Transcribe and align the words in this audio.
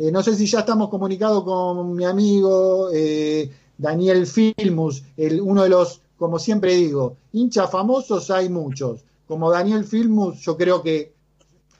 Eh, 0.00 0.10
no 0.10 0.22
sé 0.22 0.34
si 0.34 0.46
ya 0.46 0.60
estamos 0.60 0.88
comunicados 0.88 1.44
con 1.44 1.94
mi 1.94 2.06
amigo 2.06 2.88
eh, 2.90 3.50
Daniel 3.76 4.26
Filmus, 4.26 5.02
el, 5.14 5.42
uno 5.42 5.62
de 5.62 5.68
los, 5.68 6.00
como 6.16 6.38
siempre 6.38 6.74
digo, 6.74 7.18
hinchas 7.34 7.70
famosos 7.70 8.30
hay 8.30 8.48
muchos. 8.48 9.04
Como 9.28 9.50
Daniel 9.50 9.84
Filmus, 9.84 10.40
yo 10.40 10.56
creo 10.56 10.82
que 10.82 11.12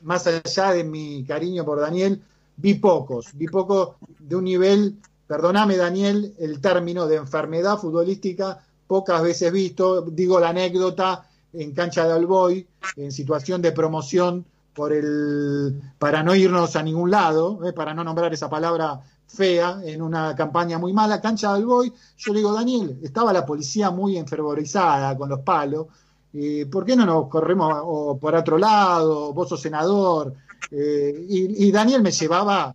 más 0.03 0.27
allá 0.27 0.73
de 0.73 0.85
mi 0.85 1.25
cariño 1.25 1.65
por 1.65 1.81
Daniel, 1.81 2.21
vi 2.59 2.75
pocos, 2.75 3.29
vi 3.33 3.47
pocos 3.47 3.97
de 4.19 4.37
un 4.37 4.45
nivel, 4.45 4.97
perdóname 5.27 5.79
Daniel, 5.79 6.35
el 6.39 6.61
término 6.61 7.07
de 7.07 7.17
enfermedad 7.17 7.79
futbolística, 7.79 8.63
pocas 8.87 9.23
veces 9.23 9.51
visto, 9.51 10.03
digo 10.03 10.39
la 10.39 10.51
anécdota 10.51 11.27
en 11.55 11.73
cancha 11.73 12.07
de 12.07 12.13
Alboy, 12.13 12.67
en 12.97 13.13
situación 13.13 13.63
de 13.63 13.73
promoción 13.73 14.45
por 14.81 14.95
el 14.95 15.79
para 15.99 16.23
no 16.23 16.35
irnos 16.35 16.75
a 16.75 16.83
ningún 16.83 17.11
lado, 17.11 17.63
eh, 17.67 17.75
para 17.75 17.93
no 17.93 18.03
nombrar 18.03 18.33
esa 18.33 18.49
palabra 18.49 18.99
fea 19.27 19.79
en 19.85 20.01
una 20.01 20.35
campaña 20.35 20.79
muy 20.79 20.95
mala, 20.95 21.21
cancha 21.21 21.53
de 21.53 21.59
Alboy, 21.59 21.93
yo 22.17 22.33
le 22.33 22.39
digo, 22.39 22.55
Daniel, 22.55 22.99
estaba 23.03 23.31
la 23.31 23.45
policía 23.45 23.91
muy 23.91 24.17
enfervorizada 24.17 25.15
con 25.19 25.29
los 25.29 25.41
palos, 25.41 25.89
eh, 26.33 26.65
¿por 26.73 26.87
qué 26.87 26.97
no 26.97 27.05
nos 27.05 27.29
corremos 27.29 27.75
o 27.85 28.17
por 28.17 28.35
otro 28.35 28.57
lado? 28.57 29.35
Vos 29.35 29.51
sos 29.51 29.61
senador. 29.61 30.33
Eh, 30.71 31.27
y, 31.29 31.71
Daniel 31.71 32.01
me 32.01 32.13
llevaba 32.13 32.75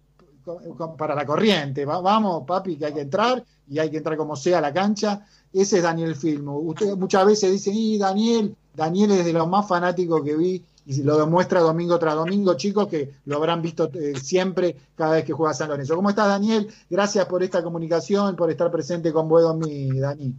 para 1.00 1.16
la 1.16 1.26
corriente, 1.26 1.86
vamos 1.86 2.44
papi, 2.46 2.78
que 2.78 2.86
hay 2.86 2.94
que 2.94 3.02
entrar 3.02 3.44
y 3.68 3.80
hay 3.80 3.90
que 3.90 3.98
entrar 3.98 4.16
como 4.16 4.36
sea 4.36 4.60
a 4.60 4.62
la 4.62 4.72
cancha. 4.72 5.26
Ese 5.52 5.78
es 5.78 5.84
Daniel 5.84 6.16
Filmo. 6.16 6.60
Usted 6.60 6.96
muchas 6.98 7.26
veces 7.26 7.52
dicen, 7.52 7.74
y 7.74 7.98
Daniel, 7.98 8.56
Daniel 8.76 9.10
es 9.10 9.26
de 9.26 9.34
los 9.34 9.50
más 9.50 9.68
fanáticos 9.68 10.22
que 10.22 10.36
vi 10.36 10.64
y 10.86 11.02
lo 11.04 11.18
demuestra 11.18 11.62
domingo 11.62 11.98
tras 11.98 12.16
domingo, 12.16 12.56
chicos, 12.56 12.88
que 12.88 13.16
lo 13.26 13.38
habrán 13.38 13.62
visto 13.62 13.90
eh, 13.94 14.14
siempre 14.20 14.76
cada 14.96 15.16
vez 15.16 15.26
que 15.26 15.34
juega 15.34 15.54
San 15.54 15.70
Lorenzo. 15.70 15.96
¿Cómo 15.96 16.10
estás, 16.10 16.28
Daniel? 16.28 16.70
Gracias 16.90 17.26
por 17.26 17.42
esta 17.42 17.64
comunicación, 17.64 18.36
por 18.36 18.52
estar 18.52 18.72
presente 18.72 19.12
con 19.12 19.28
mi 19.60 20.00
Dani. 20.00 20.34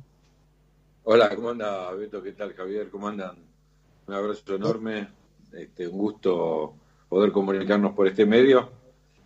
Hola, 1.05 1.35
¿cómo 1.35 1.51
anda 1.51 1.93
Beto? 1.93 2.23
¿Qué 2.23 2.33
tal, 2.33 2.53
Javier? 2.55 2.91
¿Cómo 2.91 3.09
andan? 3.09 3.37
Un 4.07 4.15
abrazo 4.15 4.55
enorme, 4.55 5.09
este, 5.53 5.89
un 5.89 5.99
gusto 5.99 6.75
poder 7.09 7.33
comunicarnos 7.33 7.95
por 7.95 8.07
este 8.07 8.25
medio 8.25 8.71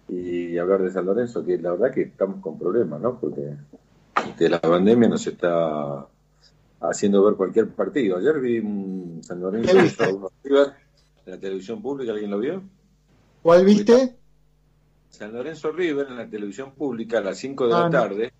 y 0.08 0.56
hablar 0.58 0.82
de 0.82 0.91
San 0.91 1.06
Lorenzo, 1.06 1.44
que 1.44 1.58
la 1.58 1.72
verdad 1.72 1.92
que 1.92 2.02
estamos 2.02 2.41
con 2.41 2.58
problemas, 2.58 3.00
¿no? 3.00 3.18
Porque 3.18 3.56
la 4.48 4.60
pandemia 4.60 5.08
nos 5.08 5.26
está 5.26 6.06
haciendo 6.80 7.24
ver 7.24 7.34
cualquier 7.34 7.68
partido. 7.68 8.16
Ayer 8.16 8.41
vi 8.41 8.58
un 8.58 9.20
San 9.22 9.41
Lorenzo 9.41 10.30
En 11.26 11.32
la 11.32 11.38
televisión 11.38 11.82
pública, 11.82 12.12
¿alguien 12.12 12.30
lo 12.30 12.38
vio? 12.38 12.62
¿Cuál 13.42 13.64
viste? 13.64 14.16
San 15.10 15.32
Lorenzo 15.32 15.72
River 15.72 16.06
en 16.08 16.16
la 16.16 16.28
televisión 16.28 16.72
pública 16.72 17.18
a 17.18 17.20
las 17.20 17.38
5 17.38 17.66
de 17.66 17.70
la 17.70 17.86
ah, 17.86 17.90
tarde. 17.90 18.32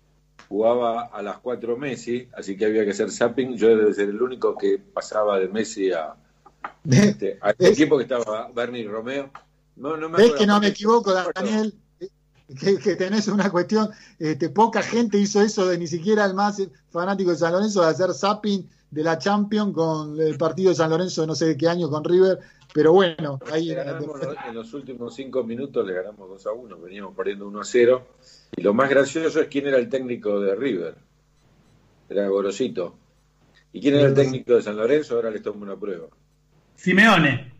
Jugaba 0.47 1.03
a 1.03 1.21
las 1.21 1.37
4 1.39 1.77
Messi, 1.77 2.27
así 2.33 2.57
que 2.57 2.65
había 2.65 2.83
que 2.83 2.91
hacer 2.91 3.11
zapping. 3.11 3.55
Yo 3.55 3.69
debe 3.69 3.93
ser 3.93 4.09
el 4.09 4.21
único 4.21 4.57
que 4.57 4.79
pasaba 4.79 5.39
de 5.39 5.47
Messi 5.47 5.91
a, 5.91 6.15
este, 6.89 7.39
equipo 7.59 7.97
que 7.97 8.03
estaba 8.03 8.49
Bernie 8.53 8.87
Romeo. 8.87 9.31
No, 9.75 9.97
no 9.97 10.09
me 10.09 10.17
¿Ves 10.17 10.33
que 10.33 10.45
no 10.45 10.59
me 10.59 10.67
equivoco, 10.67 11.13
Daniel? 11.13 11.73
que, 12.59 12.95
tenés 12.95 13.27
una 13.27 13.49
cuestión, 13.49 13.89
este, 14.19 14.49
poca 14.49 14.81
gente 14.81 15.17
hizo 15.17 15.41
eso 15.41 15.67
de 15.67 15.77
ni 15.77 15.87
siquiera 15.87 16.25
el 16.25 16.33
más 16.33 16.61
fanático 16.89 17.31
de 17.31 17.37
San 17.37 17.53
Lorenzo 17.53 17.81
de 17.81 17.87
hacer 17.87 18.13
zapping 18.13 18.69
de 18.91 19.03
la 19.03 19.17
Champions 19.17 19.73
con 19.73 20.19
el 20.19 20.37
partido 20.37 20.69
de 20.69 20.75
San 20.75 20.89
Lorenzo 20.89 21.25
no 21.25 21.33
sé 21.33 21.45
de 21.45 21.57
qué 21.57 21.67
año 21.67 21.89
con 21.89 22.03
River, 22.03 22.39
pero 22.73 22.93
bueno, 22.93 23.39
ahí 23.51 23.71
en 23.71 24.53
los 24.53 24.73
últimos 24.73 25.15
cinco 25.15 25.43
minutos 25.43 25.85
le 25.85 25.93
ganamos 25.93 26.29
2 26.29 26.47
a 26.47 26.51
1, 26.51 26.79
veníamos 26.79 27.15
perdiendo 27.15 27.47
1 27.47 27.59
a 27.59 27.63
0 27.63 28.07
y 28.55 28.61
lo 28.61 28.73
más 28.73 28.89
gracioso 28.89 29.41
es 29.41 29.47
quién 29.47 29.67
era 29.67 29.77
el 29.77 29.89
técnico 29.89 30.39
de 30.39 30.55
River, 30.55 30.95
era 32.09 32.27
Gorosito. 32.27 32.95
¿Y 33.73 33.79
quién 33.79 33.95
era 33.95 34.07
el 34.07 34.13
técnico 34.13 34.55
de 34.55 34.61
San 34.61 34.75
Lorenzo? 34.75 35.15
Ahora 35.15 35.31
les 35.31 35.41
tomo 35.41 35.63
una 35.63 35.77
prueba. 35.77 36.07
Simeone. 36.75 37.53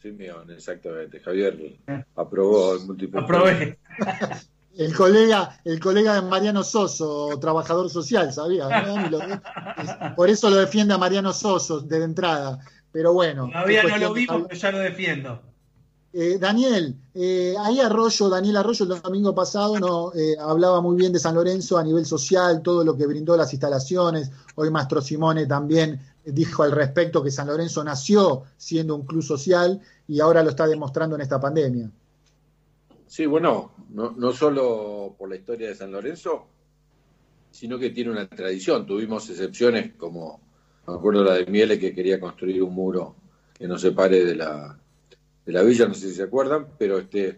Simeone, 0.00 0.54
exactamente. 0.54 1.20
Javier 1.20 1.58
eh. 1.86 2.04
aprobó 2.16 2.76
el 2.76 2.86
múltiple. 2.86 3.20
Aprobé. 3.20 3.78
El 4.80 4.96
colega, 4.96 5.60
el 5.62 5.78
colega 5.78 6.14
de 6.14 6.22
Mariano 6.22 6.62
Soso, 6.62 7.38
trabajador 7.38 7.90
social, 7.90 8.32
¿sabía? 8.32 8.66
Por 10.16 10.30
eso 10.30 10.48
lo 10.48 10.56
defiende 10.56 10.94
a 10.94 10.98
Mariano 10.98 11.34
Soso 11.34 11.80
de 11.80 12.02
entrada. 12.02 12.60
Pero 12.90 13.12
bueno. 13.12 13.48
Todavía 13.52 13.82
no 13.82 13.98
lo 13.98 14.14
vi 14.14 14.26
porque 14.26 14.56
ya 14.56 14.72
lo 14.72 14.78
defiendo. 14.78 15.42
Eh, 16.14 16.38
Daniel, 16.40 16.96
eh, 17.12 17.54
ahí 17.60 17.78
Arroyo, 17.78 18.30
Daniel 18.30 18.56
Arroyo 18.56 18.86
el 18.86 19.02
domingo 19.02 19.34
pasado 19.34 19.78
no, 19.78 20.12
hablaba 20.40 20.80
muy 20.80 20.96
bien 20.96 21.12
de 21.12 21.18
San 21.18 21.34
Lorenzo 21.34 21.76
a 21.76 21.84
nivel 21.84 22.06
social, 22.06 22.62
todo 22.62 22.82
lo 22.82 22.96
que 22.96 23.06
brindó 23.06 23.36
las 23.36 23.52
instalaciones. 23.52 24.30
Hoy 24.54 24.70
Mastro 24.70 25.02
Simone 25.02 25.44
también 25.44 26.00
dijo 26.24 26.62
al 26.62 26.72
respecto 26.72 27.22
que 27.22 27.30
San 27.30 27.48
Lorenzo 27.48 27.84
nació 27.84 28.44
siendo 28.56 28.94
un 28.96 29.04
club 29.04 29.22
social 29.22 29.78
y 30.08 30.20
ahora 30.20 30.42
lo 30.42 30.48
está 30.48 30.66
demostrando 30.66 31.16
en 31.16 31.20
esta 31.20 31.38
pandemia. 31.38 31.90
Sí, 33.10 33.26
bueno, 33.26 33.72
no, 33.88 34.12
no 34.12 34.32
solo 34.32 35.16
por 35.18 35.28
la 35.28 35.34
historia 35.34 35.66
de 35.66 35.74
San 35.74 35.90
Lorenzo, 35.90 36.46
sino 37.50 37.76
que 37.76 37.90
tiene 37.90 38.12
una 38.12 38.28
tradición. 38.28 38.86
Tuvimos 38.86 39.28
excepciones 39.28 39.94
como, 39.96 40.40
me 40.86 40.94
acuerdo 40.94 41.24
la 41.24 41.34
de 41.34 41.46
Miele 41.46 41.76
que 41.76 41.92
quería 41.92 42.20
construir 42.20 42.62
un 42.62 42.72
muro 42.72 43.16
que 43.52 43.66
nos 43.66 43.80
separe 43.80 44.24
de 44.24 44.36
la, 44.36 44.78
de 45.44 45.52
la 45.52 45.62
villa, 45.64 45.88
no 45.88 45.94
sé 45.94 46.08
si 46.08 46.14
se 46.14 46.22
acuerdan, 46.22 46.68
pero 46.78 46.98
este, 46.98 47.36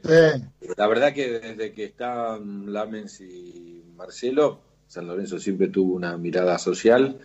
la 0.77 0.87
verdad 0.89 1.15
que 1.15 1.41
desde 1.41 1.73
que 1.73 1.85
están 1.85 2.71
Lamens 2.71 3.23
y 3.23 3.83
Marcelo, 3.97 4.61
San 4.87 5.07
Lorenzo 5.07 5.39
siempre 5.39 5.69
tuvo 5.69 5.95
una 5.95 6.19
mirada 6.19 6.59
social. 6.59 7.19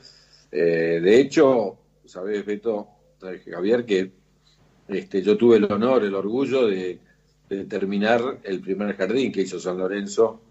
Eh, 0.53 1.02
de 1.03 1.19
hecho, 1.19 1.80
sabes, 2.06 2.46
Beto, 2.46 2.88
Javier, 3.46 3.86
que 3.86 4.13
este, 4.88 5.22
yo 5.22 5.36
tuve 5.36 5.57
el 5.57 5.69
honor, 5.69 6.06
el 6.06 6.16
orgullo 6.16 6.66
de, 6.66 7.02
terminar 7.47 8.40
el 8.44 8.62
primer 8.62 8.96
jardín 8.96 9.31
que 9.31 9.41
hizo 9.41 9.59
San 9.59 9.78
Lorenzo 9.78 10.41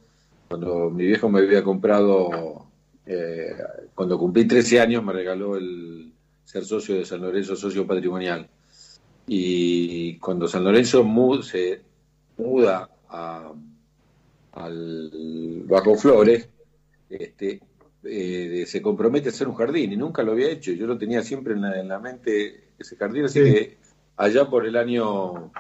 cuando 0.49 0.91
mi 0.91 1.07
viejo 1.07 1.29
me 1.29 1.41
había 1.41 1.63
comprado, 1.63 2.67
eh, 3.05 3.57
cuando 3.95 4.19
cumplí 4.19 4.47
13 4.47 4.81
años, 4.81 5.03
me 5.03 5.13
regaló 5.13 5.57
el 5.57 6.13
ser 6.45 6.65
socio 6.65 6.97
de 6.97 7.05
San 7.05 7.21
Lorenzo, 7.21 7.57
socio 7.57 7.87
patrimonial. 7.87 8.49
Y 9.27 10.19
cuando 10.19 10.47
San 10.47 10.63
Lorenzo 10.63 11.05
se 11.43 11.81
muda 12.39 12.89
a, 13.09 13.53
al 14.53 15.63
Bajo 15.67 15.97
Flores, 15.97 16.49
este, 17.11 17.61
eh, 18.05 18.65
se 18.67 18.81
compromete 18.81 19.29
a 19.29 19.33
hacer 19.33 19.49
un 19.49 19.57
jardín 19.57 19.93
y 19.93 19.97
nunca 19.97 20.23
lo 20.23 20.33
había 20.33 20.51
hecho. 20.51 20.71
Yo 20.73 20.87
lo 20.87 20.97
tenía 20.97 21.23
siempre 21.23 21.55
en 21.55 21.89
la, 21.89 21.99
mente 21.99 22.69
ese 22.79 22.95
jardín, 22.95 23.25
así 23.25 23.41
que 23.41 23.79
allá 24.17 24.49
por 24.49 24.65
el 24.65 24.77
año, 24.77 25.51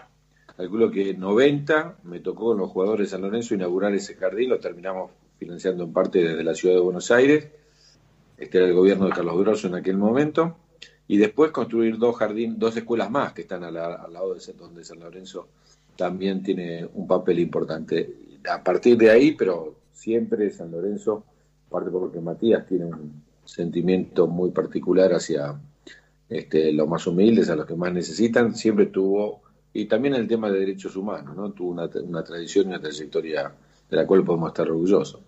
calculo 0.57 0.91
que 0.91 1.15
90, 1.15 1.99
me 2.05 2.21
tocó 2.21 2.47
con 2.47 2.59
los 2.59 2.71
jugadores 2.71 3.07
de 3.07 3.11
San 3.11 3.23
Lorenzo 3.23 3.55
inaugurar 3.55 3.95
ese 3.95 4.15
jardín, 4.15 4.51
lo 4.51 4.59
terminamos 4.59 5.11
financiando 5.39 5.85
en 5.85 5.93
parte 5.93 6.23
desde 6.23 6.43
la 6.43 6.55
ciudad 6.55 6.77
de 6.77 6.81
Buenos 6.81 7.11
Aires, 7.11 7.49
este 8.39 8.59
era 8.59 8.67
el 8.67 8.75
gobierno 8.75 9.07
de 9.07 9.13
Carlos 9.13 9.39
Grosso 9.39 9.67
en 9.69 9.75
aquel 9.75 9.97
momento, 9.97 10.57
y 11.09 11.19
después 11.19 11.53
construir 11.53 11.99
dos 11.99 12.17
jardines, 12.17 12.59
dos 12.59 12.77
escuelas 12.77 13.11
más 13.11 13.33
que 13.33 13.43
están 13.43 13.65
al, 13.65 13.75
lado 13.75 14.35
de 14.35 14.53
donde 14.55 14.85
San 14.85 15.01
Lorenzo 15.01 15.49
también 15.97 16.43
tiene 16.43 16.89
un 16.95 17.07
papel 17.07 17.39
importante. 17.39 18.39
A 18.51 18.63
partir 18.63 18.97
de 18.97 19.11
ahí, 19.11 19.33
pero 19.33 19.77
siempre 19.93 20.51
San 20.51 20.73
Lorenzo 20.73 21.25
aparte 21.69 21.91
porque 21.91 22.21
Matías 22.21 22.67
tiene 22.67 22.87
un 22.87 23.23
sentimiento 23.45 24.27
muy 24.27 24.51
particular 24.51 25.13
hacia 25.13 25.61
este, 26.29 26.73
los 26.73 26.89
más 26.89 27.07
humildes, 27.07 27.51
a 27.51 27.57
los 27.57 27.67
que 27.67 27.75
más 27.75 27.93
necesitan, 27.93 28.55
siempre 28.55 28.87
tuvo, 28.87 29.43
y 29.77 29.85
también 29.87 30.15
el 30.15 30.27
tema 30.27 30.51
de 30.51 30.61
derechos 30.61 30.97
humanos, 30.97 31.37
¿no? 31.37 31.51
Tuvo 31.53 31.71
una, 31.71 31.89
tradición 32.25 32.67
y 32.67 32.69
una 32.69 32.81
trayectoria 32.81 33.53
de 33.91 33.97
la 33.97 34.07
cual 34.07 34.25
podemos 34.25 34.49
estar 34.49 34.71
orgullosos. 34.71 35.21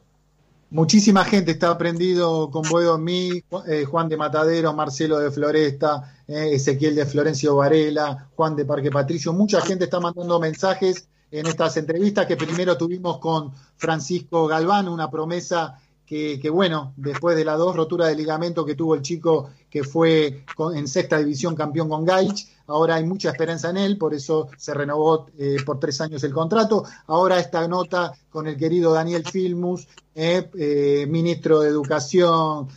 Muchísima 0.70 1.24
gente 1.24 1.52
está 1.52 1.70
aprendido 1.70 2.50
con 2.50 2.62
Boedo 2.68 2.98
Mí, 2.98 3.42
eh, 3.66 3.84
Juan 3.84 4.08
de 4.08 4.16
Matadero, 4.16 4.72
Marcelo 4.72 5.18
de 5.18 5.30
Floresta, 5.30 6.22
eh, 6.26 6.50
Ezequiel 6.52 6.94
de 6.94 7.06
Florencio 7.06 7.56
Varela, 7.56 8.28
Juan 8.36 8.56
de 8.56 8.64
Parque 8.64 8.90
Patricio. 8.90 9.32
Mucha 9.32 9.60
gente 9.60 9.84
está 9.84 10.00
mandando 10.00 10.40
mensajes 10.40 11.08
en 11.30 11.46
estas 11.46 11.76
entrevistas 11.76 12.26
que 12.26 12.36
primero 12.36 12.76
tuvimos 12.76 13.18
con 13.18 13.52
Francisco 13.76 14.46
Galván, 14.46 14.88
una 14.88 15.10
promesa 15.10 15.78
que, 16.08 16.48
bueno, 16.50 16.94
después 16.96 17.36
de 17.36 17.44
las 17.44 17.58
dos 17.58 17.76
roturas 17.76 18.08
de 18.08 18.16
ligamento 18.16 18.64
que 18.64 18.74
tuvo 18.74 18.94
el 18.94 19.02
chico 19.02 19.50
que 19.68 19.84
fue 19.84 20.44
en 20.74 20.88
sexta 20.88 21.18
división 21.18 21.54
campeón 21.54 21.90
con 21.90 22.06
Gaich, 22.06 22.48
ahora 22.66 22.94
hay 22.94 23.04
mucha 23.04 23.28
esperanza 23.28 23.68
en 23.68 23.76
él, 23.76 23.98
por 23.98 24.14
eso 24.14 24.48
se 24.56 24.72
renovó 24.72 25.26
eh, 25.36 25.58
por 25.66 25.78
tres 25.78 26.00
años 26.00 26.24
el 26.24 26.32
contrato. 26.32 26.84
Ahora 27.08 27.38
esta 27.38 27.68
nota 27.68 28.14
con 28.30 28.46
el 28.46 28.56
querido 28.56 28.94
Daniel 28.94 29.24
Filmus, 29.30 29.86
eh, 30.14 30.48
eh, 30.58 31.06
ministro 31.10 31.60
de 31.60 31.68
Educación, 31.68 32.68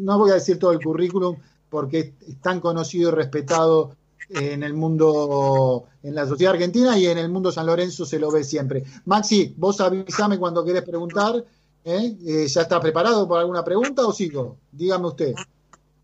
no 0.00 0.18
voy 0.18 0.30
a 0.30 0.34
decir 0.34 0.60
todo 0.60 0.70
el 0.70 0.78
currículum 0.78 1.36
porque 1.68 2.14
es 2.28 2.40
tan 2.40 2.60
conocido 2.60 3.10
y 3.10 3.14
respetado 3.14 3.96
en 4.30 4.62
el 4.62 4.74
mundo, 4.74 5.86
en 6.02 6.14
la 6.14 6.26
sociedad 6.26 6.54
argentina 6.54 6.96
y 6.96 7.06
en 7.06 7.18
el 7.18 7.28
mundo 7.28 7.50
San 7.50 7.66
Lorenzo 7.66 8.04
se 8.04 8.20
lo 8.20 8.30
ve 8.30 8.44
siempre. 8.44 8.84
Maxi, 9.06 9.54
vos 9.56 9.80
avísame 9.80 10.38
cuando 10.38 10.64
querés 10.64 10.82
preguntar. 10.82 11.44
¿Eh? 11.88 12.16
Eh, 12.26 12.46
¿Ya 12.46 12.62
está 12.62 12.80
preparado 12.80 13.28
para 13.28 13.40
alguna 13.40 13.64
pregunta 13.64 14.06
o 14.06 14.12
sigo? 14.12 14.58
Dígame 14.70 15.06
usted. 15.06 15.34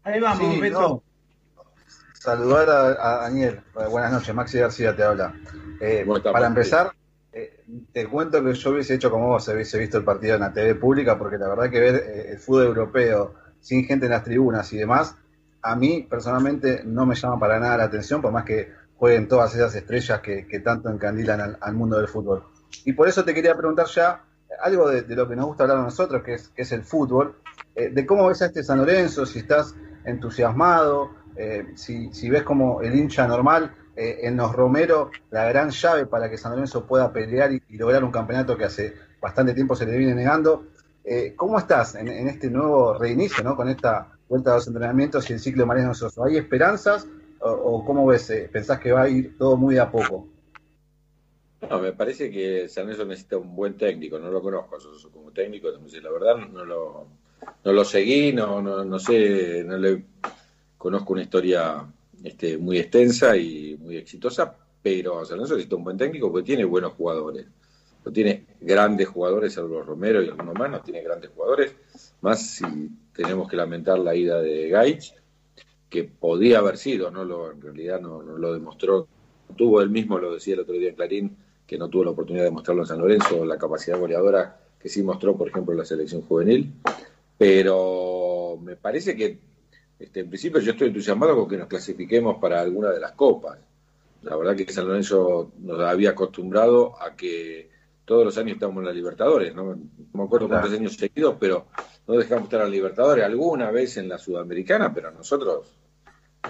Ahí 0.02 0.20
vamos, 0.20 0.60
Beto. 0.60 1.02
Saludar 2.14 2.70
a, 2.70 3.16
Daniel. 3.22 3.60
Buenas 3.90 4.12
noches, 4.12 4.34
Maxi 4.34 4.58
García 4.58 4.96
te 4.96 5.02
habla. 5.02 5.34
Eh, 5.80 6.06
para 6.32 6.46
empezar, 6.46 6.92
te 7.92 8.08
cuento 8.08 8.42
que 8.42 8.54
yo 8.54 8.70
hubiese 8.70 8.94
hecho 8.94 9.10
como 9.10 9.28
vos, 9.28 9.46
hubiese 9.48 9.78
visto 9.78 9.98
el 9.98 10.04
partido 10.04 10.34
en 10.34 10.40
la 10.40 10.52
TV 10.52 10.74
pública, 10.74 11.18
porque 11.18 11.36
la 11.36 11.48
verdad 11.48 11.70
que 11.70 11.80
ver 11.80 12.26
el 12.30 12.38
fútbol 12.38 12.66
europeo 12.66 13.34
sin 13.60 13.84
gente 13.84 14.06
en 14.06 14.12
las 14.12 14.24
tribunas 14.24 14.72
y 14.72 14.78
demás, 14.78 15.16
a 15.62 15.76
mí 15.76 16.06
personalmente 16.08 16.82
no 16.84 17.06
me 17.06 17.14
llama 17.14 17.38
para 17.38 17.58
nada 17.58 17.78
la 17.78 17.84
atención, 17.84 18.20
por 18.20 18.30
más 18.32 18.44
que 18.44 18.70
jueguen 18.96 19.26
todas 19.26 19.54
esas 19.54 19.74
estrellas 19.74 20.20
que, 20.20 20.60
tanto 20.62 20.90
encandilan 20.90 21.56
al, 21.60 21.74
mundo 21.74 21.96
del 21.96 22.08
fútbol. 22.08 22.44
Y 22.84 22.92
por 22.92 23.08
eso 23.08 23.24
te 23.24 23.34
quería 23.34 23.56
preguntar 23.56 23.86
ya 23.86 24.22
algo 24.60 24.88
de, 24.90 25.02
lo 25.14 25.28
que 25.28 25.36
nos 25.36 25.46
gusta 25.46 25.64
hablar 25.64 25.78
a 25.78 25.82
nosotros, 25.82 26.22
que 26.22 26.34
es, 26.34 26.48
que 26.48 26.62
es 26.62 26.72
el 26.72 26.82
fútbol, 26.82 27.36
eh, 27.74 27.90
de 27.90 28.06
cómo 28.06 28.28
ves 28.28 28.42
a 28.42 28.46
este 28.46 28.62
San 28.62 28.78
Lorenzo, 28.78 29.26
si 29.26 29.40
estás 29.40 29.74
entusiasmado, 30.04 31.10
eh, 31.36 31.72
si, 31.74 32.30
ves 32.30 32.42
como 32.42 32.82
el 32.82 32.94
hincha 32.94 33.26
normal 33.26 33.74
eh, 33.96 34.20
en 34.22 34.36
los 34.36 34.52
Romero 34.52 35.10
la 35.30 35.44
gran 35.48 35.70
llave 35.70 36.06
para 36.06 36.30
que 36.30 36.36
San 36.36 36.52
Lorenzo 36.52 36.86
pueda 36.86 37.12
pelear 37.12 37.52
y, 37.52 37.62
lograr 37.76 38.04
un 38.04 38.12
campeonato 38.12 38.56
que 38.56 38.64
hace 38.64 38.94
bastante 39.20 39.54
tiempo 39.54 39.74
se 39.74 39.86
le 39.86 39.96
viene 39.96 40.14
negando. 40.14 40.66
¿Cómo 41.36 41.58
estás 41.58 41.96
en, 41.96 42.08
en, 42.08 42.28
este 42.28 42.48
nuevo 42.48 42.96
reinicio, 42.96 43.44
¿no? 43.44 43.54
con 43.56 43.68
esta 43.68 44.08
vuelta 44.26 44.52
a 44.52 44.54
los 44.54 44.66
entrenamientos 44.66 45.28
y 45.28 45.34
el 45.34 45.40
ciclo 45.40 45.64
de 45.64 45.66
Mariano 45.66 45.92
Soso. 45.92 46.24
¿Hay 46.24 46.38
esperanzas 46.38 47.06
o, 47.40 47.84
cómo 47.84 48.06
ves? 48.06 48.32
¿Pensás 48.50 48.78
que 48.78 48.90
va 48.90 49.02
a 49.02 49.08
ir 49.10 49.36
todo 49.36 49.58
muy 49.58 49.76
a 49.76 49.90
poco? 49.90 50.26
No, 51.70 51.80
me 51.80 51.92
parece 51.92 52.30
que 52.30 52.68
San 52.68 52.84
Lorenzo 52.84 53.06
necesita 53.06 53.38
un 53.38 53.54
buen 53.54 53.76
técnico, 53.76 54.18
no 54.18 54.30
lo 54.30 54.42
conozco 54.42 54.76
como 55.12 55.30
técnico, 55.30 55.68
la 55.70 56.10
verdad 56.10 56.36
no 56.36 56.64
lo, 56.64 57.06
no 57.64 57.72
lo 57.72 57.84
seguí, 57.84 58.32
no, 58.32 58.60
no, 58.60 58.84
no 58.84 58.98
sé, 58.98 59.64
no 59.64 59.76
le 59.78 60.04
conozco 60.76 61.12
una 61.12 61.22
historia 61.22 61.86
este, 62.22 62.58
muy 62.58 62.78
extensa 62.78 63.36
y 63.36 63.76
muy 63.80 63.96
exitosa, 63.96 64.56
pero 64.82 65.24
San 65.24 65.38
Lorenzo 65.38 65.54
necesita 65.54 65.76
un 65.76 65.84
buen 65.84 65.96
técnico 65.96 66.30
porque 66.30 66.46
tiene 66.46 66.64
buenos 66.64 66.92
jugadores. 66.92 67.46
No 68.04 68.12
tiene 68.12 68.44
grandes 68.60 69.08
jugadores, 69.08 69.54
salvo 69.54 69.82
Romero 69.82 70.22
y 70.22 70.28
algunos 70.28 70.54
más, 70.54 70.70
no 70.70 70.80
tiene 70.80 71.02
grandes 71.02 71.30
jugadores, 71.30 71.74
más 72.20 72.42
si 72.42 72.64
tenemos 73.14 73.48
que 73.48 73.56
lamentar 73.56 73.98
la 73.98 74.14
ida 74.14 74.42
de 74.42 74.68
Gaich, 74.68 75.14
que 75.88 76.04
podía 76.04 76.58
haber 76.58 76.76
sido, 76.76 77.10
no 77.10 77.24
lo, 77.24 77.50
en 77.52 77.62
realidad 77.62 78.00
no, 78.00 78.20
lo 78.20 78.52
demostró, 78.52 79.08
tuvo 79.56 79.80
él 79.80 79.88
mismo, 79.88 80.18
lo 80.18 80.34
decía 80.34 80.54
el 80.54 80.60
otro 80.60 80.74
día 80.74 80.90
en 80.90 80.96
Clarín, 80.96 81.36
que 81.66 81.78
no 81.78 81.88
tuvo 81.88 82.04
la 82.04 82.10
oportunidad 82.10 82.44
de 82.44 82.50
mostrarlo 82.50 82.82
en 82.82 82.88
San 82.88 82.98
Lorenzo, 82.98 83.44
la 83.44 83.58
capacidad 83.58 83.98
goleadora 83.98 84.60
que 84.78 84.88
sí 84.88 85.02
mostró, 85.02 85.36
por 85.36 85.48
ejemplo, 85.48 85.72
en 85.72 85.78
la 85.78 85.84
selección 85.84 86.22
juvenil, 86.22 86.72
pero 87.38 88.58
me 88.62 88.76
parece 88.76 89.16
que 89.16 89.38
este, 89.98 90.20
en 90.20 90.28
principio 90.28 90.60
yo 90.60 90.72
estoy 90.72 90.88
entusiasmado 90.88 91.36
con 91.36 91.48
que 91.48 91.56
nos 91.56 91.68
clasifiquemos 91.68 92.36
para 92.40 92.60
alguna 92.60 92.90
de 92.90 93.00
las 93.00 93.12
copas. 93.12 93.58
La 94.22 94.36
verdad 94.36 94.56
que 94.56 94.70
San 94.72 94.86
Lorenzo 94.86 95.52
nos 95.58 95.80
había 95.80 96.10
acostumbrado 96.10 97.00
a 97.00 97.14
que 97.14 97.70
todos 98.04 98.24
los 98.24 98.36
años 98.36 98.54
estamos 98.54 98.78
en 98.78 98.86
la 98.86 98.92
Libertadores, 98.92 99.54
no, 99.54 99.78
me 100.12 100.22
acuerdo 100.22 100.48
cuántos 100.48 100.72
años 100.72 100.94
seguidos, 100.94 101.36
pero 101.40 101.66
no 102.06 102.14
dejamos 102.14 102.44
estar 102.44 102.60
a 102.60 102.64
la 102.64 102.70
Libertadores 102.70 103.24
alguna 103.24 103.70
vez 103.70 103.96
en 103.96 104.08
la 104.08 104.18
Sudamericana, 104.18 104.92
pero 104.92 105.10
nosotros 105.10 105.74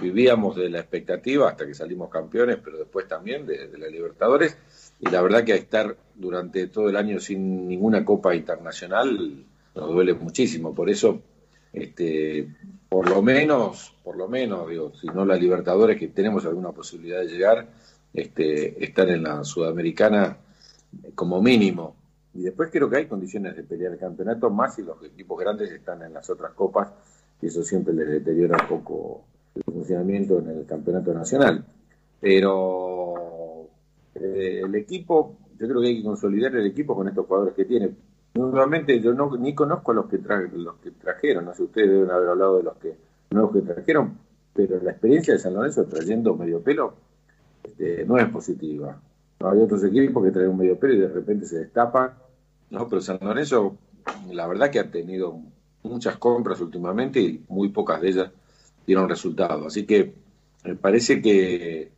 vivíamos 0.01 0.57
de 0.57 0.69
la 0.69 0.79
expectativa 0.79 1.49
hasta 1.49 1.65
que 1.65 1.73
salimos 1.73 2.09
campeones, 2.09 2.57
pero 2.63 2.77
después 2.77 3.07
también 3.07 3.45
de, 3.45 3.69
la 3.77 3.87
Libertadores, 3.87 4.57
y 4.99 5.09
la 5.09 5.21
verdad 5.21 5.43
que 5.43 5.53
estar 5.55 5.97
durante 6.15 6.67
todo 6.67 6.89
el 6.89 6.95
año 6.95 7.19
sin 7.19 7.67
ninguna 7.67 8.05
Copa 8.05 8.35
Internacional 8.35 9.45
nos 9.75 9.87
duele 9.87 10.13
muchísimo, 10.13 10.73
por 10.73 10.89
eso 10.89 11.21
este, 11.75 12.47
por 12.87 13.09
lo 13.09 13.21
menos, 13.21 13.93
por 14.01 14.15
lo 14.15 14.29
menos, 14.29 14.69
digo, 14.69 14.93
si 14.95 15.07
no 15.07 15.25
la 15.25 15.35
Libertadores, 15.35 15.99
que 15.99 16.07
tenemos 16.07 16.45
alguna 16.45 16.71
posibilidad 16.71 17.19
de 17.19 17.27
llegar, 17.27 17.67
este, 18.13 18.81
estar 18.81 19.09
en 19.09 19.23
la 19.23 19.43
Sudamericana 19.43 20.37
como 21.15 21.41
mínimo. 21.41 21.97
Y 22.33 22.43
después 22.43 22.69
creo 22.71 22.89
que 22.89 22.97
hay 22.97 23.07
condiciones 23.07 23.57
de 23.57 23.63
pelear 23.63 23.91
el 23.91 23.99
campeonato, 23.99 24.49
más 24.49 24.75
si 24.75 24.83
los 24.83 25.03
equipos 25.03 25.37
grandes 25.37 25.69
están 25.69 26.01
en 26.03 26.13
las 26.13 26.29
otras 26.29 26.53
copas, 26.53 26.87
y 27.41 27.47
eso 27.47 27.61
siempre 27.61 27.93
les 27.93 28.07
deteriora 28.07 28.57
un 28.61 28.69
poco 28.69 29.25
el 29.53 29.63
funcionamiento 29.63 30.39
en 30.39 30.51
el 30.51 30.65
campeonato 30.65 31.13
nacional. 31.13 31.65
Pero 32.21 33.04
eh, 34.15 34.61
el 34.63 34.75
equipo, 34.75 35.37
yo 35.59 35.67
creo 35.67 35.81
que 35.81 35.87
hay 35.87 35.97
que 35.97 36.03
consolidar 36.03 36.55
el 36.55 36.65
equipo 36.65 36.95
con 36.95 37.07
estos 37.07 37.25
jugadores 37.25 37.53
que 37.53 37.65
tiene. 37.65 37.91
Nuevamente, 38.33 38.99
yo 38.99 39.13
no, 39.13 39.35
ni 39.37 39.55
conozco 39.55 39.91
a 39.91 39.95
los 39.95 40.05
que, 40.07 40.17
los 40.17 40.75
que 40.75 40.91
trajeron, 40.91 41.45
no 41.45 41.53
sé, 41.53 41.63
ustedes 41.63 41.89
deben 41.89 42.11
haber 42.11 42.29
hablado 42.29 42.57
de 42.57 42.63
los 42.63 42.75
que 42.77 42.95
nuevos 43.29 43.53
que 43.53 43.61
trajeron, 43.61 44.17
pero 44.53 44.81
la 44.81 44.91
experiencia 44.91 45.33
de 45.33 45.39
San 45.39 45.53
Lorenzo 45.53 45.85
trayendo 45.85 46.35
medio 46.35 46.61
pelo 46.61 46.93
este, 47.63 48.05
no 48.05 48.17
es 48.17 48.27
positiva. 48.29 48.99
Hay 49.39 49.59
otros 49.59 49.83
equipos 49.83 50.23
que 50.23 50.31
traen 50.31 50.49
un 50.49 50.57
medio 50.57 50.79
pelo 50.79 50.93
y 50.93 50.99
de 50.99 51.07
repente 51.07 51.45
se 51.45 51.59
destapan. 51.59 52.11
No, 52.69 52.87
pero 52.87 53.01
San 53.01 53.19
Lorenzo, 53.21 53.77
la 54.31 54.47
verdad 54.47 54.69
que 54.69 54.79
ha 54.79 54.89
tenido 54.89 55.39
muchas 55.83 56.17
compras 56.17 56.61
últimamente 56.61 57.19
y 57.19 57.43
muy 57.49 57.69
pocas 57.69 58.01
de 58.01 58.09
ellas 58.09 58.31
dieron 58.85 59.09
resultados. 59.09 59.65
Así 59.65 59.85
que 59.85 60.13
me 60.63 60.75
parece 60.75 61.21
que, 61.21 61.91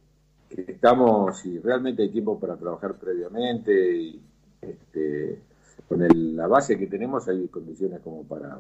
estamos 0.50 1.46
y 1.46 1.60
realmente 1.60 2.04
hay 2.04 2.10
tiempo 2.10 2.40
para 2.40 2.56
trabajar 2.58 2.96
previamente 2.96 3.98
y 3.98 4.22
este, 4.62 5.42
con 5.88 6.06
la 6.36 6.48
base 6.48 6.78
que 6.78 6.88
tenemos 6.88 7.28
hay 7.28 7.48
condiciones 7.48 8.02
como 8.02 8.24
para 8.24 8.60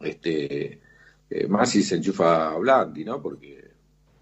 este 0.00 0.80
eh, 1.30 1.46
más 1.46 1.70
si 1.70 1.82
se 1.82 1.96
enchufa 1.96 2.52
a 2.52 2.58
Blandi, 2.58 3.04
¿no? 3.04 3.20
Porque 3.20 3.70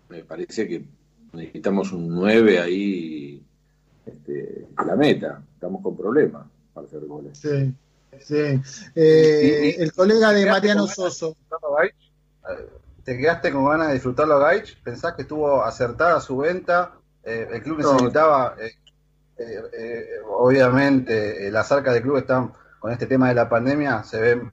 me 0.09 0.25
parece 0.25 0.67
que 0.67 0.85
necesitamos 1.33 1.93
un 1.93 2.09
9 2.09 2.59
ahí 2.59 3.43
este, 4.05 4.67
la 4.85 4.97
meta. 4.97 5.43
Estamos 5.55 5.83
con 5.83 5.97
problemas 5.97 6.47
para 6.75 6.87
hacer 6.87 7.05
goles. 7.07 7.39
Sí, 7.39 7.73
sí. 8.21 8.61
Eh, 8.95 9.77
el 9.79 9.93
colega 9.93 10.33
de 10.33 10.47
Mariano 10.47 10.87
Soso. 10.87 11.37
¿Te 13.07 13.17
quedaste 13.17 13.51
con 13.53 13.65
ganas 13.65 13.89
de 13.89 13.95
disfrutarlo 13.95 14.35
a 14.35 14.41
Gaich? 14.41 14.83
¿Pensás 14.83 15.15
que 15.15 15.23
estuvo 15.23 15.65
acertada 15.65 16.21
su 16.21 16.37
venta? 16.37 16.93
Eh, 17.25 17.49
el 17.51 17.63
club 17.63 17.79
necesitaba, 17.79 18.55
eh, 19.39 20.07
obviamente, 20.29 21.51
las 21.51 21.73
arcas 21.73 21.95
del 21.95 22.03
club 22.03 22.19
están 22.19 22.53
con 22.79 22.93
este 22.93 23.07
tema 23.07 23.29
de 23.29 23.35
la 23.35 23.49
pandemia, 23.49 24.03
se 24.05 24.21
ven 24.21 24.53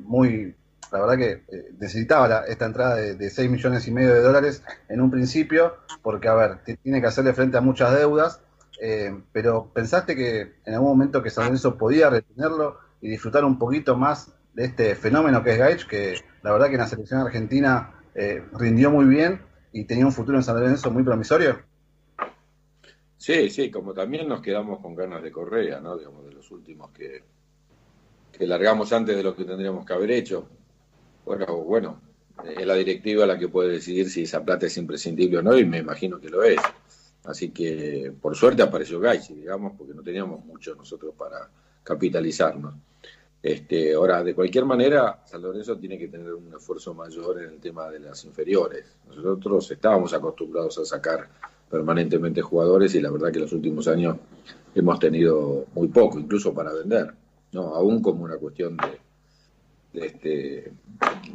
muy 0.00 0.56
la 0.94 1.00
verdad 1.00 1.16
que 1.16 1.44
eh, 1.48 1.72
necesitaba 1.80 2.44
esta 2.46 2.66
entrada 2.66 2.94
de, 2.94 3.16
de, 3.16 3.28
6 3.28 3.50
millones 3.50 3.88
y 3.88 3.90
medio 3.90 4.14
de 4.14 4.20
dólares 4.20 4.62
en 4.88 5.00
un 5.00 5.10
principio, 5.10 5.74
porque, 6.02 6.28
a 6.28 6.34
ver, 6.34 6.58
tiene 6.82 7.00
que 7.00 7.08
hacerle 7.08 7.32
frente 7.32 7.56
a 7.56 7.60
muchas 7.60 7.92
deudas, 7.92 8.40
eh, 8.80 9.12
pero 9.32 9.72
¿pensaste 9.74 10.14
que 10.14 10.54
en 10.64 10.74
algún 10.74 10.90
momento 10.90 11.20
que 11.20 11.30
San 11.30 11.46
Lorenzo 11.46 11.76
podía 11.76 12.10
retenerlo 12.10 12.78
y 13.00 13.08
disfrutar 13.08 13.44
un 13.44 13.58
poquito 13.58 13.96
más 13.96 14.33
de 14.54 14.64
este 14.64 14.94
fenómeno 14.94 15.42
que 15.42 15.52
es 15.52 15.58
Gaich, 15.58 15.86
que 15.86 16.14
la 16.42 16.52
verdad 16.52 16.68
que 16.68 16.74
en 16.74 16.80
la 16.80 16.86
selección 16.86 17.20
argentina 17.20 18.02
eh, 18.14 18.42
rindió 18.52 18.90
muy 18.90 19.04
bien 19.06 19.42
y 19.72 19.84
tenía 19.84 20.06
un 20.06 20.12
futuro 20.12 20.38
en 20.38 20.44
San 20.44 20.56
Lorenzo 20.56 20.90
muy 20.90 21.02
promisorio? 21.02 21.60
Sí, 23.16 23.50
sí, 23.50 23.70
como 23.70 23.94
también 23.94 24.28
nos 24.28 24.40
quedamos 24.40 24.80
con 24.80 24.94
ganas 24.94 25.22
de 25.22 25.32
Correa, 25.32 25.80
¿no? 25.80 25.96
Digamos, 25.96 26.24
de 26.26 26.32
los 26.32 26.50
últimos 26.50 26.90
que, 26.92 27.22
que 28.30 28.46
largamos 28.46 28.92
antes 28.92 29.16
de 29.16 29.22
lo 29.22 29.34
que 29.34 29.44
tendríamos 29.44 29.84
que 29.84 29.92
haber 29.92 30.10
hecho. 30.10 30.48
Bueno, 31.24 31.46
bueno, 31.64 32.00
es 32.44 32.66
la 32.66 32.74
directiva 32.74 33.26
la 33.26 33.38
que 33.38 33.48
puede 33.48 33.72
decidir 33.72 34.10
si 34.10 34.22
esa 34.24 34.44
plata 34.44 34.66
es 34.66 34.76
imprescindible 34.76 35.38
o 35.38 35.42
no, 35.42 35.56
y 35.56 35.64
me 35.64 35.78
imagino 35.78 36.20
que 36.20 36.28
lo 36.28 36.42
es. 36.42 36.60
Así 37.24 37.50
que, 37.50 38.12
por 38.20 38.36
suerte, 38.36 38.62
apareció 38.62 39.00
Gaisi, 39.00 39.34
digamos, 39.34 39.72
porque 39.78 39.94
no 39.94 40.02
teníamos 40.02 40.44
mucho 40.44 40.74
nosotros 40.74 41.14
para 41.16 41.48
capitalizarnos. 41.82 42.74
Este, 43.44 43.92
ahora, 43.92 44.24
de 44.24 44.34
cualquier 44.34 44.64
manera, 44.64 45.20
San 45.26 45.42
Lorenzo 45.42 45.76
tiene 45.76 45.98
que 45.98 46.08
tener 46.08 46.32
un 46.32 46.54
esfuerzo 46.54 46.94
mayor 46.94 47.42
en 47.42 47.50
el 47.50 47.60
tema 47.60 47.90
de 47.90 48.00
las 48.00 48.24
inferiores. 48.24 48.86
Nosotros 49.06 49.70
estábamos 49.70 50.14
acostumbrados 50.14 50.78
a 50.78 50.86
sacar 50.86 51.28
permanentemente 51.68 52.40
jugadores 52.40 52.94
y 52.94 53.02
la 53.02 53.10
verdad 53.10 53.30
que 53.30 53.40
los 53.40 53.52
últimos 53.52 53.86
años 53.86 54.16
hemos 54.74 54.98
tenido 54.98 55.66
muy 55.74 55.88
poco, 55.88 56.18
incluso 56.18 56.54
para 56.54 56.72
vender, 56.72 57.12
no, 57.52 57.74
aún 57.74 58.00
como 58.00 58.24
una 58.24 58.38
cuestión 58.38 58.78
de, 59.92 60.06
este, 60.06 60.72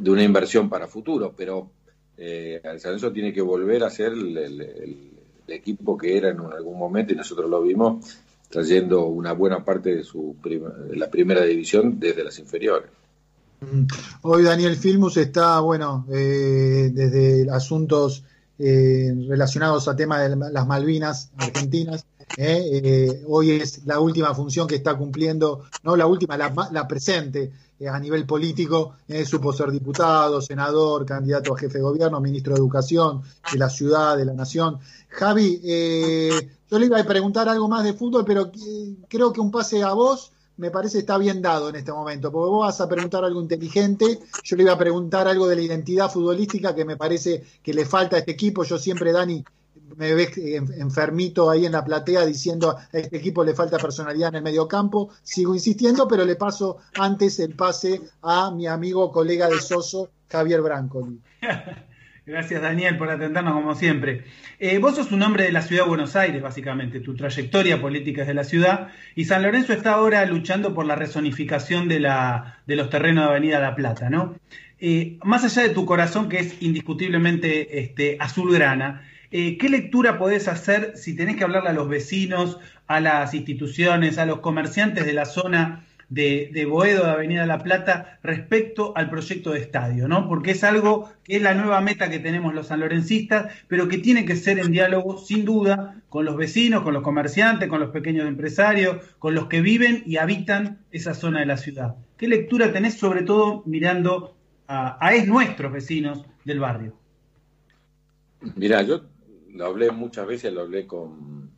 de 0.00 0.10
una 0.10 0.24
inversión 0.24 0.68
para 0.68 0.88
futuro, 0.88 1.32
pero 1.36 1.70
eh, 2.16 2.60
San 2.60 2.90
Lorenzo 2.90 3.12
tiene 3.12 3.32
que 3.32 3.40
volver 3.40 3.84
a 3.84 3.90
ser 3.90 4.14
el, 4.14 5.12
equipo 5.46 5.96
que 5.96 6.16
era 6.16 6.30
en 6.30 6.40
algún 6.40 6.76
momento 6.76 7.12
y 7.12 7.16
nosotros 7.16 7.48
lo 7.48 7.62
vimos 7.62 8.20
trayendo 8.50 9.06
una 9.06 9.32
buena 9.32 9.64
parte 9.64 9.94
de 9.94 10.04
su 10.04 10.36
la 10.92 11.08
primera 11.08 11.44
división 11.44 11.98
desde 11.98 12.24
las 12.24 12.38
inferiores. 12.38 12.90
Mm. 13.60 13.86
Hoy 14.22 14.42
Daniel 14.42 14.76
Filmus 14.76 15.16
está, 15.16 15.60
bueno, 15.60 16.06
eh, 16.10 16.90
desde 16.92 17.48
asuntos 17.50 18.24
eh, 18.58 19.14
relacionados 19.28 19.86
a 19.86 19.96
tema 19.96 20.20
de 20.20 20.36
las 20.36 20.66
Malvinas 20.66 21.30
argentinas. 21.36 22.04
¿eh? 22.36 23.22
hoy 23.26 23.52
es 23.52 23.84
la 23.86 23.98
última 23.98 24.34
función 24.34 24.66
que 24.68 24.76
está 24.76 24.94
cumpliendo, 24.96 25.64
no 25.82 25.96
la 25.96 26.06
última, 26.06 26.36
la, 26.36 26.88
presente 26.88 27.52
a 27.88 27.98
nivel 27.98 28.26
político. 28.26 28.96
supo 29.26 29.52
ser 29.52 29.70
diputado, 29.70 30.40
senador, 30.40 31.06
candidato 31.06 31.54
a 31.54 31.58
jefe 31.58 31.78
de 31.78 31.84
gobierno, 31.84 32.20
ministro 32.20 32.54
de 32.54 32.60
Educación 32.60 33.22
de 33.52 33.58
la 33.58 33.70
ciudad, 33.70 34.16
de 34.16 34.24
la 34.24 34.34
nación. 34.34 34.78
Javi, 35.08 35.60
yo 36.70 36.78
le 36.78 36.86
iba 36.86 36.98
a 36.98 37.04
preguntar 37.04 37.48
algo 37.48 37.68
más 37.68 37.84
de 37.84 37.94
fútbol, 37.94 38.24
pero 38.24 38.50
creo 39.08 39.32
que 39.32 39.40
un 39.40 39.50
pase 39.50 39.82
a 39.82 39.92
vos 39.92 40.32
me 40.56 40.70
parece 40.70 40.98
está 40.98 41.16
bien 41.16 41.40
dado 41.40 41.70
en 41.70 41.76
este 41.76 41.90
momento, 41.90 42.30
porque 42.30 42.50
vos 42.50 42.66
vas 42.66 42.80
a 42.82 42.88
preguntar 42.88 43.24
algo 43.24 43.40
inteligente, 43.40 44.20
yo 44.44 44.56
le 44.56 44.64
iba 44.64 44.72
a 44.72 44.78
preguntar 44.78 45.26
algo 45.26 45.48
de 45.48 45.56
la 45.56 45.62
identidad 45.62 46.10
futbolística 46.10 46.74
que 46.74 46.84
me 46.84 46.98
parece 46.98 47.42
que 47.62 47.72
le 47.72 47.86
falta 47.86 48.16
a 48.16 48.18
este 48.18 48.32
equipo, 48.32 48.62
yo 48.62 48.78
siempre, 48.78 49.10
Dani, 49.10 49.42
me 49.96 50.14
ves 50.14 50.36
enfermito 50.36 51.50
ahí 51.50 51.66
en 51.66 51.72
la 51.72 51.84
platea 51.84 52.24
diciendo 52.26 52.70
a 52.70 52.86
este 52.92 53.16
equipo 53.16 53.42
le 53.42 53.54
falta 53.54 53.78
personalidad 53.78 54.28
en 54.28 54.36
el 54.36 54.42
medio 54.42 54.68
campo, 54.68 55.08
sigo 55.22 55.54
insistiendo, 55.54 56.06
pero 56.06 56.24
le 56.24 56.36
paso 56.36 56.76
antes 56.94 57.40
el 57.40 57.54
pase 57.56 58.00
a 58.22 58.50
mi 58.50 58.66
amigo, 58.66 59.10
colega 59.10 59.48
de 59.48 59.60
Soso, 59.60 60.10
Javier 60.28 60.60
Brancoli. 60.60 61.20
Gracias 62.30 62.62
Daniel 62.62 62.96
por 62.96 63.10
atendernos 63.10 63.54
como 63.54 63.74
siempre. 63.74 64.22
Eh, 64.60 64.78
vos 64.78 64.94
sos 64.94 65.10
un 65.10 65.20
hombre 65.22 65.42
de 65.42 65.50
la 65.50 65.62
ciudad 65.62 65.82
de 65.82 65.88
Buenos 65.88 66.14
Aires, 66.14 66.40
básicamente, 66.40 67.00
tu 67.00 67.16
trayectoria 67.16 67.80
política 67.80 68.20
es 68.22 68.28
de 68.28 68.34
la 68.34 68.44
ciudad, 68.44 68.86
y 69.16 69.24
San 69.24 69.42
Lorenzo 69.42 69.72
está 69.72 69.94
ahora 69.94 70.24
luchando 70.26 70.72
por 70.72 70.86
la 70.86 70.94
resonificación 70.94 71.88
de, 71.88 71.98
la, 71.98 72.60
de 72.68 72.76
los 72.76 72.88
terrenos 72.88 73.24
de 73.24 73.30
Avenida 73.30 73.58
La 73.58 73.74
Plata, 73.74 74.10
¿no? 74.10 74.36
Eh, 74.78 75.18
más 75.24 75.42
allá 75.42 75.62
de 75.62 75.74
tu 75.74 75.84
corazón, 75.84 76.28
que 76.28 76.38
es 76.38 76.62
indiscutiblemente 76.62 77.80
este, 77.80 78.16
azulgrana, 78.20 79.02
eh, 79.32 79.58
¿qué 79.58 79.68
lectura 79.68 80.16
podés 80.16 80.46
hacer 80.46 80.92
si 80.94 81.16
tenés 81.16 81.34
que 81.34 81.42
hablarle 81.42 81.70
a 81.70 81.72
los 81.72 81.88
vecinos, 81.88 82.60
a 82.86 83.00
las 83.00 83.34
instituciones, 83.34 84.18
a 84.18 84.24
los 84.24 84.38
comerciantes 84.38 85.04
de 85.04 85.14
la 85.14 85.24
zona 85.24 85.84
de, 86.10 86.66
Boedo, 86.68 87.04
de 87.04 87.10
Avenida 87.12 87.46
La 87.46 87.62
Plata, 87.62 88.18
respecto 88.22 88.92
al 88.96 89.08
proyecto 89.08 89.52
de 89.52 89.60
estadio, 89.60 90.08
¿no? 90.08 90.28
Porque 90.28 90.50
es 90.50 90.64
algo 90.64 91.08
que 91.22 91.36
es 91.36 91.42
la 91.42 91.54
nueva 91.54 91.80
meta 91.80 92.10
que 92.10 92.18
tenemos 92.18 92.52
los 92.52 92.66
sanlorencistas, 92.66 93.52
pero 93.68 93.88
que 93.88 93.98
tiene 93.98 94.24
que 94.24 94.36
ser 94.36 94.58
en 94.58 94.72
diálogo, 94.72 95.18
sin 95.18 95.44
duda, 95.44 96.02
con 96.08 96.24
los 96.24 96.36
vecinos, 96.36 96.82
con 96.82 96.94
los 96.94 97.04
comerciantes, 97.04 97.68
con 97.68 97.80
los 97.80 97.90
pequeños 97.90 98.26
empresarios, 98.26 98.96
con 99.18 99.34
los 99.34 99.46
que 99.46 99.60
viven 99.60 100.02
y 100.04 100.16
habitan 100.16 100.80
esa 100.90 101.14
zona 101.14 101.40
de 101.40 101.46
la 101.46 101.56
ciudad. 101.56 101.94
¿Qué 102.16 102.26
lectura 102.26 102.72
tenés, 102.72 102.98
sobre 102.98 103.22
todo 103.22 103.62
mirando 103.64 104.34
a, 104.66 105.14
es 105.14 105.26
nuestros 105.26 105.72
vecinos 105.72 106.24
del 106.44 106.58
barrio? 106.58 106.94
Mira, 108.56 108.82
yo 108.82 109.02
lo 109.52 109.66
hablé 109.66 109.90
muchas 109.92 110.26
veces, 110.26 110.52
lo 110.52 110.62
hablé 110.62 110.86
con, 110.86 111.50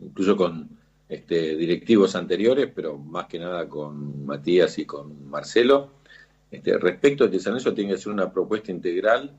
incluso 0.00 0.36
con 0.36 0.77
este, 1.08 1.56
directivos 1.56 2.14
anteriores, 2.16 2.70
pero 2.74 2.98
más 2.98 3.26
que 3.26 3.38
nada 3.38 3.68
con 3.68 4.26
Matías 4.26 4.78
y 4.78 4.84
con 4.84 5.28
Marcelo. 5.28 5.92
Este, 6.50 6.76
respecto 6.78 7.24
a 7.24 7.30
que 7.30 7.40
San 7.40 7.52
Lorenzo 7.52 7.74
tiene 7.74 7.92
que 7.92 7.98
ser 7.98 8.12
una 8.12 8.32
propuesta 8.32 8.70
integral 8.70 9.32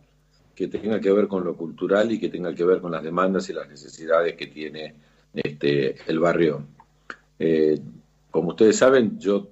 que 0.55 0.67
tenga 0.67 0.99
que 0.99 1.11
ver 1.11 1.27
con 1.27 1.43
lo 1.43 1.55
cultural 1.55 2.11
y 2.11 2.19
que 2.19 2.29
tenga 2.29 2.53
que 2.53 2.65
ver 2.65 2.81
con 2.81 2.91
las 2.91 3.03
demandas 3.03 3.49
y 3.49 3.53
las 3.53 3.69
necesidades 3.69 4.35
que 4.35 4.47
tiene 4.47 4.95
este, 5.33 5.95
el 6.07 6.19
barrio. 6.19 6.65
Eh, 7.38 7.79
como 8.31 8.49
ustedes 8.49 8.77
saben, 8.77 9.19
yo 9.19 9.49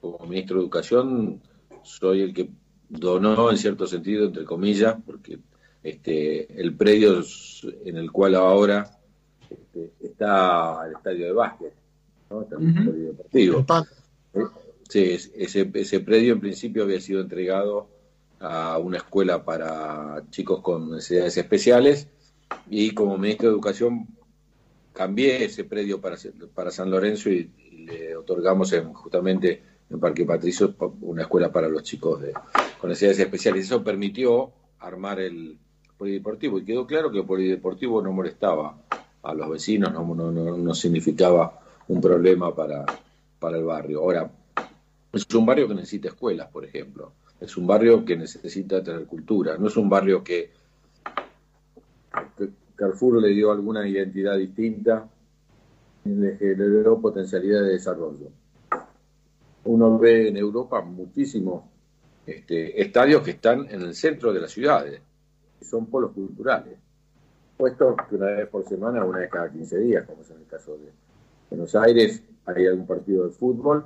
como 0.00 0.18
ministro 0.26 0.56
de 0.56 0.62
Educación 0.62 1.40
soy 1.82 2.22
el 2.22 2.34
que 2.34 2.50
donó 2.88 3.50
en 3.50 3.58
cierto 3.58 3.86
sentido, 3.86 4.26
entre 4.26 4.44
comillas, 4.44 4.96
porque 5.04 5.38
este, 5.82 6.60
el 6.60 6.74
predio 6.74 7.22
en 7.84 7.96
el 7.96 8.12
cual 8.12 8.34
ahora 8.34 8.98
este, 9.50 9.90
está 10.02 10.86
el 10.86 10.92
estadio 10.92 11.26
de 11.26 11.32
básquet, 11.32 11.72
¿no? 12.30 12.42
está 12.42 12.56
el 12.56 12.68
estadio 12.68 13.06
deportivo. 13.12 13.66
Sí, 14.88 15.18
ese, 15.34 15.70
ese 15.72 16.00
predio 16.00 16.34
en 16.34 16.40
principio 16.40 16.82
había 16.82 17.00
sido 17.00 17.20
entregado 17.20 17.88
a 18.40 18.78
una 18.78 18.98
escuela 18.98 19.44
para 19.44 20.22
chicos 20.30 20.60
con 20.60 20.90
necesidades 20.90 21.36
especiales 21.38 22.08
y 22.68 22.90
como 22.92 23.16
ministro 23.16 23.48
de 23.48 23.54
Educación 23.54 24.06
cambié 24.92 25.44
ese 25.44 25.64
predio 25.64 26.00
para, 26.00 26.16
para 26.54 26.70
San 26.70 26.90
Lorenzo 26.90 27.30
y, 27.30 27.50
le 27.84 28.16
otorgamos 28.16 28.74
justamente 28.94 29.62
en 29.90 30.00
Parque 30.00 30.24
Patricio 30.24 30.74
una 31.02 31.20
escuela 31.20 31.52
para 31.52 31.68
los 31.68 31.82
chicos 31.82 32.22
de, 32.22 32.32
con 32.80 32.88
necesidades 32.88 33.18
especiales. 33.18 33.66
Eso 33.66 33.84
permitió 33.84 34.52
armar 34.78 35.20
el 35.20 35.58
polideportivo 35.98 36.58
y 36.58 36.64
quedó 36.64 36.86
claro 36.86 37.10
que 37.10 37.18
el 37.18 37.26
polideportivo 37.26 38.00
no 38.00 38.10
molestaba 38.10 38.78
a 39.24 39.34
los 39.34 39.48
vecinos, 39.48 39.92
no, 39.92 40.14
no, 40.14 40.30
no, 40.30 40.74
significaba 40.74 41.60
un 41.88 42.00
problema 42.00 42.54
para, 42.54 42.84
para 43.38 43.56
el 43.56 43.64
barrio. 43.64 44.00
Ahora, 44.00 44.30
es 45.12 45.34
un 45.34 45.46
barrio 45.46 45.66
que 45.66 45.74
necesita 45.74 46.08
escuelas, 46.08 46.48
por 46.50 46.64
ejemplo. 46.64 47.12
Es 47.40 47.56
un 47.56 47.66
barrio 47.66 48.04
que 48.04 48.16
necesita 48.16 48.82
tener 48.82 49.06
cultura. 49.06 49.56
No 49.56 49.68
es 49.68 49.76
un 49.76 49.88
barrio 49.88 50.22
que, 50.22 50.50
Carrefour 52.76 53.22
le 53.22 53.28
dio 53.28 53.50
alguna 53.50 53.88
identidad 53.88 54.36
distinta 54.36 55.08
y 56.04 56.10
le 56.10 56.36
generó 56.36 57.00
potencialidad 57.00 57.62
de 57.62 57.72
desarrollo. 57.72 58.28
Uno 59.64 59.98
ve 59.98 60.28
en 60.28 60.36
Europa 60.36 60.82
muchísimos 60.82 61.64
este, 62.26 62.80
estadios 62.80 63.22
que 63.22 63.32
están 63.32 63.66
en 63.70 63.80
el 63.82 63.94
centro 63.94 64.32
de 64.32 64.40
las 64.40 64.50
ciudades, 64.50 65.00
son 65.62 65.86
polos 65.86 66.12
culturales 66.12 66.83
puesto 67.56 67.96
que 68.08 68.16
una 68.16 68.26
vez 68.26 68.48
por 68.48 68.64
semana, 68.64 69.04
una 69.04 69.18
vez 69.18 69.30
cada 69.30 69.50
15 69.50 69.78
días, 69.78 70.04
como 70.04 70.22
es 70.22 70.30
en 70.30 70.38
el 70.38 70.46
caso 70.46 70.76
de 70.76 70.90
Buenos 71.50 71.74
Aires, 71.74 72.22
hay 72.46 72.66
algún 72.66 72.86
partido 72.86 73.26
de 73.26 73.30
fútbol 73.30 73.84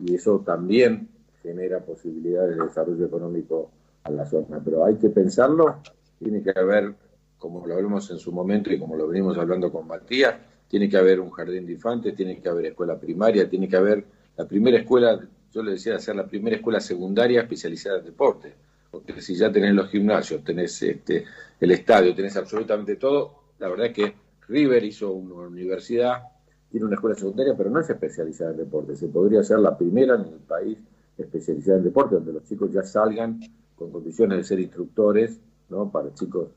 y 0.00 0.14
eso 0.14 0.40
también 0.40 1.08
genera 1.42 1.80
posibilidades 1.80 2.56
de 2.56 2.64
desarrollo 2.64 3.06
económico 3.06 3.70
a 4.04 4.10
la 4.10 4.26
zona. 4.26 4.60
Pero 4.64 4.84
hay 4.84 4.96
que 4.96 5.08
pensarlo, 5.08 5.76
tiene 6.18 6.42
que 6.42 6.52
haber, 6.56 6.94
como 7.38 7.66
lo 7.66 7.74
hablamos 7.74 8.10
en 8.10 8.18
su 8.18 8.32
momento 8.32 8.72
y 8.72 8.78
como 8.78 8.96
lo 8.96 9.08
venimos 9.08 9.38
hablando 9.38 9.72
con 9.72 9.86
Matías, 9.86 10.34
tiene 10.68 10.88
que 10.88 10.96
haber 10.96 11.20
un 11.20 11.30
jardín 11.30 11.66
de 11.66 11.72
infantes, 11.72 12.14
tiene 12.14 12.40
que 12.40 12.48
haber 12.48 12.66
escuela 12.66 12.98
primaria, 12.98 13.48
tiene 13.48 13.68
que 13.68 13.76
haber 13.76 14.04
la 14.36 14.46
primera 14.46 14.78
escuela, 14.78 15.20
yo 15.52 15.62
le 15.62 15.72
decía, 15.72 15.96
hacer 15.96 16.16
la 16.16 16.26
primera 16.26 16.56
escuela 16.56 16.80
secundaria 16.80 17.40
especializada 17.40 17.98
en 17.98 18.04
deporte 18.04 18.65
porque 19.04 19.20
si 19.20 19.34
ya 19.34 19.50
tenés 19.50 19.74
los 19.74 19.88
gimnasios, 19.88 20.42
tenés 20.44 20.82
este, 20.82 21.24
el 21.60 21.70
estadio, 21.70 22.14
tenés 22.14 22.36
absolutamente 22.36 22.96
todo, 22.96 23.42
la 23.58 23.68
verdad 23.68 23.86
es 23.86 23.92
que 23.92 24.14
River 24.48 24.84
hizo 24.84 25.12
una 25.12 25.48
universidad, 25.48 26.22
tiene 26.70 26.86
una 26.86 26.96
escuela 26.96 27.16
secundaria, 27.16 27.54
pero 27.56 27.70
no 27.70 27.80
es 27.80 27.88
especializada 27.88 28.52
en 28.52 28.58
deporte. 28.58 28.96
Se 28.96 29.08
podría 29.08 29.42
ser 29.42 29.58
la 29.60 29.76
primera 29.76 30.14
en 30.14 30.22
el 30.22 30.40
país 30.46 30.78
especializada 31.16 31.78
en 31.78 31.84
deporte, 31.84 32.16
donde 32.16 32.32
los 32.32 32.44
chicos 32.44 32.70
ya 32.72 32.82
salgan 32.82 33.40
con 33.76 33.90
condiciones 33.90 34.38
de 34.38 34.44
ser 34.44 34.60
instructores, 34.60 35.38
¿no? 35.68 35.90
Para 35.90 36.12
chicos 36.14 36.48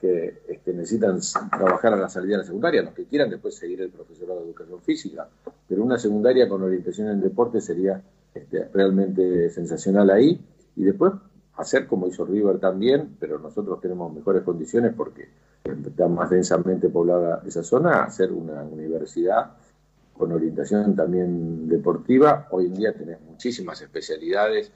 que 0.00 0.42
este, 0.48 0.74
necesitan 0.74 1.18
trabajar 1.50 1.94
a 1.94 1.96
la 1.96 2.08
salida 2.08 2.32
de 2.32 2.38
la 2.38 2.44
secundaria, 2.44 2.82
los 2.82 2.94
que 2.94 3.06
quieran 3.06 3.30
después 3.30 3.54
seguir 3.54 3.80
el 3.80 3.90
profesorado 3.90 4.40
de 4.40 4.46
educación 4.46 4.80
física, 4.82 5.28
pero 5.66 5.82
una 5.82 5.98
secundaria 5.98 6.48
con 6.48 6.62
orientación 6.62 7.08
en 7.08 7.20
deporte 7.20 7.60
sería 7.60 8.02
este, 8.34 8.68
realmente 8.72 9.48
sensacional 9.50 10.10
ahí. 10.10 10.40
Y 10.76 10.82
después 10.82 11.12
hacer 11.56 11.86
como 11.86 12.08
hizo 12.08 12.24
River 12.24 12.58
también, 12.58 13.16
pero 13.18 13.38
nosotros 13.38 13.80
tenemos 13.80 14.12
mejores 14.12 14.42
condiciones 14.42 14.92
porque 14.96 15.28
está 15.64 16.08
más 16.08 16.30
densamente 16.30 16.88
poblada 16.88 17.42
esa 17.46 17.62
zona, 17.62 18.04
hacer 18.04 18.32
una 18.32 18.62
universidad 18.62 19.52
con 20.16 20.32
orientación 20.32 20.94
también 20.94 21.68
deportiva. 21.68 22.48
Hoy 22.50 22.66
en 22.66 22.74
día 22.74 22.92
tenés 22.92 23.20
muchísimas 23.20 23.80
especialidades, 23.80 24.70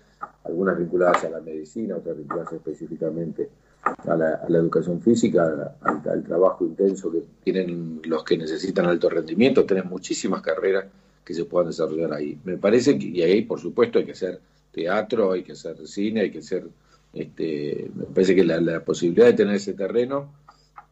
algunas 0.44 0.78
vinculadas 0.78 1.24
a 1.24 1.30
la 1.30 1.40
medicina, 1.40 1.96
otras 1.96 2.16
vinculadas 2.16 2.52
específicamente 2.52 3.48
a 3.82 4.16
la, 4.16 4.58
educación 4.58 5.00
física, 5.00 5.74
al, 5.82 6.24
trabajo 6.24 6.64
intenso 6.64 7.10
que 7.10 7.22
tienen 7.44 8.00
los 8.04 8.24
que 8.24 8.36
necesitan 8.36 8.86
alto 8.86 9.08
rendimiento. 9.08 9.64
Tenés 9.64 9.84
muchísimas 9.84 10.42
carreras 10.42 10.86
que 11.24 11.34
se 11.34 11.44
puedan 11.44 11.68
desarrollar 11.68 12.12
ahí. 12.12 12.38
Me 12.44 12.56
parece 12.56 12.98
que, 12.98 13.06
y 13.06 13.22
ahí 13.22 13.42
por 13.42 13.60
supuesto 13.60 13.98
hay 13.98 14.06
que 14.06 14.12
hacer 14.12 14.40
teatro, 14.78 15.32
hay 15.32 15.42
que 15.42 15.52
hacer 15.52 15.86
cine, 15.86 16.22
hay 16.22 16.30
que 16.30 16.38
hacer, 16.38 16.68
este, 17.12 17.90
me 17.94 18.04
parece 18.04 18.34
que 18.34 18.44
la, 18.44 18.80
posibilidad 18.84 19.26
de 19.26 19.32
tener 19.32 19.56
ese 19.56 19.74
terreno, 19.74 20.32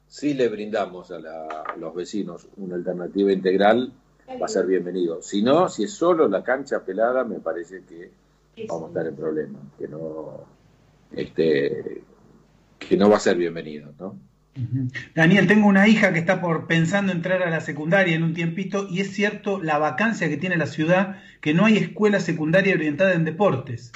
si 0.09 0.35
le 0.35 0.49
brindamos 0.49 1.11
a, 1.11 1.19
los 1.79 1.95
vecinos 1.95 2.49
una 2.57 2.77
alternativa 2.77 3.33
integral, 3.33 3.93
va 4.29 4.47
a 4.47 4.49
ser 4.49 4.67
bienvenido. 4.67 5.23
Si 5.23 5.43
no, 5.43 5.69
si 5.69 5.85
es 5.85 5.93
solo 5.93 6.29
la 6.29 6.43
cancha 6.43 6.85
pelada, 6.85 7.25
me 7.25 7.39
parece 7.39 7.83
que 7.85 8.11
vamos 8.67 8.87
a 8.87 8.89
estar 8.89 9.07
en 9.07 9.17
problemas, 9.17 9.63
que 9.79 9.87
no, 9.87 10.41
este, 11.13 12.03
que 12.79 12.97
no 12.97 13.09
va 13.09 13.17
a 13.17 13.21
ser 13.21 13.37
bienvenido, 13.37 13.93
¿no? 13.99 14.19
Daniel, 15.15 15.47
tengo 15.47 15.67
una 15.69 15.87
hija 15.87 16.13
que 16.13 16.19
está 16.19 16.41
por 16.41 16.67
pensando 16.67 17.13
entrar 17.13 17.43
a 17.43 17.51
la 17.51 17.61
secundaria 17.61 18.15
en 18.15 18.23
un 18.23 18.35
tiempito 18.35 18.89
y 18.91 19.01
es 19.01 19.13
cierto 19.13 19.63
la 19.63 19.79
vacancia 19.79 20.29
que 20.29 20.37
tiene 20.37 20.57
la 20.57 20.67
ciudad, 20.67 21.21
que 21.41 21.55
no 21.55 21.67
hay 21.67 21.77
escuela 21.77 22.21
secundaria 22.21 22.75
orientada 22.75 23.13
en 23.13 23.25
deportes. 23.25 23.93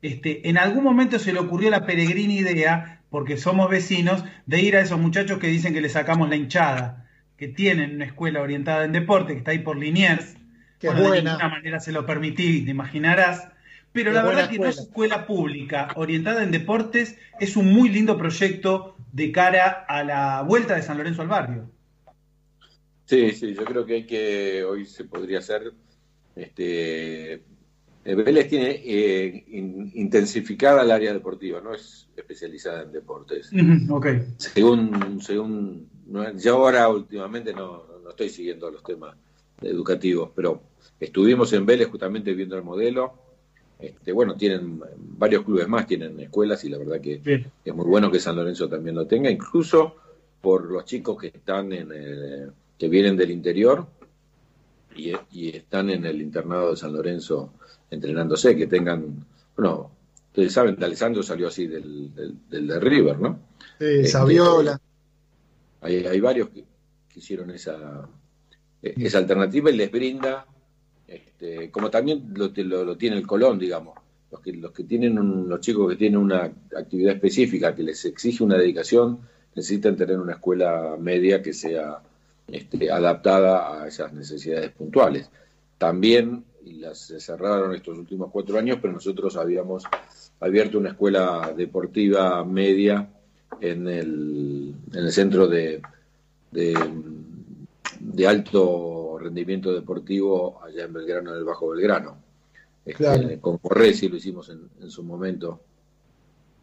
Este, 0.00 0.48
en 0.48 0.58
algún 0.58 0.84
momento 0.84 1.18
se 1.18 1.32
le 1.32 1.40
ocurrió 1.40 1.70
la 1.70 1.84
peregrina 1.84 2.32
idea 2.32 3.00
porque 3.10 3.36
somos 3.36 3.70
vecinos, 3.70 4.24
de 4.46 4.60
ir 4.60 4.76
a 4.76 4.80
esos 4.80 4.98
muchachos 4.98 5.38
que 5.38 5.48
dicen 5.48 5.72
que 5.72 5.80
le 5.80 5.88
sacamos 5.88 6.28
la 6.28 6.36
hinchada, 6.36 7.06
que 7.36 7.48
tienen 7.48 7.94
una 7.94 8.04
escuela 8.04 8.42
orientada 8.42 8.84
en 8.84 8.92
deporte, 8.92 9.32
que 9.32 9.38
está 9.38 9.52
ahí 9.52 9.60
por 9.60 9.78
Liniers. 9.78 10.36
Que 10.78 10.90
buena. 10.90 11.10
De 11.10 11.22
ninguna 11.22 11.48
manera 11.48 11.80
se 11.80 11.92
lo 11.92 12.04
permití, 12.04 12.64
te 12.64 12.70
imaginarás. 12.70 13.48
Pero 13.92 14.12
la 14.12 14.22
verdad 14.22 14.50
que 14.50 14.58
no 14.58 14.66
es 14.66 14.78
escuela 14.78 15.26
pública 15.26 15.88
orientada 15.96 16.42
en 16.42 16.50
deportes, 16.50 17.18
es 17.40 17.56
un 17.56 17.72
muy 17.72 17.88
lindo 17.88 18.18
proyecto 18.18 18.97
de 19.12 19.32
cara 19.32 19.84
a 19.88 20.04
la 20.04 20.42
vuelta 20.42 20.74
de 20.74 20.82
San 20.82 20.98
Lorenzo 20.98 21.22
al 21.22 21.28
barrio. 21.28 21.70
Sí, 23.04 23.30
sí, 23.32 23.54
yo 23.54 23.64
creo 23.64 23.86
que 23.86 23.94
hay 23.94 24.06
que, 24.06 24.64
hoy 24.64 24.84
se 24.84 25.04
podría 25.04 25.38
hacer, 25.38 25.72
este, 26.36 27.42
Vélez 28.04 28.48
tiene 28.48 28.82
eh, 28.84 29.44
intensificada 29.94 30.82
el 30.82 30.90
área 30.90 31.12
deportiva, 31.12 31.60
no 31.60 31.74
es 31.74 32.08
especializada 32.16 32.82
en 32.82 32.92
deportes. 32.92 33.50
Según, 34.36 35.20
según, 35.22 35.88
yo 36.36 36.54
ahora 36.54 36.88
últimamente 36.88 37.52
no, 37.52 37.84
no 38.02 38.10
estoy 38.10 38.28
siguiendo 38.28 38.70
los 38.70 38.82
temas 38.82 39.16
educativos, 39.60 40.30
pero 40.34 40.62
estuvimos 41.00 41.52
en 41.52 41.66
Vélez 41.66 41.88
justamente 41.88 42.34
viendo 42.34 42.56
el 42.56 42.62
modelo. 42.62 43.27
Este, 43.78 44.12
bueno, 44.12 44.34
tienen 44.34 44.80
varios 44.98 45.44
clubes 45.44 45.68
más, 45.68 45.86
tienen 45.86 46.18
escuelas 46.18 46.64
y 46.64 46.68
la 46.68 46.78
verdad 46.78 47.00
que 47.00 47.20
es 47.64 47.74
muy 47.74 47.86
bueno 47.86 48.10
que 48.10 48.18
San 48.18 48.36
Lorenzo 48.36 48.68
también 48.68 48.96
lo 48.96 49.06
tenga, 49.06 49.30
incluso 49.30 49.94
por 50.40 50.70
los 50.70 50.84
chicos 50.84 51.18
que 51.20 51.28
están 51.28 51.72
en 51.72 51.92
que 52.78 52.88
vienen 52.88 53.16
del 53.16 53.30
interior 53.30 53.86
y, 54.96 55.12
y, 55.32 55.56
están 55.56 55.90
en 55.90 56.04
el 56.06 56.22
internado 56.22 56.70
de 56.70 56.76
San 56.76 56.92
Lorenzo 56.92 57.52
entrenándose, 57.90 58.56
que 58.56 58.66
tengan, 58.66 59.26
bueno, 59.56 59.90
ustedes 60.28 60.52
saben, 60.52 60.82
Alessandro 60.82 61.22
salió 61.22 61.48
así 61.48 61.66
del, 61.66 62.14
del, 62.48 62.66
de 62.66 62.80
River, 62.80 63.18
¿no? 63.18 63.40
Sí, 63.78 63.84
este, 63.84 64.08
Saviola. 64.08 64.80
Hay, 65.80 66.06
hay 66.06 66.20
varios 66.20 66.48
que, 66.50 66.64
hicieron 67.14 67.50
esa, 67.50 68.08
esa 68.80 69.18
alternativa 69.18 69.70
y 69.70 69.76
les 69.76 69.90
brinda, 69.90 70.46
este, 71.40 71.70
como 71.70 71.88
también 71.88 72.34
lo, 72.34 72.50
tiene 72.50 73.16
el 73.16 73.26
Colón, 73.26 73.60
digamos, 73.60 73.96
los 74.30 74.40
que, 74.40 74.52
los 74.52 74.72
que 74.72 74.82
tienen, 74.84 75.48
los 75.48 75.60
chicos 75.60 75.88
que 75.88 75.96
tienen 75.96 76.18
una 76.18 76.50
actividad 76.76 77.14
específica 77.14 77.74
que 77.76 77.84
les 77.84 78.04
exige 78.04 78.42
una 78.42 78.58
dedicación, 78.58 79.20
necesitan 79.54 79.96
tener 79.96 80.18
una 80.18 80.32
escuela 80.34 80.96
media 80.98 81.40
que 81.40 81.52
sea 81.52 82.00
este, 82.48 82.90
adaptada 82.90 83.82
a 83.82 83.86
esas 83.86 84.12
necesidades 84.12 84.72
puntuales. 84.72 85.30
También 85.78 86.44
las 86.64 87.14
cerraron 87.18 87.72
estos 87.74 87.96
últimos 87.96 88.30
cuatro 88.32 88.58
años, 88.58 88.78
pero 88.82 88.92
nosotros 88.92 89.36
habíamos 89.36 89.84
abierto 90.40 90.78
una 90.78 90.90
escuela 90.90 91.54
deportiva 91.56 92.44
media 92.44 93.08
en 93.60 93.86
el, 93.86 94.74
en 94.92 95.04
el 95.04 95.12
centro 95.12 95.46
de, 95.46 95.80
de, 96.50 98.26
alto 98.26 98.97
rendimiento 99.18 99.72
deportivo 99.72 100.60
allá 100.62 100.84
en 100.84 100.92
Belgrano, 100.92 101.30
en 101.32 101.38
el 101.38 101.44
Bajo 101.44 101.68
Belgrano. 101.68 102.18
Este, 102.84 103.38
Con 103.40 103.58
Corresi 103.58 104.08
lo 104.08 104.16
hicimos 104.16 104.50
en, 104.50 104.90
su 104.90 105.02
momento. 105.02 105.60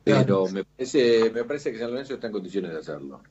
Pero 0.04 0.48
me, 0.48 0.64
parece, 0.64 1.32
me 1.32 1.44
parece 1.44 1.72
que 1.72 1.80
San 1.80 1.92
Lorenzo 1.92 2.16
está 2.16 2.28
en 2.28 2.34
condiciones 2.34 2.72
de 2.72 2.78
hacerlo. 2.78 3.22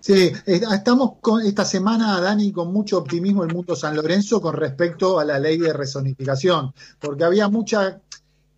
Sí, 0.00 0.32
estamos 0.46 1.14
con, 1.20 1.44
esta 1.44 1.64
semana, 1.64 2.20
Dani, 2.20 2.52
con 2.52 2.72
mucho 2.72 2.98
optimismo 2.98 3.42
el 3.42 3.52
mundo 3.52 3.74
San 3.74 3.96
Lorenzo 3.96 4.40
con 4.40 4.54
respecto 4.54 5.18
a 5.18 5.24
la 5.24 5.38
ley 5.38 5.58
de 5.58 5.72
resonificación, 5.72 6.72
porque 7.00 7.24
había 7.24 7.48
mucha 7.48 8.00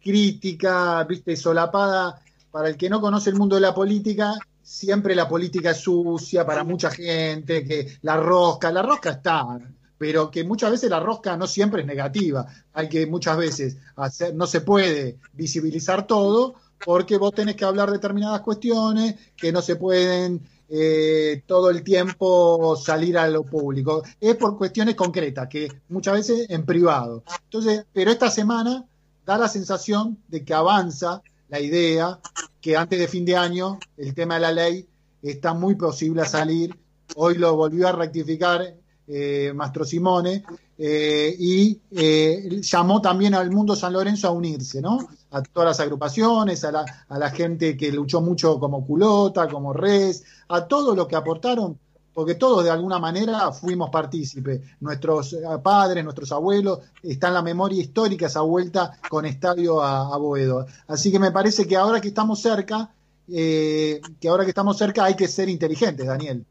crítica, 0.01 1.03
viste, 1.05 1.37
solapada. 1.37 2.21
Para 2.51 2.69
el 2.69 2.77
que 2.77 2.91
no 2.91 3.01
conoce 3.01 3.31
el 3.31 3.37
mundo 3.37 3.55
de 3.55 3.63
la 3.63 3.75
política, 3.75 4.35
siempre 4.61 5.15
la 5.15 5.29
política 5.29 5.71
es 5.71 5.79
sucia 5.79 6.45
para 6.45 6.65
mucha 6.65 6.91
gente, 6.91 7.65
que 7.65 7.99
la 8.03 8.17
rosca, 8.17 8.71
la 8.73 8.83
rosca 8.83 9.11
está, 9.11 9.59
pero 10.01 10.31
que 10.31 10.45
muchas 10.45 10.71
veces 10.71 10.89
la 10.89 10.99
rosca 10.99 11.37
no 11.37 11.47
siempre 11.47 11.83
es 11.83 11.87
negativa. 11.87 12.47
Hay 12.73 12.89
que 12.89 13.07
muchas 13.07 13.37
veces 13.37 13.77
hacer, 13.97 14.35
no 14.35 14.47
se 14.47 14.63
puede 14.63 15.19
visibilizar 15.35 16.07
todo, 16.07 16.55
porque 16.83 17.19
vos 17.19 17.35
tenés 17.35 17.55
que 17.55 17.67
hablar 17.67 17.91
determinadas 17.91 18.41
cuestiones 18.41 19.17
que 19.37 19.53
no 19.53 19.61
se 19.61 19.77
pueden 19.77 20.41
eh, 20.71 21.43
todo 21.47 21.69
el 21.69 21.83
tiempo 21.83 22.77
salir 22.77 23.19
a 23.19 23.29
lo 23.29 23.45
público. 23.45 24.03
Es 24.19 24.37
por 24.37 24.57
cuestiones 24.57 24.95
concretas, 24.95 25.49
que 25.49 25.71
muchas 25.91 26.15
veces 26.15 26.47
en 26.49 26.65
privado. 26.65 27.23
Entonces, 27.45 27.85
pero 27.93 28.11
esta 28.11 28.31
semana 28.31 28.87
da 29.27 29.37
la 29.37 29.49
sensación 29.49 30.17
de 30.29 30.47
que 30.47 30.55
avanza 30.55 31.21
la 31.51 31.61
idea 31.61 32.19
que 32.63 32.75
antes 32.75 32.99
de 32.99 33.07
fin 33.07 33.27
de 33.27 33.37
año 33.37 33.79
el 33.99 34.15
tema 34.15 34.37
de 34.37 34.41
la 34.41 34.53
ley 34.53 34.89
está 35.21 35.53
muy 35.53 35.75
posible 35.75 36.23
a 36.23 36.25
salir. 36.25 36.75
Hoy 37.17 37.35
lo 37.35 37.55
volvió 37.55 37.87
a 37.87 37.93
rectificar 37.93 38.81
eh, 39.13 39.53
Mastro 39.55 39.85
Simone 39.85 40.45
eh, 40.83 41.37
y 41.39 41.79
eh, 41.91 42.61
llamó 42.63 43.03
también 43.03 43.35
al 43.35 43.51
mundo 43.51 43.77
San 43.77 43.93
Lorenzo 43.93 44.29
a 44.29 44.31
unirse, 44.31 44.81
¿no? 44.81 44.99
A 45.31 45.43
todas 45.43 45.69
las 45.69 45.81
agrupaciones, 45.81 46.65
a 46.65 46.73
la, 46.73 47.05
a 47.07 47.19
la 47.19 47.31
gente 47.31 47.77
que 47.77 47.93
luchó 47.93 48.23
mucho 48.23 48.59
como 48.59 48.87
Culota, 48.87 49.47
como 49.47 49.75
Res, 49.75 50.25
a 50.49 50.67
todo 50.67 50.95
lo 50.95 51.07
que 51.07 51.17
aportaron, 51.17 51.79
porque 52.15 52.37
todos 52.37 52.65
de 52.65 52.71
alguna 52.71 52.99
manera 52.99 53.53
fuimos 53.53 53.91
partícipes. 53.91 54.63
Nuestros 54.81 55.35
eh, 55.35 55.43
padres, 55.63 56.03
nuestros 56.03 56.33
abuelos, 56.33 56.79
está 57.03 57.29
en 57.29 57.35
la 57.35 57.43
memoria 57.43 57.83
histórica 57.83 58.25
esa 58.27 58.41
vuelta 58.41 58.99
con 59.11 59.27
estadio 59.27 59.83
a, 59.83 60.17
Boedo. 60.17 60.65
Así 60.87 61.13
que 61.13 61.19
me 61.19 61.31
parece 61.31 61.67
que 61.67 61.77
ahora 61.77 62.01
que 62.01 62.09
estamos 62.09 62.41
cerca, 62.41 62.91
que 63.27 64.01
ahora 64.29 64.45
que 64.45 64.51
estamos 64.51 64.79
cerca 64.79 65.05
hay 65.05 65.15
que 65.15 65.29
ser 65.29 65.51
inteligentes, 65.51 66.07
Daniel. 66.07 66.47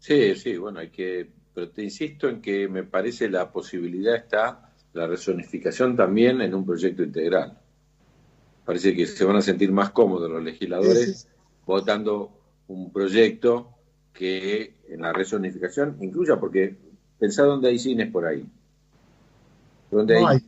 Sí, 0.00 0.34
sí, 0.34 0.56
bueno, 0.56 0.80
hay 0.80 0.90
que 0.90 1.30
pero 1.54 1.70
te 1.70 1.82
insisto 1.82 2.28
en 2.28 2.40
que 2.40 2.68
me 2.68 2.84
parece 2.84 3.28
la 3.28 3.50
posibilidad 3.50 4.14
está 4.16 4.72
la 4.92 5.06
resonificación 5.06 5.96
también 5.96 6.40
en 6.40 6.54
un 6.54 6.64
proyecto 6.64 7.02
integral. 7.02 7.58
Parece 8.64 8.94
que 8.94 9.06
se 9.06 9.24
van 9.24 9.36
a 9.36 9.42
sentir 9.42 9.72
más 9.72 9.90
cómodos 9.90 10.30
los 10.30 10.42
legisladores 10.42 11.28
votando 11.66 12.30
un 12.68 12.92
proyecto 12.92 13.70
que 14.12 14.76
en 14.88 15.02
la 15.02 15.12
resonificación 15.12 15.96
incluya, 16.00 16.38
porque 16.38 16.76
pensá 17.18 17.42
dónde 17.44 17.68
hay 17.68 17.78
cines 17.78 18.10
por 18.10 18.26
ahí. 18.26 18.44
Donde 19.90 20.16
hay, 20.16 20.38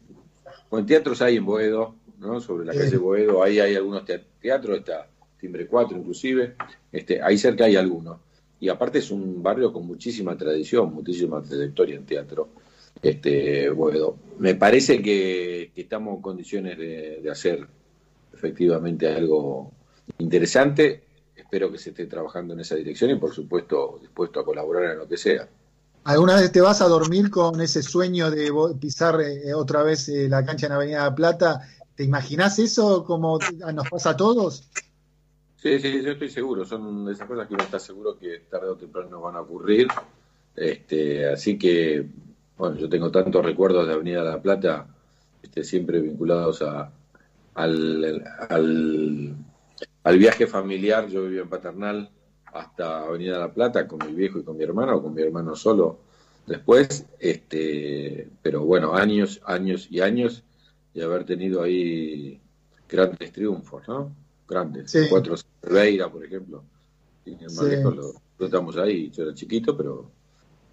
O 0.70 0.78
en 0.78 0.86
teatros 0.86 1.20
hay 1.22 1.36
en 1.36 1.44
Boedo, 1.44 1.96
¿no? 2.18 2.40
Sobre 2.40 2.64
la 2.64 2.74
calle 2.74 2.96
Boedo, 2.96 3.42
ahí 3.42 3.58
hay 3.58 3.74
algunos 3.74 4.04
teatros, 4.40 4.78
está 4.78 5.08
Timbre 5.38 5.66
4 5.66 5.98
inclusive, 5.98 6.54
este, 6.92 7.20
ahí 7.20 7.36
cerca 7.36 7.64
hay 7.64 7.76
algunos 7.76 8.18
y 8.62 8.68
aparte 8.68 9.00
es 9.00 9.10
un 9.10 9.42
barrio 9.42 9.72
con 9.72 9.84
muchísima 9.84 10.38
tradición, 10.38 10.94
muchísima 10.94 11.42
trayectoria 11.42 11.96
en 11.96 12.06
teatro. 12.06 12.50
Este, 13.02 13.68
bueno, 13.70 14.14
me 14.38 14.54
parece 14.54 15.02
que, 15.02 15.72
estamos 15.74 16.14
en 16.14 16.22
condiciones 16.22 16.78
de, 16.78 17.28
hacer 17.28 17.66
efectivamente 18.32 19.08
algo 19.08 19.72
interesante. 20.18 21.02
Espero 21.34 21.72
que 21.72 21.78
se 21.78 21.90
esté 21.90 22.06
trabajando 22.06 22.54
en 22.54 22.60
esa 22.60 22.76
dirección 22.76 23.10
y, 23.10 23.16
por 23.16 23.34
supuesto, 23.34 23.98
dispuesto 24.00 24.38
a 24.38 24.44
colaborar 24.44 24.92
en 24.92 24.98
lo 24.98 25.08
que 25.08 25.16
sea. 25.16 25.48
¿Alguna 26.04 26.36
vez 26.36 26.52
te 26.52 26.60
vas 26.60 26.82
a 26.82 26.86
dormir 26.86 27.30
con 27.30 27.60
ese 27.60 27.82
sueño 27.82 28.30
de 28.30 28.52
pisar 28.80 29.20
eh, 29.22 29.54
otra 29.54 29.82
vez 29.82 30.08
eh, 30.08 30.28
la 30.28 30.44
cancha 30.44 30.66
en 30.66 30.72
Avenida 30.72 31.10
de 31.10 31.16
Plata? 31.16 31.68
¿Te 31.96 32.04
imaginas 32.04 32.60
eso 32.60 33.04
como 33.04 33.40
nos 33.74 33.90
pasa 33.90 34.10
a 34.10 34.16
todos? 34.16 34.68
Sí, 35.62 35.78
sí, 35.78 36.02
yo 36.02 36.10
estoy 36.10 36.28
seguro. 36.28 36.64
Son 36.64 37.08
esas 37.08 37.28
cosas 37.28 37.46
que 37.46 37.54
uno 37.54 37.62
está 37.62 37.78
seguro 37.78 38.18
que 38.18 38.40
tarde 38.50 38.68
o 38.68 38.74
temprano 38.74 39.20
van 39.20 39.36
a 39.36 39.42
ocurrir. 39.42 39.86
Este, 40.56 41.28
así 41.28 41.56
que, 41.56 42.04
bueno, 42.58 42.74
yo 42.76 42.88
tengo 42.88 43.12
tantos 43.12 43.44
recuerdos 43.44 43.86
de 43.86 43.92
Avenida 43.94 44.24
La 44.24 44.42
Plata, 44.42 44.88
este, 45.40 45.62
siempre 45.62 46.00
vinculados 46.00 46.62
a, 46.62 46.90
al, 47.54 48.24
al, 50.02 50.18
viaje 50.18 50.48
familiar. 50.48 51.06
Yo 51.06 51.22
vivía 51.22 51.42
en 51.42 51.48
Paternal 51.48 52.10
hasta 52.46 53.02
Avenida 53.02 53.38
La 53.38 53.52
Plata 53.52 53.86
con 53.86 54.04
mi 54.04 54.14
viejo 54.14 54.40
y 54.40 54.42
con 54.42 54.56
mi 54.56 54.64
hermano, 54.64 54.96
o 54.96 55.02
con 55.02 55.14
mi 55.14 55.22
hermano 55.22 55.54
solo 55.54 56.00
después. 56.44 57.06
Este, 57.20 58.28
pero 58.42 58.64
bueno, 58.64 58.94
años, 58.94 59.40
años 59.44 59.86
y 59.92 60.00
años 60.00 60.42
y 60.92 61.02
haber 61.02 61.24
tenido 61.24 61.62
ahí 61.62 62.40
grandes 62.88 63.30
triunfos, 63.30 63.86
¿no? 63.86 64.12
grandes. 64.52 64.94
Cuatro 65.08 65.36
Cerveira, 65.62 66.10
por 66.10 66.24
ejemplo. 66.24 66.64
Y 67.24 67.32
el 67.32 67.50
sí. 67.50 67.82
lo 67.82 68.12
disfrutamos 68.38 68.76
ahí. 68.76 69.10
Yo 69.10 69.22
era 69.22 69.34
chiquito, 69.34 69.76
pero 69.76 70.10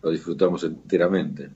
lo 0.02 0.10
disfrutamos 0.10 0.64
enteramente. 0.64 1.50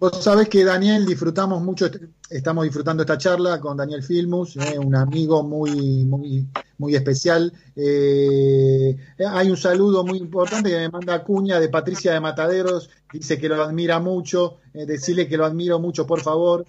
Vos 0.00 0.22
sabés 0.22 0.48
que 0.48 0.64
Daniel 0.64 1.04
disfrutamos 1.04 1.60
mucho, 1.60 1.90
estamos 2.30 2.62
disfrutando 2.62 3.02
esta 3.02 3.18
charla 3.18 3.58
con 3.58 3.76
Daniel 3.76 4.04
Filmus, 4.04 4.56
eh, 4.56 4.78
un 4.78 4.94
amigo 4.94 5.42
muy, 5.42 6.04
muy, 6.04 6.46
muy 6.78 6.94
especial. 6.94 7.52
Eh, 7.74 8.96
hay 9.28 9.50
un 9.50 9.56
saludo 9.56 10.04
muy 10.04 10.18
importante 10.18 10.70
que 10.70 10.78
me 10.78 10.88
manda 10.88 11.24
Cuña 11.24 11.58
de 11.58 11.68
Patricia 11.68 12.12
de 12.12 12.20
Mataderos, 12.20 12.90
dice 13.12 13.40
que 13.40 13.48
lo 13.48 13.60
admira 13.60 13.98
mucho, 13.98 14.58
eh, 14.72 14.86
decirle 14.86 15.26
que 15.26 15.36
lo 15.36 15.44
admiro 15.44 15.80
mucho, 15.80 16.06
por 16.06 16.20
favor. 16.20 16.64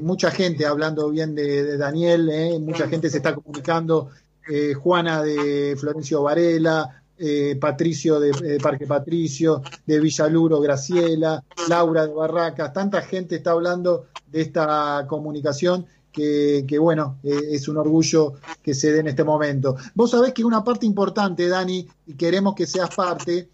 mucha 0.00 0.30
gente 0.30 0.66
hablando 0.66 1.10
bien 1.10 1.34
de, 1.34 1.76
Daniel, 1.76 2.30
mucha 2.60 2.86
gente 2.88 3.10
se 3.10 3.18
está 3.18 3.34
comunicando 3.34 4.10
eh, 4.48 4.74
Juana 4.74 5.22
de 5.22 5.76
Florencio 5.78 6.22
Varela, 6.22 7.02
eh, 7.16 7.56
Patricio 7.60 8.18
de 8.20 8.58
Parque 8.60 8.86
Patricio, 8.86 9.62
de 9.86 10.00
Villaluro 10.00 10.60
Graciela, 10.60 11.42
Laura 11.68 12.06
de 12.06 12.12
Barracas, 12.12 12.72
tanta 12.72 13.02
gente 13.02 13.36
está 13.36 13.52
hablando 13.52 14.06
de 14.30 14.42
esta 14.42 15.06
comunicación 15.08 15.86
que, 16.12 16.78
bueno, 16.78 17.18
es 17.24 17.66
un 17.66 17.76
orgullo 17.76 18.34
que 18.62 18.72
se 18.72 18.92
dé 18.92 19.00
en 19.00 19.08
este 19.08 19.24
momento. 19.24 19.76
Vos 19.96 20.12
sabés 20.12 20.32
que 20.32 20.44
una 20.44 20.62
parte 20.62 20.86
importante, 20.86 21.48
Dani, 21.48 21.88
y 22.06 22.14
queremos 22.14 22.54
que 22.54 22.68
seas 22.68 22.94
parte, 22.94 23.48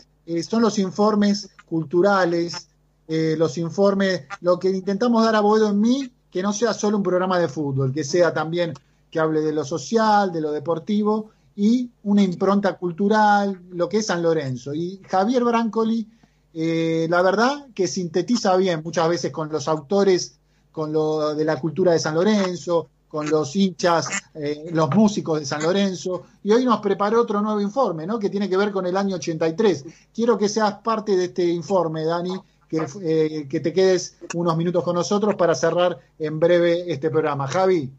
son 0.46 0.60
los 0.60 0.78
informes 0.78 1.48
culturales, 1.64 2.68
los 3.08 3.56
informes, 3.56 4.24
lo 4.42 4.58
que 4.58 4.68
intentamos 4.68 5.24
dar 5.24 5.36
a 5.36 5.40
Boedo 5.40 5.70
en 5.70 5.80
mí, 5.80 6.12
que 6.30 6.42
no 6.42 6.52
sea 6.52 6.74
solo 6.74 6.98
un 6.98 7.02
programa 7.02 7.38
de 7.38 7.48
fútbol, 7.48 7.92
que 7.94 8.04
sea 8.04 8.34
también 8.34 8.74
que 9.10 9.20
hable 9.20 9.40
de 9.40 9.52
lo 9.52 9.64
social, 9.64 10.32
de 10.32 10.40
lo 10.40 10.52
deportivo 10.52 11.30
y 11.56 11.90
una 12.04 12.22
impronta 12.22 12.78
cultural, 12.78 13.60
lo 13.70 13.88
que 13.88 13.98
es 13.98 14.06
San 14.06 14.22
Lorenzo. 14.22 14.72
Y 14.72 15.00
Javier 15.08 15.44
Brancoli, 15.44 16.08
eh, 16.54 17.06
la 17.10 17.22
verdad 17.22 17.66
que 17.74 17.86
sintetiza 17.86 18.56
bien 18.56 18.82
muchas 18.82 19.08
veces 19.08 19.32
con 19.32 19.50
los 19.50 19.68
autores, 19.68 20.38
con 20.72 20.92
lo 20.92 21.34
de 21.34 21.44
la 21.44 21.60
cultura 21.60 21.92
de 21.92 21.98
San 21.98 22.14
Lorenzo, 22.14 22.88
con 23.08 23.28
los 23.28 23.56
hinchas, 23.56 24.08
eh, 24.34 24.70
los 24.72 24.88
músicos 24.94 25.40
de 25.40 25.44
San 25.44 25.62
Lorenzo, 25.62 26.22
y 26.44 26.52
hoy 26.52 26.64
nos 26.64 26.80
preparó 26.80 27.20
otro 27.20 27.42
nuevo 27.42 27.60
informe, 27.60 28.06
¿no? 28.06 28.20
Que 28.20 28.30
tiene 28.30 28.48
que 28.48 28.56
ver 28.56 28.70
con 28.70 28.86
el 28.86 28.96
año 28.96 29.16
83. 29.16 29.84
Quiero 30.14 30.38
que 30.38 30.48
seas 30.48 30.74
parte 30.74 31.16
de 31.16 31.24
este 31.24 31.44
informe, 31.44 32.04
Dani, 32.04 32.40
que, 32.68 32.86
eh, 33.02 33.48
que 33.48 33.58
te 33.58 33.72
quedes 33.72 34.16
unos 34.34 34.56
minutos 34.56 34.84
con 34.84 34.94
nosotros 34.94 35.34
para 35.34 35.56
cerrar 35.56 35.98
en 36.20 36.38
breve 36.38 36.84
este 36.92 37.10
programa. 37.10 37.48
Javi. 37.48 37.92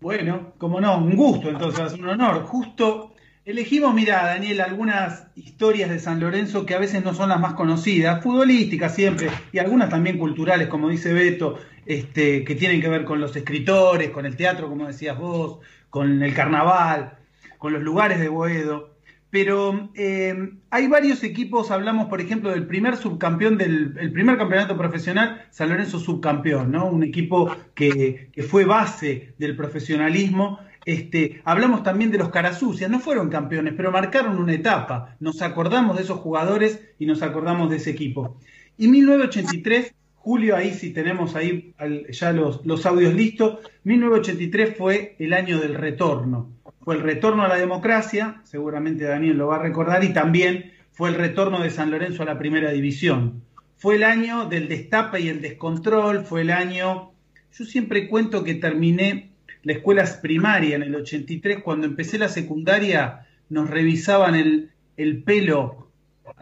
Bueno, 0.00 0.52
como 0.58 0.80
no, 0.80 0.98
un 0.98 1.16
gusto 1.16 1.48
entonces, 1.48 1.94
un 1.94 2.08
honor. 2.08 2.44
Justo 2.44 3.14
elegimos, 3.44 3.94
mira, 3.94 4.24
Daniel, 4.24 4.60
algunas 4.60 5.28
historias 5.36 5.90
de 5.90 5.98
San 5.98 6.20
Lorenzo 6.20 6.66
que 6.66 6.74
a 6.74 6.78
veces 6.78 7.04
no 7.04 7.14
son 7.14 7.28
las 7.28 7.40
más 7.40 7.54
conocidas, 7.54 8.22
futbolísticas 8.22 8.94
siempre, 8.94 9.30
y 9.52 9.58
algunas 9.58 9.90
también 9.90 10.18
culturales, 10.18 10.68
como 10.68 10.88
dice 10.88 11.12
Beto, 11.12 11.58
este, 11.86 12.44
que 12.44 12.54
tienen 12.54 12.80
que 12.80 12.88
ver 12.88 13.04
con 13.04 13.20
los 13.20 13.34
escritores, 13.36 14.10
con 14.10 14.26
el 14.26 14.36
teatro, 14.36 14.68
como 14.68 14.86
decías 14.86 15.18
vos, 15.18 15.58
con 15.90 16.22
el 16.22 16.34
carnaval, 16.34 17.18
con 17.58 17.72
los 17.72 17.82
lugares 17.82 18.20
de 18.20 18.28
Boedo 18.28 18.93
pero 19.34 19.90
eh, 19.96 20.52
hay 20.70 20.86
varios 20.86 21.24
equipos, 21.24 21.72
hablamos 21.72 22.06
por 22.06 22.20
ejemplo 22.20 22.52
del 22.52 22.68
primer 22.68 22.96
subcampeón 22.96 23.58
del 23.58 23.96
el 23.98 24.12
primer 24.12 24.38
campeonato 24.38 24.78
profesional, 24.78 25.48
San 25.50 25.70
Lorenzo 25.70 25.98
subcampeón, 25.98 26.70
¿no? 26.70 26.86
Un 26.86 27.02
equipo 27.02 27.50
que, 27.74 28.30
fue 28.48 28.64
base 28.64 29.34
del 29.36 29.56
profesionalismo. 29.56 30.60
Este, 30.84 31.42
hablamos 31.44 31.82
también 31.82 32.12
de 32.12 32.18
los 32.18 32.28
Carasucias, 32.28 32.88
no 32.88 33.00
fueron 33.00 33.28
campeones, 33.28 33.74
pero 33.76 33.90
marcaron 33.90 34.38
una 34.38 34.52
etapa. 34.52 35.16
Nos 35.18 35.42
acordamos 35.42 35.96
de 35.96 36.04
esos 36.04 36.20
jugadores 36.20 36.80
y 37.00 37.06
nos 37.06 37.20
acordamos 37.20 37.70
de 37.70 37.78
ese 37.78 37.90
equipo. 37.90 38.38
Y 38.78 38.86
1983, 38.86 39.94
Julio, 40.24 40.56
ahí 40.56 40.72
sí 40.72 40.90
tenemos 40.94 41.36
ahí 41.36 41.74
ya 42.08 42.32
los, 42.32 42.64
los 42.64 42.86
audios 42.86 43.12
listos, 43.12 43.58
1983 43.82 44.74
fue 44.74 45.16
el 45.18 45.34
año 45.34 45.58
del 45.58 45.74
retorno. 45.74 46.50
Fue 46.80 46.94
el 46.94 47.02
retorno 47.02 47.42
a 47.42 47.48
la 47.48 47.56
democracia, 47.56 48.40
seguramente 48.44 49.04
Daniel 49.04 49.36
lo 49.36 49.48
va 49.48 49.56
a 49.56 49.62
recordar, 49.62 50.02
y 50.02 50.14
también 50.14 50.72
fue 50.92 51.10
el 51.10 51.16
retorno 51.16 51.60
de 51.62 51.68
San 51.68 51.90
Lorenzo 51.90 52.22
a 52.22 52.26
la 52.26 52.38
primera 52.38 52.72
división. 52.72 53.42
Fue 53.76 53.96
el 53.96 54.02
año 54.02 54.46
del 54.46 54.66
destape 54.66 55.20
y 55.20 55.28
el 55.28 55.42
descontrol, 55.42 56.24
fue 56.24 56.40
el 56.40 56.52
año, 56.52 57.12
yo 57.52 57.64
siempre 57.66 58.08
cuento 58.08 58.44
que 58.44 58.54
terminé 58.54 59.28
la 59.62 59.74
escuela 59.74 60.08
primaria 60.22 60.76
en 60.76 60.84
el 60.84 60.94
83, 60.94 61.62
cuando 61.62 61.86
empecé 61.86 62.16
la 62.16 62.30
secundaria 62.30 63.26
nos 63.50 63.68
revisaban 63.68 64.36
el, 64.36 64.70
el 64.96 65.22
pelo 65.22 65.90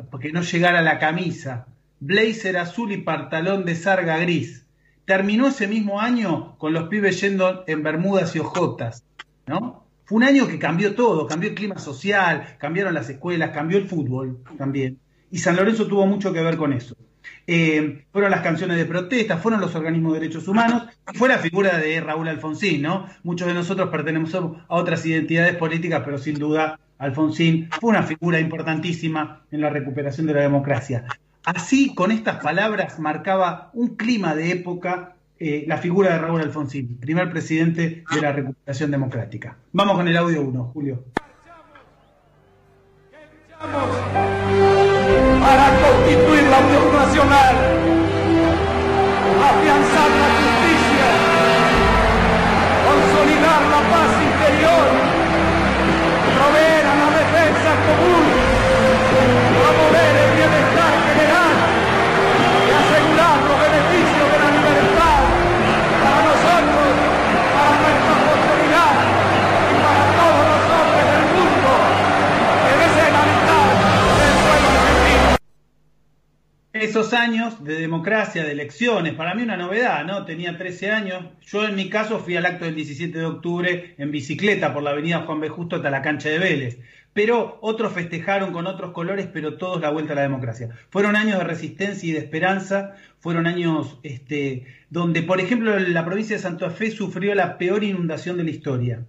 porque 0.08 0.30
no 0.30 0.42
llegara 0.42 0.82
la 0.82 1.00
camisa, 1.00 1.66
blazer 2.04 2.56
azul 2.56 2.90
y 2.90 2.98
pantalón 2.98 3.64
de 3.64 3.76
sarga 3.76 4.18
gris. 4.18 4.66
Terminó 5.04 5.46
ese 5.46 5.68
mismo 5.68 6.00
año 6.00 6.58
con 6.58 6.72
los 6.72 6.88
pibes 6.88 7.20
yendo 7.20 7.62
en 7.68 7.84
bermudas 7.84 8.34
y 8.34 8.40
ojotas, 8.40 9.04
¿no? 9.46 9.86
Fue 10.04 10.16
un 10.16 10.24
año 10.24 10.48
que 10.48 10.58
cambió 10.58 10.96
todo, 10.96 11.28
cambió 11.28 11.50
el 11.50 11.54
clima 11.54 11.78
social, 11.78 12.56
cambiaron 12.58 12.92
las 12.92 13.08
escuelas, 13.08 13.50
cambió 13.50 13.78
el 13.78 13.86
fútbol 13.86 14.42
también. 14.58 14.98
Y 15.30 15.38
San 15.38 15.54
Lorenzo 15.54 15.86
tuvo 15.86 16.04
mucho 16.06 16.32
que 16.32 16.42
ver 16.42 16.56
con 16.56 16.72
eso. 16.72 16.96
Eh, 17.46 18.04
fueron 18.10 18.32
las 18.32 18.40
canciones 18.40 18.78
de 18.78 18.84
protesta, 18.84 19.36
fueron 19.36 19.60
los 19.60 19.74
organismos 19.76 20.14
de 20.14 20.20
derechos 20.20 20.48
humanos, 20.48 20.88
fue 21.14 21.28
la 21.28 21.38
figura 21.38 21.78
de 21.78 22.00
Raúl 22.00 22.26
Alfonsín, 22.26 22.82
¿no? 22.82 23.06
Muchos 23.22 23.46
de 23.46 23.54
nosotros 23.54 23.90
pertenecemos 23.90 24.34
a 24.68 24.74
otras 24.74 25.06
identidades 25.06 25.54
políticas, 25.54 26.02
pero 26.04 26.18
sin 26.18 26.34
duda 26.34 26.80
Alfonsín 26.98 27.68
fue 27.80 27.90
una 27.90 28.02
figura 28.02 28.40
importantísima 28.40 29.44
en 29.52 29.60
la 29.60 29.70
recuperación 29.70 30.26
de 30.26 30.34
la 30.34 30.40
democracia. 30.42 31.04
Así, 31.44 31.94
con 31.94 32.12
estas 32.12 32.42
palabras, 32.42 33.00
marcaba 33.00 33.70
un 33.72 33.96
clima 33.96 34.34
de 34.34 34.52
época 34.52 35.16
eh, 35.40 35.64
la 35.66 35.76
figura 35.76 36.12
de 36.12 36.18
Raúl 36.18 36.40
Alfonsín, 36.40 36.98
primer 36.98 37.28
presidente 37.30 38.04
de 38.08 38.20
la 38.20 38.30
recuperación 38.30 38.92
democrática. 38.92 39.56
Vamos 39.72 39.96
con 39.96 40.06
el 40.06 40.16
audio 40.16 40.40
1, 40.42 40.70
Julio. 40.72 41.04
Para 45.40 45.66
constituir 45.82 46.44
la 46.44 46.58
Unión 46.60 46.92
Nacional, 46.92 47.56
afianzar 49.42 50.10
la 50.22 50.28
justicia, 50.38 51.10
consolidar 52.86 53.62
la 53.62 53.80
paz 53.90 54.10
interior, 54.22 55.11
esos 76.92 77.14
años 77.14 77.64
de 77.64 77.80
democracia, 77.80 78.44
de 78.44 78.52
elecciones, 78.52 79.14
para 79.14 79.34
mí 79.34 79.42
una 79.42 79.56
novedad, 79.56 80.04
¿no? 80.04 80.26
Tenía 80.26 80.58
13 80.58 80.90
años. 80.90 81.24
Yo 81.40 81.66
en 81.66 81.74
mi 81.74 81.88
caso 81.88 82.18
fui 82.18 82.36
al 82.36 82.44
acto 82.44 82.66
del 82.66 82.74
17 82.74 83.18
de 83.18 83.24
octubre 83.24 83.94
en 83.96 84.10
bicicleta 84.10 84.74
por 84.74 84.82
la 84.82 84.90
avenida 84.90 85.22
Juan 85.22 85.40
B. 85.40 85.48
Justo 85.48 85.76
hasta 85.76 85.88
la 85.88 86.02
cancha 86.02 86.28
de 86.28 86.38
Vélez. 86.38 86.80
Pero 87.14 87.56
otros 87.62 87.94
festejaron 87.94 88.52
con 88.52 88.66
otros 88.66 88.92
colores, 88.92 89.26
pero 89.32 89.56
todos 89.56 89.80
la 89.80 89.88
vuelta 89.88 90.12
a 90.12 90.16
la 90.16 90.22
democracia. 90.22 90.68
Fueron 90.90 91.16
años 91.16 91.38
de 91.38 91.44
resistencia 91.44 92.06
y 92.06 92.12
de 92.12 92.18
esperanza, 92.18 92.94
fueron 93.20 93.46
años 93.46 93.98
este, 94.02 94.66
donde, 94.90 95.22
por 95.22 95.40
ejemplo, 95.40 95.78
la 95.78 96.04
provincia 96.04 96.36
de 96.36 96.42
Santa 96.42 96.68
Fe 96.68 96.90
sufrió 96.90 97.34
la 97.34 97.56
peor 97.56 97.84
inundación 97.84 98.36
de 98.36 98.44
la 98.44 98.50
historia. 98.50 99.06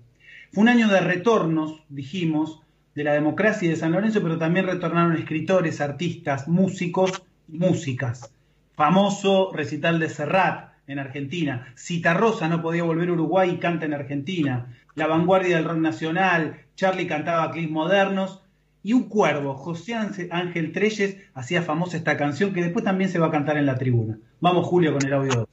Fue 0.54 0.62
un 0.62 0.70
año 0.70 0.88
de 0.88 1.02
retornos, 1.02 1.84
dijimos, 1.90 2.62
de 2.96 3.04
la 3.04 3.12
democracia 3.12 3.66
y 3.66 3.72
de 3.72 3.76
San 3.76 3.92
Lorenzo, 3.92 4.24
pero 4.24 4.38
también 4.38 4.68
retornaron 4.68 5.18
escritores, 5.18 5.82
artistas, 5.82 6.48
músicos 6.48 7.24
músicas. 7.48 8.32
Famoso 8.76 9.52
recital 9.54 10.00
de 10.00 10.10
Serrat 10.10 10.74
en 10.88 11.00
Argentina. 11.00 11.74
Citarrosa 11.78 12.48
no 12.48 12.62
podía 12.62 12.84
volver 12.84 13.10
a 13.10 13.14
Uruguay 13.14 13.52
y 13.52 13.58
canta 13.58 13.86
en 13.86 13.94
Argentina. 13.94 14.76
La 14.96 15.08
vanguardia 15.08 15.58
del 15.58 15.66
rock 15.66 15.78
nacional. 15.78 16.62
Charlie 16.76 17.08
cantaba 17.08 17.52
clips 17.52 17.72
modernos. 17.72 18.42
Y 18.86 18.92
un 18.92 19.08
cuervo, 19.08 19.56
José 19.56 19.96
Ángel 19.96 20.74
Treyes, 20.74 21.18
hacía 21.34 21.62
famosa 21.62 21.96
esta 21.96 22.18
canción 22.18 22.54
que 22.54 22.62
después 22.62 22.84
también 22.84 23.10
se 23.10 23.18
va 23.18 23.28
a 23.28 23.32
cantar 23.32 23.56
en 23.58 23.66
la 23.66 23.78
tribuna. 23.78 24.18
Vamos, 24.42 24.68
Julio, 24.68 24.92
con 24.92 25.06
el 25.06 25.14
audio 25.14 25.34
2. 25.36 25.48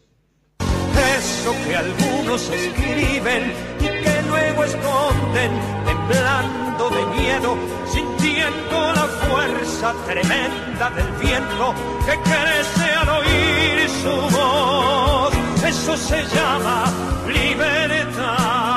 Eso 1.16 1.54
que 1.64 1.76
algunos 1.76 2.50
escriben 2.50 3.52
y 3.78 3.84
que 3.84 4.22
luego 4.28 4.64
esconden, 4.64 5.52
de 6.88 7.04
miedo, 7.20 7.58
sintiendo 7.86 8.92
la 8.94 9.04
fuerza 9.04 9.94
tremenda 10.06 10.90
del 10.90 11.08
viento 11.20 11.74
que 12.06 12.16
crece 12.22 12.90
al 13.00 13.08
oír 13.08 13.88
su 14.02 14.36
voz. 14.36 15.34
Eso 15.66 15.96
se 15.96 16.22
llama 16.34 16.84
libertad. 17.26 18.70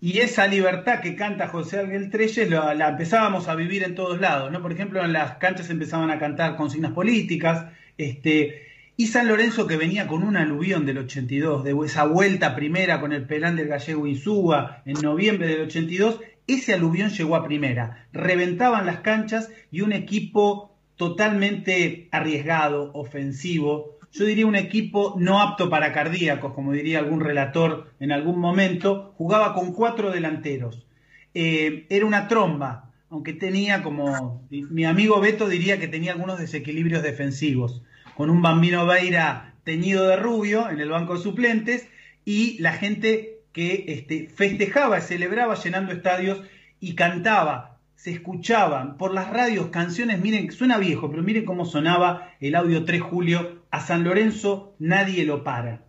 Y 0.00 0.20
esa 0.20 0.46
libertad 0.46 1.00
que 1.00 1.16
canta 1.16 1.48
José 1.48 1.80
Ángel 1.80 2.10
Treyes 2.10 2.50
la, 2.50 2.74
la, 2.74 2.90
empezábamos 2.90 3.48
a 3.48 3.54
vivir 3.54 3.82
en 3.82 3.94
todos 3.94 4.20
lados, 4.20 4.52
¿no? 4.52 4.60
Por 4.60 4.70
ejemplo, 4.70 5.02
en 5.02 5.14
las 5.14 5.38
canchas 5.38 5.70
empezaban 5.70 6.10
a 6.10 6.18
cantar 6.18 6.56
consignas 6.56 6.92
políticas, 6.92 7.72
este, 7.96 8.73
y 8.96 9.08
San 9.08 9.26
Lorenzo 9.26 9.66
que 9.66 9.76
venía 9.76 10.06
con 10.06 10.22
un 10.22 10.36
aluvión 10.36 10.86
del 10.86 10.98
82, 10.98 11.64
de 11.64 11.76
esa 11.84 12.04
vuelta 12.04 12.54
primera 12.54 13.00
con 13.00 13.12
el 13.12 13.26
pelán 13.26 13.56
del 13.56 13.68
gallego 13.68 14.06
Insúa 14.06 14.82
en 14.86 14.94
noviembre 15.02 15.48
del 15.48 15.62
82, 15.62 16.20
ese 16.46 16.74
aluvión 16.74 17.10
llegó 17.10 17.34
a 17.34 17.44
primera. 17.44 18.06
Reventaban 18.12 18.86
las 18.86 19.00
canchas 19.00 19.50
y 19.72 19.80
un 19.80 19.92
equipo 19.92 20.76
totalmente 20.96 22.08
arriesgado, 22.12 22.92
ofensivo. 22.94 23.98
yo 24.12 24.26
diría 24.26 24.46
un 24.46 24.54
equipo 24.54 25.16
no 25.18 25.40
apto 25.40 25.68
para 25.68 25.92
cardíacos, 25.92 26.52
como 26.54 26.72
diría 26.72 27.00
algún 27.00 27.20
relator 27.20 27.92
en 27.98 28.12
algún 28.12 28.38
momento, 28.38 29.12
jugaba 29.16 29.54
con 29.54 29.72
cuatro 29.72 30.12
delanteros. 30.12 30.86
Eh, 31.34 31.86
era 31.88 32.06
una 32.06 32.28
tromba, 32.28 32.92
aunque 33.10 33.32
tenía 33.32 33.82
como, 33.82 34.46
mi 34.50 34.84
amigo 34.84 35.20
Beto 35.20 35.48
diría 35.48 35.80
que 35.80 35.88
tenía 35.88 36.12
algunos 36.12 36.38
desequilibrios 36.38 37.02
defensivos, 37.02 37.82
con 38.16 38.30
un 38.30 38.42
bambino 38.42 38.86
Beira 38.86 39.54
teñido 39.64 40.06
de 40.06 40.16
rubio 40.16 40.70
en 40.70 40.80
el 40.80 40.90
banco 40.90 41.14
de 41.16 41.22
suplentes 41.22 41.88
y 42.24 42.58
la 42.60 42.72
gente 42.72 43.40
que 43.52 43.84
este, 43.88 44.28
festejaba, 44.28 45.00
celebraba 45.00 45.54
llenando 45.54 45.92
estadios 45.92 46.42
y 46.80 46.94
cantaba, 46.94 47.78
se 47.94 48.10
escuchaban 48.10 48.98
por 48.98 49.14
las 49.14 49.30
radios 49.30 49.68
canciones, 49.68 50.20
miren, 50.20 50.52
suena 50.52 50.76
viejo, 50.76 51.10
pero 51.10 51.22
miren 51.22 51.44
cómo 51.44 51.64
sonaba 51.64 52.32
el 52.40 52.56
audio 52.56 52.84
3 52.84 53.00
julio, 53.00 53.64
a 53.70 53.80
San 53.80 54.04
Lorenzo 54.04 54.74
nadie 54.78 55.24
lo 55.24 55.42
para. 55.44 55.84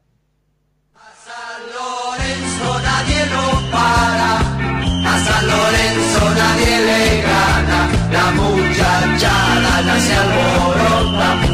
A 0.96 1.12
San 1.26 1.62
Lorenzo 1.76 2.82
nadie 2.82 3.26
lo 3.26 3.72
para, 3.72 4.40
a 4.40 5.20
San 5.20 5.48
Lorenzo 5.48 6.36
nadie 6.36 6.80
le 6.86 7.22
gana, 7.22 7.90
la 8.12 8.32
muchachada 8.32 9.82
nace 9.82 10.14
alborota, 10.14 11.45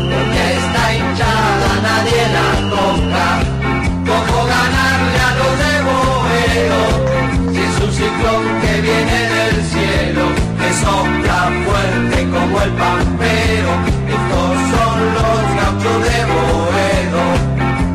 hinchada 1.22 1.82
nadie 1.82 2.24
la 2.36 2.50
toca, 2.70 3.28
como 4.08 4.46
ganarle 4.46 5.20
a 5.20 5.32
los 5.40 5.54
de 5.62 5.74
Boedo, 5.88 6.82
si 7.54 7.60
es 7.60 7.76
un 7.84 7.92
ciclón 7.92 8.44
que 8.62 8.82
viene 8.82 9.20
del 9.30 9.64
cielo 9.66 10.52
sopla 10.82 11.52
fuerte 11.66 12.30
como 12.30 12.62
el 12.62 12.72
pampero. 12.72 13.72
Estos 14.18 14.54
son 14.72 14.98
los 15.18 15.42
gauchos 15.60 15.98
de 16.08 16.20
Boedo, 16.32 17.24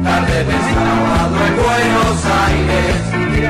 tarde 0.04 0.44
de 0.44 0.58
sábado 0.72 1.36
en 1.48 1.54
Buenos 1.64 2.18
Aires. 2.46 2.96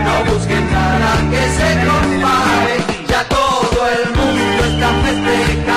No 0.06 0.32
busquen 0.32 0.64
nada 0.72 1.12
que 1.30 1.42
se 1.58 1.68
compare, 1.86 2.76
ya 3.08 3.24
todo 3.28 3.78
el 3.96 4.04
mundo 4.16 4.64
está 4.64 4.88
festejando. 5.04 5.75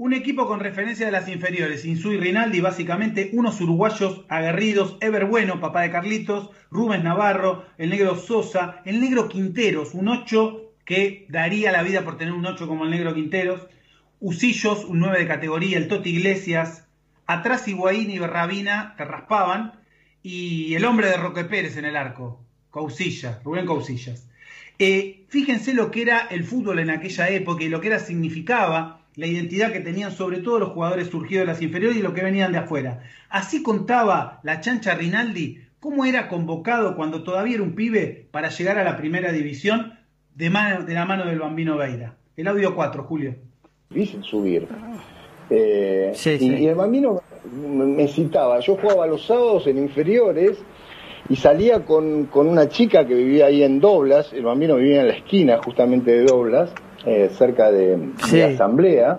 Un 0.00 0.14
equipo 0.14 0.46
con 0.46 0.60
referencia 0.60 1.06
de 1.06 1.10
las 1.10 1.28
inferiores, 1.28 1.84
Insú 1.84 2.12
y 2.12 2.18
Rinaldi, 2.18 2.60
básicamente 2.60 3.30
unos 3.32 3.60
uruguayos 3.60 4.24
aguerridos, 4.28 4.96
Ever 5.00 5.24
Bueno, 5.24 5.58
papá 5.58 5.82
de 5.82 5.90
Carlitos, 5.90 6.50
Rubens 6.70 7.02
Navarro, 7.02 7.66
el 7.78 7.90
negro 7.90 8.14
Sosa, 8.14 8.80
el 8.84 9.00
negro 9.00 9.28
Quinteros, 9.28 9.94
un 9.94 10.06
8 10.06 10.72
que 10.84 11.26
daría 11.28 11.72
la 11.72 11.82
vida 11.82 12.04
por 12.04 12.16
tener 12.16 12.32
un 12.32 12.46
8 12.46 12.68
como 12.68 12.84
el 12.84 12.90
Negro 12.90 13.12
Quinteros, 13.12 13.66
Usillos, 14.20 14.84
un 14.84 15.00
9 15.00 15.18
de 15.18 15.26
categoría, 15.26 15.78
el 15.78 15.88
Toti 15.88 16.10
Iglesias, 16.10 16.86
atrás 17.26 17.66
Higuaín 17.66 18.08
y 18.12 18.20
Berrabina 18.20 18.94
te 18.96 19.04
raspaban, 19.04 19.80
y 20.22 20.74
el 20.76 20.84
hombre 20.84 21.08
de 21.08 21.16
Roque 21.16 21.42
Pérez 21.42 21.76
en 21.76 21.86
el 21.86 21.96
arco, 21.96 22.40
Cousillas, 22.70 23.42
Rubén 23.42 23.66
Cousillas. 23.66 24.30
Eh, 24.78 25.24
fíjense 25.28 25.74
lo 25.74 25.90
que 25.90 26.02
era 26.02 26.20
el 26.30 26.44
fútbol 26.44 26.78
en 26.78 26.90
aquella 26.90 27.28
época 27.30 27.64
y 27.64 27.68
lo 27.68 27.80
que 27.80 27.88
era 27.88 27.98
significaba 27.98 28.97
la 29.18 29.26
identidad 29.26 29.72
que 29.72 29.80
tenían 29.80 30.12
sobre 30.12 30.38
todo 30.38 30.60
los 30.60 30.68
jugadores 30.68 31.08
surgidos 31.08 31.42
de 31.42 31.52
las 31.52 31.60
inferiores 31.60 31.98
y 31.98 32.02
los 32.02 32.12
que 32.12 32.22
venían 32.22 32.52
de 32.52 32.58
afuera. 32.58 33.02
Así 33.28 33.64
contaba 33.64 34.38
la 34.44 34.60
chancha 34.60 34.94
Rinaldi 34.94 35.58
cómo 35.80 36.04
era 36.04 36.28
convocado 36.28 36.94
cuando 36.94 37.24
todavía 37.24 37.56
era 37.56 37.64
un 37.64 37.74
pibe 37.74 38.28
para 38.30 38.48
llegar 38.48 38.78
a 38.78 38.84
la 38.84 38.96
primera 38.96 39.32
división 39.32 39.94
de, 40.36 40.50
mano, 40.50 40.84
de 40.84 40.94
la 40.94 41.04
mano 41.04 41.26
del 41.26 41.40
bambino 41.40 41.76
Beira. 41.76 42.14
El 42.36 42.46
audio 42.46 42.76
4, 42.76 43.02
Julio. 43.02 43.34
Dicen 43.90 44.22
subir. 44.22 44.68
Eh, 45.50 46.12
y, 46.38 46.66
el 46.66 46.76
bambino 46.76 47.20
me 47.52 48.06
citaba, 48.06 48.60
yo 48.60 48.76
jugaba 48.76 49.08
los 49.08 49.26
sábados 49.26 49.66
en 49.66 49.78
inferiores 49.78 50.58
y 51.28 51.34
salía 51.34 51.84
con, 51.84 52.28
una 52.32 52.68
chica 52.68 53.04
que 53.04 53.14
vivía 53.14 53.46
ahí 53.46 53.64
en 53.64 53.80
Doblas, 53.80 54.32
el 54.32 54.44
bambino 54.44 54.76
vivía 54.76 55.00
en 55.00 55.08
la 55.08 55.14
esquina 55.14 55.58
justamente 55.60 56.12
de 56.12 56.22
Doblas, 56.22 56.72
eh, 57.04 57.30
cerca 57.32 57.70
de, 57.70 58.12
Asamblea, 58.54 59.18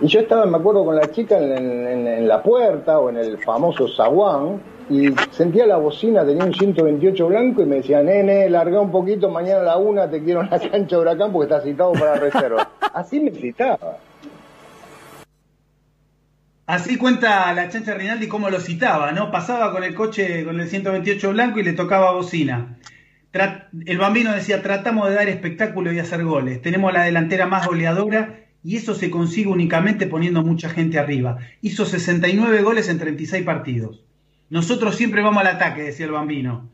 y 0.00 0.06
yo 0.06 0.20
estaba, 0.20 0.46
me 0.46 0.56
acuerdo, 0.56 0.84
con 0.84 0.96
la 0.96 1.10
chica 1.10 1.38
en, 1.38 2.26
la 2.26 2.42
puerta 2.42 2.98
o 2.98 3.10
en 3.10 3.18
el 3.18 3.38
famoso 3.38 3.86
zaguán, 3.88 4.60
y 4.88 5.08
sentía 5.30 5.66
la 5.66 5.76
bocina, 5.76 6.24
tenía 6.24 6.44
un 6.44 6.52
128 6.52 7.28
blanco 7.28 7.62
y 7.62 7.66
me 7.66 7.76
decía, 7.76 8.02
nene, 8.02 8.50
larga 8.50 8.80
un 8.80 8.90
poquito, 8.90 9.28
mañana 9.28 9.60
a 9.60 9.64
la 9.64 9.76
una 9.76 10.10
te 10.10 10.22
quiero 10.22 10.40
en 10.40 10.50
la 10.50 10.58
cancha 10.70 10.96
de 10.96 11.02
huracán 11.02 11.32
porque 11.32 11.52
está 11.52 11.64
citado 11.64 11.92
para 11.92 12.16
reserva. 12.16 12.70
Así 12.94 13.20
me 13.20 13.30
citaba. 13.30 13.98
Así 16.70 16.96
cuenta 16.98 17.52
la 17.52 17.68
chancha 17.68 17.94
Rinaldi 17.94 18.28
cómo 18.28 18.48
lo 18.48 18.60
citaba, 18.60 19.10
¿no? 19.10 19.32
Pasaba 19.32 19.72
con 19.72 19.82
el 19.82 19.92
coche 19.94 20.44
con 20.44 20.60
el 20.60 20.68
128 20.68 21.30
blanco 21.30 21.58
y 21.58 21.64
le 21.64 21.72
tocaba 21.72 22.12
bocina. 22.12 22.78
El 23.32 23.98
bambino 23.98 24.32
decía, 24.32 24.62
tratamos 24.62 25.08
de 25.08 25.14
dar 25.14 25.28
espectáculo 25.28 25.92
y 25.92 25.98
hacer 25.98 26.24
goles. 26.24 26.60
Tenemos 26.62 26.92
la 26.92 27.04
delantera 27.04 27.46
más 27.46 27.66
goleadora 27.66 28.40
y 28.62 28.76
eso 28.76 28.94
se 28.94 29.10
consigue 29.10 29.48
únicamente 29.48 30.06
poniendo 30.06 30.42
mucha 30.42 30.68
gente 30.68 30.98
arriba. 30.98 31.38
Hizo 31.62 31.86
69 31.86 32.62
goles 32.62 32.88
en 32.88 32.98
36 32.98 33.44
partidos. 33.44 34.02
Nosotros 34.50 34.96
siempre 34.96 35.22
vamos 35.22 35.40
al 35.40 35.46
ataque, 35.46 35.82
decía 35.82 36.06
el 36.06 36.12
bambino. 36.12 36.68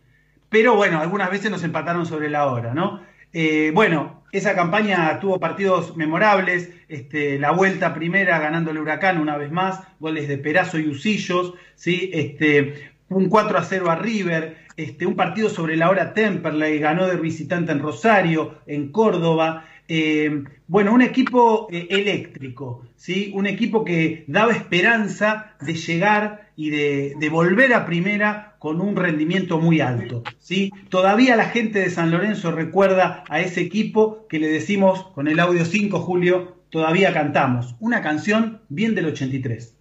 Pero 0.49 0.77
bueno, 0.77 1.01
algunas 1.01 1.31
veces 1.31 1.51
nos 1.51 1.63
empataron 1.63 2.07
sobre 2.07 2.31
la 2.31 2.47
hora, 2.47 2.73
¿no? 2.73 3.03
Eh, 3.33 3.71
bueno, 3.75 4.23
esa 4.33 4.55
campaña 4.55 5.19
tuvo 5.21 5.39
partidos 5.39 5.97
memorables, 5.97 6.71
este, 6.89 7.39
la 7.39 7.51
vuelta 7.51 7.95
primera 7.95 8.39
ganando 8.39 8.71
el 8.71 8.79
Huracán 8.79 9.19
una 9.19 9.37
vez 9.37 9.51
más, 9.51 9.83
goles 9.99 10.29
de 10.29 10.39
Perazo 10.39 10.79
y 10.79 10.89
Usillos, 10.89 11.55
¿sí? 11.75 12.11
este, 12.15 12.93
un 13.09 13.29
4 13.29 13.59
a 13.59 13.65
0 13.65 13.91
a 13.91 13.97
River, 13.97 14.57
este, 14.77 15.07
un 15.07 15.17
partido 15.17 15.49
sobre 15.49 15.77
la 15.77 15.91
hora 15.91 16.13
Temperley, 16.13 16.79
ganó 16.79 17.07
de 17.07 17.17
visitante 17.17 17.73
en 17.73 17.81
Rosario, 17.81 18.57
en 18.67 18.91
Córdoba, 18.91 19.65
eh, 19.89 20.43
bueno, 20.67 20.93
un 20.93 21.03
equipo 21.03 21.69
eh, 21.71 21.87
eléctrico, 21.91 22.85
¿sí? 22.97 23.31
un 23.35 23.47
equipo 23.47 23.85
que 23.85 24.25
daba 24.27 24.53
esperanza 24.53 25.55
de 25.61 25.75
llegar 25.75 26.51
y 26.57 26.71
de, 26.71 27.29
volver 27.31 27.73
a 27.73 27.87
primera 27.87 28.57
con 28.59 28.81
un 28.81 28.97
rendimiento 28.97 29.61
muy 29.61 29.81
alto. 29.81 30.25
¿sí? 30.39 30.73
Todavía 30.89 31.37
la 31.37 31.51
gente 31.51 31.79
de 31.79 31.91
San 31.91 32.11
Lorenzo 32.11 32.51
recuerda 32.51 33.23
a 33.29 33.41
ese 33.41 33.61
equipo 33.61 34.27
que 34.29 34.41
le 34.41 34.49
decimos 34.49 35.05
con 35.15 35.29
el 35.29 35.39
audio 35.39 35.65
5 35.65 36.01
Julio, 36.01 36.57
todavía 36.71 37.13
cantamos, 37.13 37.77
una 37.79 38.03
canción 38.03 38.63
bien 38.69 38.95
del 38.97 39.07
83. 39.07 39.76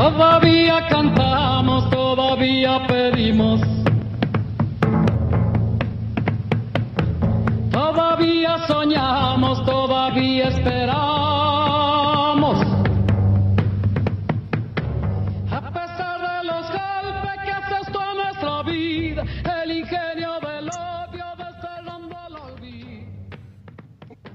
Todavía 0.00 0.88
cantamos, 0.88 1.90
todavía 1.90 2.86
pedimos 2.86 3.60
Todavía 7.70 8.66
soñamos, 8.66 9.62
todavía 9.66 10.48
esperamos. 10.48 10.96
A 15.50 15.70
pesar 15.70 16.18
de 16.18 16.44
los 16.48 16.64
golpes 16.70 17.36
que 17.44 17.50
haces 17.50 17.92
toda 17.92 18.14
nuestra 18.14 18.62
vida, 18.62 19.24
el 19.62 19.70
ingenio 19.80 20.40
del 20.40 20.70
odio 20.70 21.26
desterrando 21.36 22.16
el 22.26 22.36
olvido. 22.36 23.04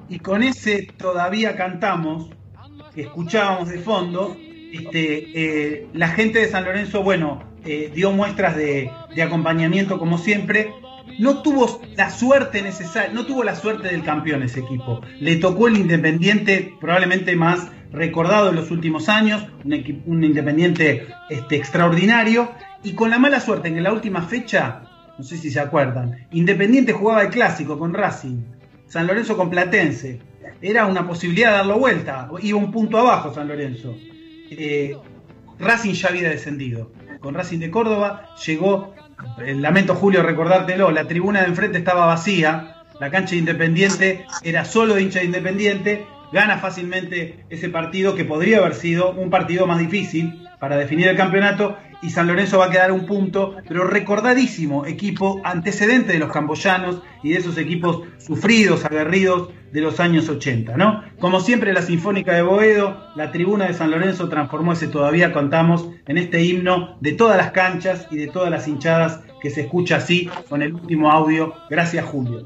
Y 0.09 0.19
con 0.19 0.43
ese 0.43 0.85
todavía 0.95 1.55
cantamos, 1.55 2.29
que 2.93 3.01
escuchábamos 3.01 3.69
de 3.69 3.79
fondo, 3.79 4.37
este, 4.71 5.31
eh, 5.33 5.87
la 5.93 6.09
gente 6.09 6.39
de 6.39 6.47
San 6.47 6.65
Lorenzo, 6.65 7.03
bueno, 7.03 7.43
eh, 7.65 7.91
dio 7.93 8.11
muestras 8.11 8.55
de, 8.55 8.91
acompañamiento 9.23 9.97
como 9.97 10.17
siempre, 10.17 10.73
no 11.17 11.41
tuvo 11.41 11.81
la 11.95 12.09
suerte 12.09 12.61
necesaria, 12.61 13.11
no 13.11 13.25
tuvo 13.25 13.43
la 13.43 13.55
suerte 13.55 13.87
del 13.87 14.03
campeón 14.03 14.43
ese 14.43 14.59
equipo. 14.59 15.01
Le 15.19 15.37
tocó 15.37 15.67
el 15.67 15.77
Independiente 15.77 16.73
probablemente 16.79 17.35
más 17.35 17.71
recordado 17.91 18.49
en 18.49 18.55
los 18.55 18.69
últimos 18.71 19.09
años, 19.09 19.47
un, 19.63 20.23
Independiente 20.23 21.07
este, 21.29 21.55
extraordinario, 21.55 22.51
y 22.83 22.93
con 22.93 23.09
la 23.09 23.17
mala 23.17 23.39
suerte 23.39 23.69
en 23.69 23.81
la 23.81 23.93
última 23.93 24.21
fecha, 24.21 24.83
no 25.17 25.23
sé 25.23 25.37
si 25.37 25.49
se 25.49 25.59
acuerdan, 25.59 26.27
Independiente 26.31 26.93
jugaba 26.93 27.23
el 27.23 27.29
clásico 27.29 27.79
con 27.79 27.93
Racing, 27.93 28.43
San 28.87 29.07
Lorenzo 29.07 29.35
con 29.35 29.49
Platense, 29.49 30.19
era 30.61 30.85
una 30.85 31.07
posibilidad 31.07 31.51
de 31.51 31.57
darlo 31.57 31.79
vuelta, 31.79 32.29
iba 32.41 32.59
un 32.59 32.71
punto 32.71 32.97
abajo 32.97 33.33
San 33.33 33.47
Lorenzo. 33.47 33.95
Eh, 34.51 34.95
Racing 35.59 35.93
ya 35.93 36.09
había 36.09 36.29
descendido. 36.29 36.91
Con 37.19 37.33
Racing 37.33 37.59
de 37.59 37.71
Córdoba 37.71 38.29
llegó 38.45 38.93
lamento 39.37 39.95
Julio 39.95 40.21
recordártelo, 40.23 40.91
la 40.91 41.07
tribuna 41.07 41.41
de 41.41 41.47
enfrente 41.47 41.77
estaba 41.77 42.05
vacía, 42.05 42.83
la 42.99 43.09
cancha 43.09 43.31
de 43.31 43.37
Independiente 43.37 44.25
era 44.43 44.65
solo 44.65 44.99
hincha 44.99 45.19
de 45.19 45.25
Independiente 45.25 46.05
gana 46.31 46.57
fácilmente 46.57 47.45
ese 47.49 47.69
partido 47.69 48.15
que 48.15 48.25
podría 48.25 48.57
haber 48.57 48.75
sido 48.75 49.11
un 49.11 49.29
partido 49.29 49.67
más 49.67 49.79
difícil 49.79 50.44
para 50.59 50.77
definir 50.77 51.07
el 51.07 51.17
campeonato 51.17 51.77
y 52.01 52.09
San 52.09 52.27
Lorenzo 52.27 52.59
va 52.59 52.65
a 52.65 52.69
quedar 52.69 52.91
un 52.91 53.05
punto, 53.05 53.55
pero 53.67 53.85
recordadísimo 53.85 54.85
equipo 54.85 55.41
antecedente 55.43 56.13
de 56.13 56.19
los 56.19 56.31
camboyanos 56.31 57.01
y 57.23 57.31
de 57.31 57.37
esos 57.39 57.57
equipos 57.57 58.01
sufridos, 58.19 58.85
aguerridos 58.85 59.49
de 59.71 59.81
los 59.81 59.99
años 59.99 60.29
80, 60.29 60.77
¿no? 60.77 61.03
Como 61.19 61.39
siempre 61.39 61.73
la 61.73 61.81
Sinfónica 61.81 62.33
de 62.33 62.43
Boedo, 62.43 63.09
la 63.15 63.31
tribuna 63.31 63.65
de 63.65 63.73
San 63.73 63.91
Lorenzo 63.91 64.29
transformó 64.29 64.73
ese 64.73 64.87
todavía 64.87 65.33
contamos 65.33 65.89
en 66.07 66.17
este 66.17 66.43
himno 66.43 66.97
de 67.01 67.13
todas 67.13 67.37
las 67.37 67.51
canchas 67.51 68.07
y 68.11 68.17
de 68.17 68.27
todas 68.27 68.51
las 68.51 68.67
hinchadas 68.67 69.21
que 69.41 69.49
se 69.49 69.61
escucha 69.61 69.97
así 69.97 70.29
con 70.47 70.61
el 70.61 70.73
último 70.73 71.11
audio. 71.11 71.53
Gracias 71.69 72.05
Julio. 72.05 72.45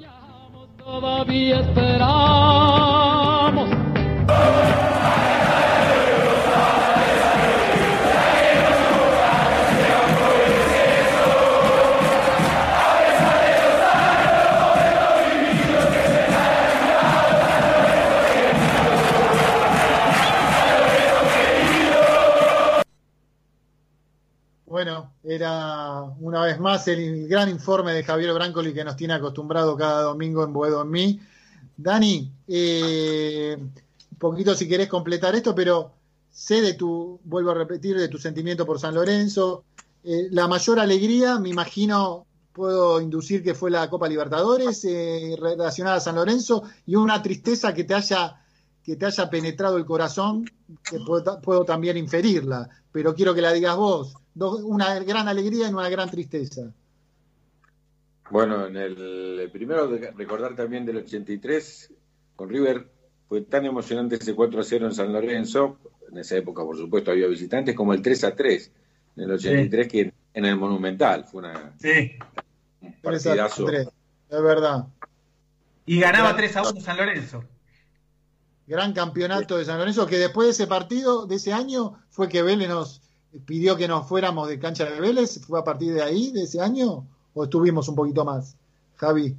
Todavía 0.77 1.59
esperamos. 1.59 2.49
Bueno, 24.79 25.11
era 25.25 26.03
una 26.21 26.45
vez 26.45 26.57
más 26.57 26.87
el 26.87 27.27
gran 27.27 27.49
informe 27.49 27.91
de 27.91 28.01
Javier 28.01 28.33
Brancoli 28.33 28.73
que 28.73 28.85
nos 28.85 28.95
tiene 28.95 29.13
acostumbrado 29.13 29.75
cada 29.75 30.03
domingo 30.03 30.41
en 30.41 30.53
Boedo 30.53 30.83
en 30.83 30.89
mí. 30.89 31.19
Dani, 31.75 32.31
eh, 32.47 33.57
un 33.59 34.17
poquito 34.17 34.55
si 34.55 34.69
querés 34.69 34.87
completar 34.87 35.35
esto, 35.35 35.53
pero 35.53 35.91
sé 36.31 36.61
de 36.61 36.75
tu, 36.75 37.19
vuelvo 37.25 37.51
a 37.51 37.55
repetir, 37.55 37.97
de 37.97 38.07
tu 38.07 38.17
sentimiento 38.17 38.65
por 38.65 38.79
San 38.79 38.95
Lorenzo. 38.95 39.65
Eh, 40.05 40.29
la 40.31 40.47
mayor 40.47 40.79
alegría, 40.79 41.39
me 41.39 41.49
imagino, 41.49 42.25
puedo 42.53 43.01
inducir 43.01 43.43
que 43.43 43.55
fue 43.55 43.71
la 43.71 43.89
Copa 43.89 44.07
Libertadores 44.07 44.85
eh, 44.85 45.35
relacionada 45.37 45.97
a 45.97 45.99
San 45.99 46.15
Lorenzo 46.15 46.63
y 46.85 46.95
una 46.95 47.21
tristeza 47.21 47.73
que 47.73 47.83
te 47.83 47.95
haya 47.95 48.37
que 48.81 48.95
te 48.95 49.05
haya 49.05 49.29
penetrado 49.29 49.75
el 49.75 49.85
corazón, 49.85 50.49
que 50.89 50.99
puedo 51.43 51.65
también 51.65 51.97
inferirla, 51.97 52.69
pero 52.93 53.13
quiero 53.13 53.35
que 53.35 53.41
la 53.41 53.51
digas 53.51 53.75
vos 53.75 54.15
una 54.39 54.99
gran 54.99 55.27
alegría 55.27 55.69
y 55.69 55.73
una 55.73 55.89
gran 55.89 56.09
tristeza. 56.09 56.71
Bueno, 58.29 58.67
en 58.67 58.77
el, 58.77 59.49
primero 59.51 59.87
de 59.87 60.11
recordar 60.11 60.55
también 60.55 60.85
del 60.85 60.97
83 60.97 61.91
con 62.35 62.49
River 62.49 62.87
fue 63.27 63.41
tan 63.41 63.65
emocionante 63.65 64.15
ese 64.15 64.35
4 64.35 64.59
a 64.59 64.63
0 64.63 64.85
en 64.87 64.93
San 64.93 65.11
Lorenzo, 65.11 65.79
en 66.11 66.17
esa 66.19 66.37
época 66.37 66.63
por 66.63 66.77
supuesto 66.77 67.11
había 67.11 67.27
visitantes, 67.27 67.75
como 67.75 67.93
el 67.93 68.01
3 68.01 68.23
a 68.23 68.35
3 68.35 68.71
en 69.17 69.23
el 69.23 69.31
83 69.31 69.87
que 69.87 70.13
en 70.33 70.45
el 70.45 70.55
Monumental 70.55 71.25
fue 71.25 71.41
una 71.41 71.73
sí. 71.79 72.13
un 72.81 72.93
partidazo. 73.01 73.65
3, 73.65 73.87
es 74.29 74.41
verdad. 74.41 74.85
Y 75.85 75.99
ganaba 75.99 76.35
3 76.35 76.55
a 76.57 76.69
1 76.69 76.81
San 76.81 76.97
Lorenzo. 76.97 77.43
Gran 78.67 78.93
campeonato 78.93 79.57
de 79.57 79.65
San 79.65 79.79
Lorenzo, 79.79 80.05
que 80.05 80.19
después 80.19 80.47
de 80.47 80.51
ese 80.51 80.67
partido, 80.67 81.25
de 81.25 81.35
ese 81.35 81.51
año, 81.51 81.99
fue 82.09 82.29
que 82.29 82.43
Vélez 82.43 82.69
nos, 82.69 83.01
pidió 83.45 83.75
que 83.77 83.87
nos 83.87 84.07
fuéramos 84.07 84.47
de 84.47 84.59
cancha 84.59 84.85
de 84.85 84.99
Vélez? 84.99 85.39
¿Fue 85.45 85.59
a 85.59 85.63
partir 85.63 85.93
de 85.93 86.03
ahí, 86.03 86.31
de 86.31 86.43
ese 86.43 86.61
año? 86.61 87.05
¿O 87.33 87.43
estuvimos 87.43 87.87
un 87.87 87.95
poquito 87.95 88.25
más, 88.25 88.55
Javi? 88.95 89.35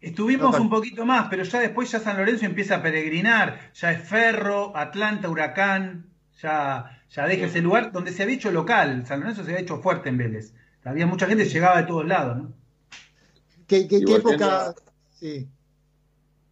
Estuvimos 0.00 0.58
un 0.58 0.70
poquito 0.70 1.04
más, 1.04 1.28
pero 1.28 1.42
ya 1.42 1.60
después 1.60 1.90
ya 1.90 1.98
San 1.98 2.16
Lorenzo 2.16 2.46
empieza 2.46 2.76
a 2.76 2.82
peregrinar. 2.82 3.72
Ya 3.74 3.92
es 3.92 4.08
Ferro, 4.08 4.76
Atlanta, 4.76 5.28
Huracán, 5.28 6.06
ya, 6.40 7.02
ya 7.10 7.26
deja 7.26 7.46
ese 7.46 7.60
lugar 7.60 7.92
donde 7.92 8.12
se 8.12 8.22
había 8.22 8.36
hecho 8.36 8.50
local. 8.50 9.06
San 9.06 9.20
Lorenzo 9.20 9.44
se 9.44 9.50
había 9.50 9.62
hecho 9.62 9.78
fuerte 9.78 10.08
en 10.08 10.18
Vélez. 10.18 10.52
Había 10.84 11.06
mucha 11.06 11.26
gente 11.26 11.44
llegaba 11.44 11.80
de 11.80 11.88
todos 11.88 12.06
lados, 12.06 12.36
¿no? 12.36 12.52
¿Qué, 13.66 13.88
qué, 13.88 13.96
época? 13.96 14.74
Sí. 15.14 15.48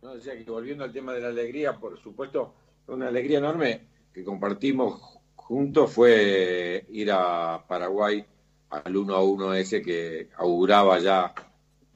No, 0.02 0.16
decía 0.16 0.36
que 0.36 0.50
volviendo 0.50 0.82
al 0.82 0.92
tema 0.92 1.12
de 1.12 1.20
la 1.20 1.28
alegría, 1.28 1.76
por 1.76 1.96
supuesto, 2.00 2.54
una 2.88 3.08
alegría 3.08 3.38
enorme 3.38 3.82
que 4.12 4.24
compartimos 4.24 5.13
juntos 5.46 5.92
fue 5.92 6.86
ir 6.90 7.10
a 7.12 7.64
Paraguay 7.66 8.24
al 8.70 8.96
1 8.96 9.14
a 9.14 9.22
1 9.22 9.54
ese 9.54 9.82
que 9.82 10.28
auguraba 10.36 10.98
ya 10.98 11.34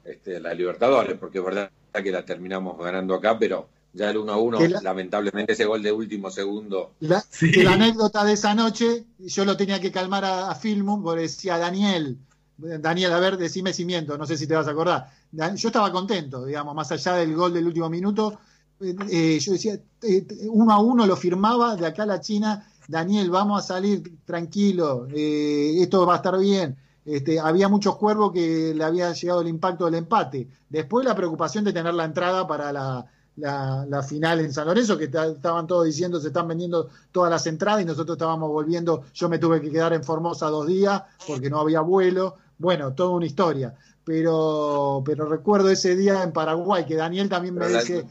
este, 0.03 0.39
la 0.39 0.53
Libertadores, 0.53 1.17
porque 1.17 1.39
es 1.39 1.45
verdad 1.45 1.71
que 1.93 2.11
la 2.11 2.23
terminamos 2.23 2.77
ganando 2.77 3.13
acá, 3.15 3.37
pero 3.37 3.67
ya 3.93 4.09
el 4.09 4.17
1 4.17 4.31
a 4.31 4.37
1, 4.37 4.59
lamentablemente 4.81 5.53
ese 5.53 5.65
gol 5.65 5.81
de 5.81 5.91
último 5.91 6.29
segundo. 6.29 6.93
La, 6.99 7.23
anécdota 7.67 8.23
de 8.23 8.33
esa 8.33 8.53
noche, 8.53 9.05
yo 9.19 9.45
lo 9.45 9.57
tenía 9.57 9.79
que 9.79 9.91
calmar 9.91 10.23
a, 10.25 10.51
a 10.51 10.55
Filmum, 10.55 11.03
porque 11.03 11.23
decía 11.23 11.57
Daniel, 11.57 12.17
Daniel, 12.59 13.13
a 13.13 13.19
ver, 13.19 13.37
decime 13.37 13.73
si 13.73 13.85
miento, 13.85 14.17
no 14.17 14.25
sé 14.25 14.37
si 14.37 14.45
te 14.45 14.55
vas 14.55 14.67
a 14.67 14.71
acordar. 14.71 15.09
Yo 15.31 15.69
estaba 15.69 15.91
contento, 15.91 16.45
digamos, 16.45 16.75
más 16.75 16.91
allá 16.91 17.13
del 17.15 17.33
gol 17.35 17.53
del 17.53 17.67
último 17.67 17.89
minuto. 17.89 18.39
Eh, 18.81 18.95
eh, 19.09 19.39
yo 19.39 19.53
decía, 19.53 19.79
eh, 20.01 20.27
uno 20.49 20.73
a 20.73 20.79
uno 20.79 21.05
lo 21.05 21.15
firmaba 21.15 21.75
de 21.75 21.87
acá 21.87 22.03
a 22.03 22.07
la 22.07 22.21
China 22.21 22.65
Daniel, 22.89 23.29
vamos 23.29 23.63
a 23.63 23.67
salir 23.67 24.17
tranquilo, 24.25 25.07
eh, 25.13 25.75
esto 25.79 26.07
va 26.07 26.13
a 26.13 26.17
estar 26.17 26.39
bien. 26.39 26.75
Este, 27.05 27.39
había 27.39 27.69
muchos 27.69 27.95
cuervos 27.97 28.31
que 28.33 28.73
le 28.73 28.83
había 28.83 29.13
llegado 29.13 29.41
el 29.41 29.47
impacto 29.47 29.85
del 29.85 29.93
empate. 29.93 30.47
Después 30.67 31.05
la 31.05 31.15
preocupación 31.15 31.63
de 31.63 31.71
tener 31.71 31.93
la 31.93 32.05
entrada 32.05 32.47
para 32.47 32.73
la, 32.73 33.05
la, 33.35 34.03
final 34.03 34.39
en 34.39 34.51
San 34.51 34.65
Lorenzo, 34.65 34.97
que 34.97 35.03
estaban 35.05 35.67
todos 35.67 35.85
diciendo 35.85 36.19
se 36.19 36.29
están 36.29 36.47
vendiendo 36.47 36.89
todas 37.11 37.29
las 37.29 37.45
entradas 37.45 37.83
y 37.83 37.85
nosotros 37.85 38.15
estábamos 38.15 38.49
volviendo, 38.49 39.03
yo 39.13 39.29
me 39.29 39.37
tuve 39.37 39.61
que 39.61 39.69
quedar 39.69 39.93
en 39.93 40.03
Formosa 40.03 40.47
dos 40.47 40.65
días 40.65 41.03
porque 41.27 41.51
no 41.51 41.59
había 41.59 41.81
vuelo. 41.81 42.37
Bueno, 42.57 42.93
toda 42.93 43.11
una 43.11 43.27
historia. 43.27 43.75
Pero, 44.03 45.03
pero 45.05 45.25
recuerdo 45.25 45.69
ese 45.69 45.95
día 45.95 46.23
en 46.23 46.31
Paraguay 46.31 46.87
que 46.87 46.95
Daniel 46.95 47.29
también 47.29 47.53
me 47.53 47.67
dice 47.67 48.07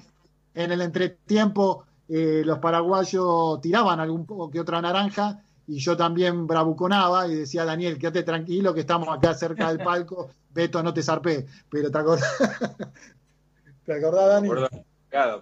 en 0.54 0.70
el 0.70 0.82
entretiempo, 0.82 1.84
eh, 2.08 2.42
los 2.44 2.58
paraguayos 2.58 3.60
tiraban 3.60 4.00
algún 4.00 4.24
poco 4.24 4.50
que 4.50 4.60
otra 4.60 4.80
naranja 4.80 5.42
y 5.66 5.78
yo 5.78 5.94
también 5.94 6.46
bravuconaba 6.46 7.28
y 7.28 7.34
decía, 7.34 7.66
Daniel, 7.66 7.98
quédate 7.98 8.22
tranquilo 8.22 8.72
que 8.72 8.80
estamos 8.80 9.08
acá 9.10 9.34
cerca 9.34 9.68
del 9.68 9.84
palco, 9.84 10.30
Beto, 10.50 10.82
no 10.82 10.94
te 10.94 11.02
zarpé. 11.02 11.46
Pero 11.68 11.90
te 11.90 11.98
acordás, 11.98 12.38
¿te 13.84 13.92
acordás, 13.92 14.28
Dani? 14.28 14.48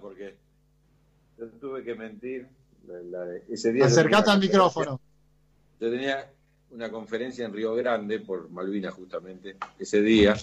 porque 0.00 0.36
yo 1.38 1.46
tuve 1.60 1.84
que 1.84 1.94
mentir. 1.94 2.48
ese 3.48 3.72
día 3.72 3.86
Acercate 3.86 4.30
al 4.30 4.40
micrófono. 4.40 5.00
Yo 5.78 5.90
tenía 5.90 6.32
una 6.70 6.90
conferencia 6.90 7.44
en 7.44 7.52
Río 7.52 7.74
Grande 7.74 8.20
por 8.20 8.48
Malvinas 8.48 8.94
justamente 8.94 9.56
ese 9.78 10.00
día, 10.00 10.34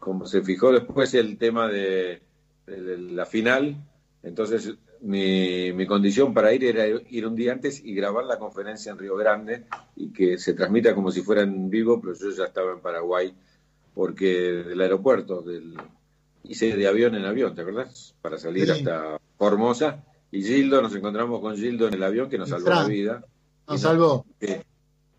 como 0.00 0.26
se 0.26 0.42
fijó 0.42 0.72
después 0.72 1.14
el 1.14 1.38
tema 1.38 1.68
de 1.68 2.20
la 2.66 3.24
final, 3.24 3.76
entonces 4.24 4.74
mi, 5.04 5.72
mi, 5.72 5.86
condición 5.86 6.32
para 6.32 6.52
ir 6.54 6.64
era 6.64 6.86
ir 6.86 7.26
un 7.26 7.36
día 7.36 7.52
antes 7.52 7.84
y 7.84 7.94
grabar 7.94 8.24
la 8.24 8.38
conferencia 8.38 8.90
en 8.90 8.98
Río 8.98 9.16
Grande 9.16 9.64
y 9.96 10.12
que 10.12 10.38
se 10.38 10.54
transmita 10.54 10.94
como 10.94 11.10
si 11.10 11.20
fuera 11.20 11.42
en 11.42 11.68
vivo, 11.68 12.00
pero 12.00 12.14
yo 12.14 12.30
ya 12.30 12.44
estaba 12.44 12.72
en 12.72 12.80
Paraguay 12.80 13.34
porque 13.94 14.26
del 14.26 14.80
aeropuerto, 14.80 15.42
del, 15.42 15.76
hice 16.42 16.74
de 16.74 16.88
avión 16.88 17.14
en 17.14 17.24
avión, 17.26 17.54
¿te 17.54 17.60
acuerdas? 17.60 18.14
Para 18.22 18.38
salir 18.38 18.70
hasta 18.72 19.18
Formosa. 19.36 20.04
Y 20.30 20.42
Gildo, 20.42 20.82
nos 20.82 20.94
encontramos 20.94 21.40
con 21.40 21.54
Gildo 21.56 21.86
en 21.88 21.94
el 21.94 22.02
avión 22.02 22.28
que 22.28 22.38
nos 22.38 22.48
salvó 22.48 22.70
la 22.70 22.84
vida. 22.84 23.24
Nos 23.68 23.80
salvó. 23.80 24.24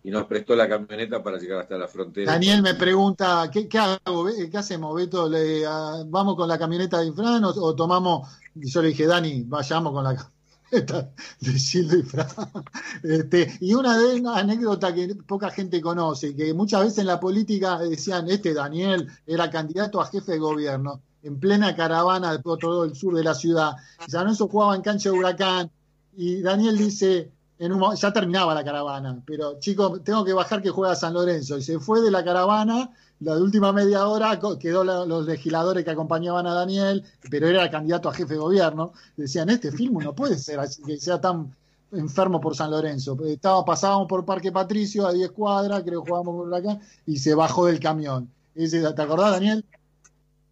y 0.03 0.09
nos 0.09 0.25
prestó 0.25 0.55
la 0.55 0.67
camioneta 0.67 1.23
para 1.23 1.37
llegar 1.37 1.59
hasta 1.59 1.77
la 1.77 1.87
frontera. 1.87 2.31
Daniel 2.31 2.61
me 2.61 2.73
pregunta, 2.73 3.49
¿qué, 3.51 3.67
qué, 3.67 3.77
hago, 3.77 4.27
qué 4.51 4.57
hacemos, 4.57 4.93
Beto? 4.95 5.29
¿Le, 5.29 5.63
¿Vamos 6.07 6.35
con 6.35 6.49
la 6.49 6.57
camioneta 6.57 6.99
de 6.99 7.07
Infran 7.07 7.43
o 7.43 7.75
tomamos 7.75 8.27
y 8.55 8.69
yo 8.69 8.81
le 8.81 8.89
dije, 8.89 9.05
Dani, 9.05 9.43
vayamos 9.43 9.91
con 9.93 10.03
la 10.03 10.15
camioneta 10.15 11.11
de 11.41 11.51
Gildo 11.51 11.97
y 11.97 12.03
Fran. 12.03 12.27
Este, 13.03 13.57
y 13.59 13.73
una, 13.73 13.97
de, 13.97 14.19
una 14.19 14.37
anécdota 14.37 14.93
que 14.93 15.13
poca 15.15 15.49
gente 15.51 15.81
conoce, 15.81 16.35
que 16.35 16.53
muchas 16.53 16.83
veces 16.83 16.99
en 16.99 17.07
la 17.07 17.19
política 17.19 17.77
decían, 17.79 18.29
este 18.29 18.53
Daniel 18.53 19.07
era 19.27 19.49
candidato 19.49 20.01
a 20.01 20.07
jefe 20.07 20.33
de 20.33 20.39
gobierno, 20.39 21.01
en 21.21 21.39
plena 21.39 21.75
caravana 21.75 22.31
de 22.31 22.39
todo 22.39 22.85
el 22.85 22.95
sur 22.95 23.15
de 23.15 23.23
la 23.23 23.33
ciudad. 23.33 23.73
San 24.07 24.21
Lorenzo 24.21 24.47
jugaba 24.47 24.75
en 24.75 24.81
cancha 24.81 25.09
de 25.09 25.17
huracán, 25.17 25.71
y 26.15 26.41
Daniel 26.41 26.77
dice, 26.77 27.31
en 27.59 27.71
un, 27.73 27.95
ya 27.95 28.13
terminaba 28.13 28.53
la 28.53 28.63
caravana, 28.63 29.21
pero 29.25 29.59
chico, 29.59 29.99
tengo 30.01 30.23
que 30.23 30.33
bajar 30.33 30.61
que 30.61 30.69
juega 30.69 30.95
San 30.95 31.13
Lorenzo. 31.13 31.57
Y 31.57 31.61
se 31.61 31.79
fue 31.79 32.01
de 32.01 32.11
la 32.11 32.23
caravana 32.23 32.91
la 33.19 33.37
última 33.37 33.71
media 33.71 34.07
hora 34.07 34.39
quedó 34.59 34.83
los 34.83 35.25
legisladores 35.25 35.83
que 35.83 35.91
acompañaban 35.91 36.47
a 36.47 36.53
Daniel, 36.53 37.03
pero 37.29 37.47
era 37.47 37.69
candidato 37.69 38.09
a 38.09 38.13
jefe 38.13 38.33
de 38.33 38.39
gobierno, 38.39 38.93
decían, 39.15 39.49
este 39.49 39.71
film 39.71 39.99
no 39.99 40.13
puede 40.13 40.37
ser 40.37 40.59
así, 40.59 40.83
que 40.83 40.97
sea 40.97 41.19
tan 41.21 41.55
enfermo 41.91 42.41
por 42.41 42.55
San 42.55 42.71
Lorenzo. 42.71 43.17
Estaba, 43.25 43.63
pasábamos 43.63 44.07
por 44.07 44.25
Parque 44.25 44.51
Patricio 44.51 45.07
a 45.07 45.13
10 45.13 45.31
cuadras, 45.31 45.83
creo 45.83 46.03
que 46.03 46.09
jugábamos 46.09 46.45
por 46.45 46.53
acá, 46.53 46.79
y 47.05 47.17
se 47.17 47.35
bajó 47.35 47.67
del 47.67 47.79
camión. 47.79 48.29
¿Te 48.53 49.01
acordás, 49.01 49.31
Daniel? 49.31 49.65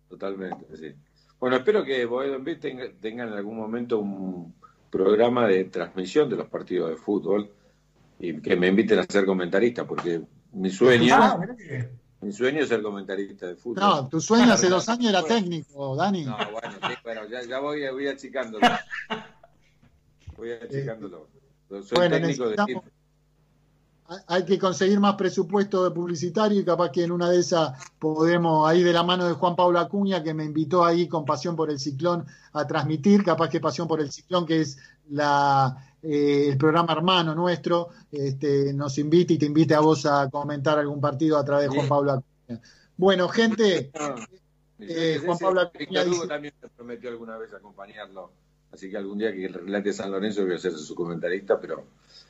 Totalmente, 0.10 0.78
sí. 0.78 0.94
Bueno, 1.40 1.58
espero 1.58 1.84
que 1.84 2.06
Boedo 2.06 2.42
tenga, 2.60 2.86
tenga 3.02 3.24
en 3.26 3.34
algún 3.34 3.58
momento 3.58 4.00
un, 4.00 4.54
programa 4.94 5.48
de 5.48 5.64
transmisión 5.64 6.30
de 6.30 6.36
los 6.36 6.48
partidos 6.48 6.92
de 6.92 6.98
fútbol 6.98 7.50
y 8.20 8.40
que 8.42 8.56
me 8.56 8.68
inviten 8.68 9.00
a 9.00 9.04
ser 9.04 9.26
comentarista, 9.26 9.88
porque 9.88 10.22
mi 10.52 10.70
sueño, 10.70 11.16
ah, 11.18 11.40
mi 12.24 12.32
sueño 12.32 12.62
es 12.62 12.70
ser 12.70 12.82
comentarista 12.82 13.48
de 13.48 13.56
fútbol. 13.56 13.84
No, 13.84 14.08
tu 14.08 14.22
sueño 14.22 14.52
hace 14.54 14.70
dos 14.70 14.88
años 14.90 15.10
era 15.10 15.24
técnico, 15.28 15.96
Dani. 15.96 16.26
No, 16.26 16.38
bueno, 16.52 16.78
bueno 17.04 17.22
ya, 17.28 17.60
voy, 17.60 17.88
voy 17.90 18.08
achicándolo. 18.08 18.66
Voy 20.36 20.52
achicándolo. 20.52 21.28
Soy 21.70 21.96
bueno, 21.96 22.16
técnico 22.16 22.50
de 22.50 22.82
hay 24.28 24.46
que 24.46 24.60
conseguir 24.60 25.00
más 25.00 25.16
presupuesto 25.16 25.84
de 25.84 25.92
publicitario 25.92 26.60
y 26.60 26.66
capaz 26.66 26.92
que 26.92 27.04
en 27.04 27.12
una 27.12 27.30
de 27.30 27.40
esas 27.40 27.72
podemos, 28.00 28.68
ahí 28.68 28.84
de 28.84 28.94
la 28.94 29.04
mano 29.04 29.26
de 29.26 29.34
Juan 29.34 29.56
Pablo 29.56 29.80
Acuña, 29.80 30.24
que 30.24 30.34
me 30.34 30.44
invitó 30.44 30.84
ahí 30.84 31.08
con 31.08 31.26
Pasión 31.26 31.56
por 31.56 31.70
el 31.70 31.80
Ciclón 31.80 32.26
a 32.52 32.68
transmitir, 32.68 33.24
capaz 33.24 33.50
que 33.50 33.60
Pasión 33.60 33.88
por 33.88 34.02
el 34.02 34.12
Ciclón, 34.12 34.46
que 34.46 34.62
es 34.62 34.78
la, 35.10 35.93
eh, 36.04 36.50
el 36.50 36.58
programa 36.58 36.94
hermano 36.94 37.34
nuestro, 37.34 37.90
este, 38.12 38.74
nos 38.74 38.98
invite 38.98 39.34
y 39.34 39.38
te 39.38 39.46
invite 39.46 39.74
a 39.74 39.80
vos 39.80 40.06
a 40.06 40.30
comentar 40.30 40.78
algún 40.78 41.00
partido 41.00 41.38
a 41.38 41.46
través 41.46 41.70
de 41.70 41.76
Juan 41.76 41.88
Pablo 41.88 42.12
Acuña. 42.12 42.62
Bueno, 42.98 43.30
gente, 43.30 43.92
eh, 44.80 45.22
Juan 45.26 45.38
Pablo 45.38 45.62
Acuña 45.62 46.04
también 46.28 46.54
me 46.62 46.70
prometió 46.70 47.10
alguna 47.10 47.38
vez 47.38 47.54
acompañarlo, 47.54 48.32
así 48.72 48.90
que 48.90 48.98
algún 48.98 49.18
día 49.18 49.32
que 49.32 49.48
relate 49.48 49.94
San 49.94 50.12
Lorenzo 50.12 50.44
voy 50.46 50.56
a 50.56 50.60
ser 50.60 50.74
su 50.74 50.94
comentarista, 50.94 51.60
pero 51.60 51.86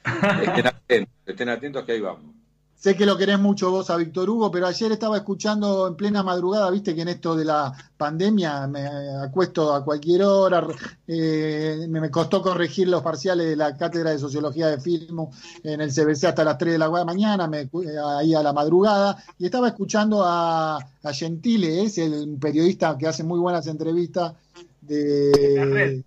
estén 0.43 0.67
atentos, 0.67 1.13
estén 1.25 1.49
atentos 1.49 1.83
que 1.83 1.91
ahí 1.93 2.01
vamos. 2.01 2.42
Sé 2.83 2.97
que 2.97 3.05
lo 3.05 3.15
querés 3.15 3.39
mucho 3.39 3.71
vos 3.71 3.89
a 3.89 3.95
Víctor 3.95 4.29
Hugo, 4.29 4.51
pero 4.51 4.67
ayer 4.67 4.91
estaba 4.91 5.15
escuchando 5.15 5.87
en 5.87 5.95
plena 5.95 6.21
madrugada, 6.21 6.69
viste 6.69 6.93
que 6.93 7.03
en 7.03 7.07
esto 7.07 7.33
de 7.33 7.45
la 7.45 7.71
pandemia 7.95 8.67
me 8.67 8.85
acuesto 9.23 9.73
a 9.73 9.85
cualquier 9.85 10.23
hora, 10.23 10.67
eh, 11.07 11.85
me 11.87 12.11
costó 12.11 12.41
corregir 12.41 12.89
los 12.89 13.01
parciales 13.01 13.47
de 13.47 13.55
la 13.55 13.77
cátedra 13.77 14.11
de 14.11 14.19
sociología 14.19 14.67
de 14.67 14.81
film 14.81 15.27
en 15.63 15.79
el 15.79 15.93
CBC 15.93 16.25
hasta 16.25 16.43
las 16.43 16.57
3 16.57 16.73
de 16.73 16.77
la 16.77 16.89
mañana, 17.05 17.47
me, 17.47 17.69
ahí 18.17 18.35
a 18.35 18.43
la 18.43 18.51
madrugada, 18.51 19.15
y 19.39 19.45
estaba 19.45 19.69
escuchando 19.69 20.21
a, 20.21 20.75
a 20.75 21.13
Gentile, 21.13 21.83
es 21.83 21.97
el 21.99 22.37
periodista 22.37 22.97
que 22.97 23.07
hace 23.07 23.23
muy 23.23 23.39
buenas 23.39 23.65
entrevistas 23.67 24.33
de, 24.81 26.03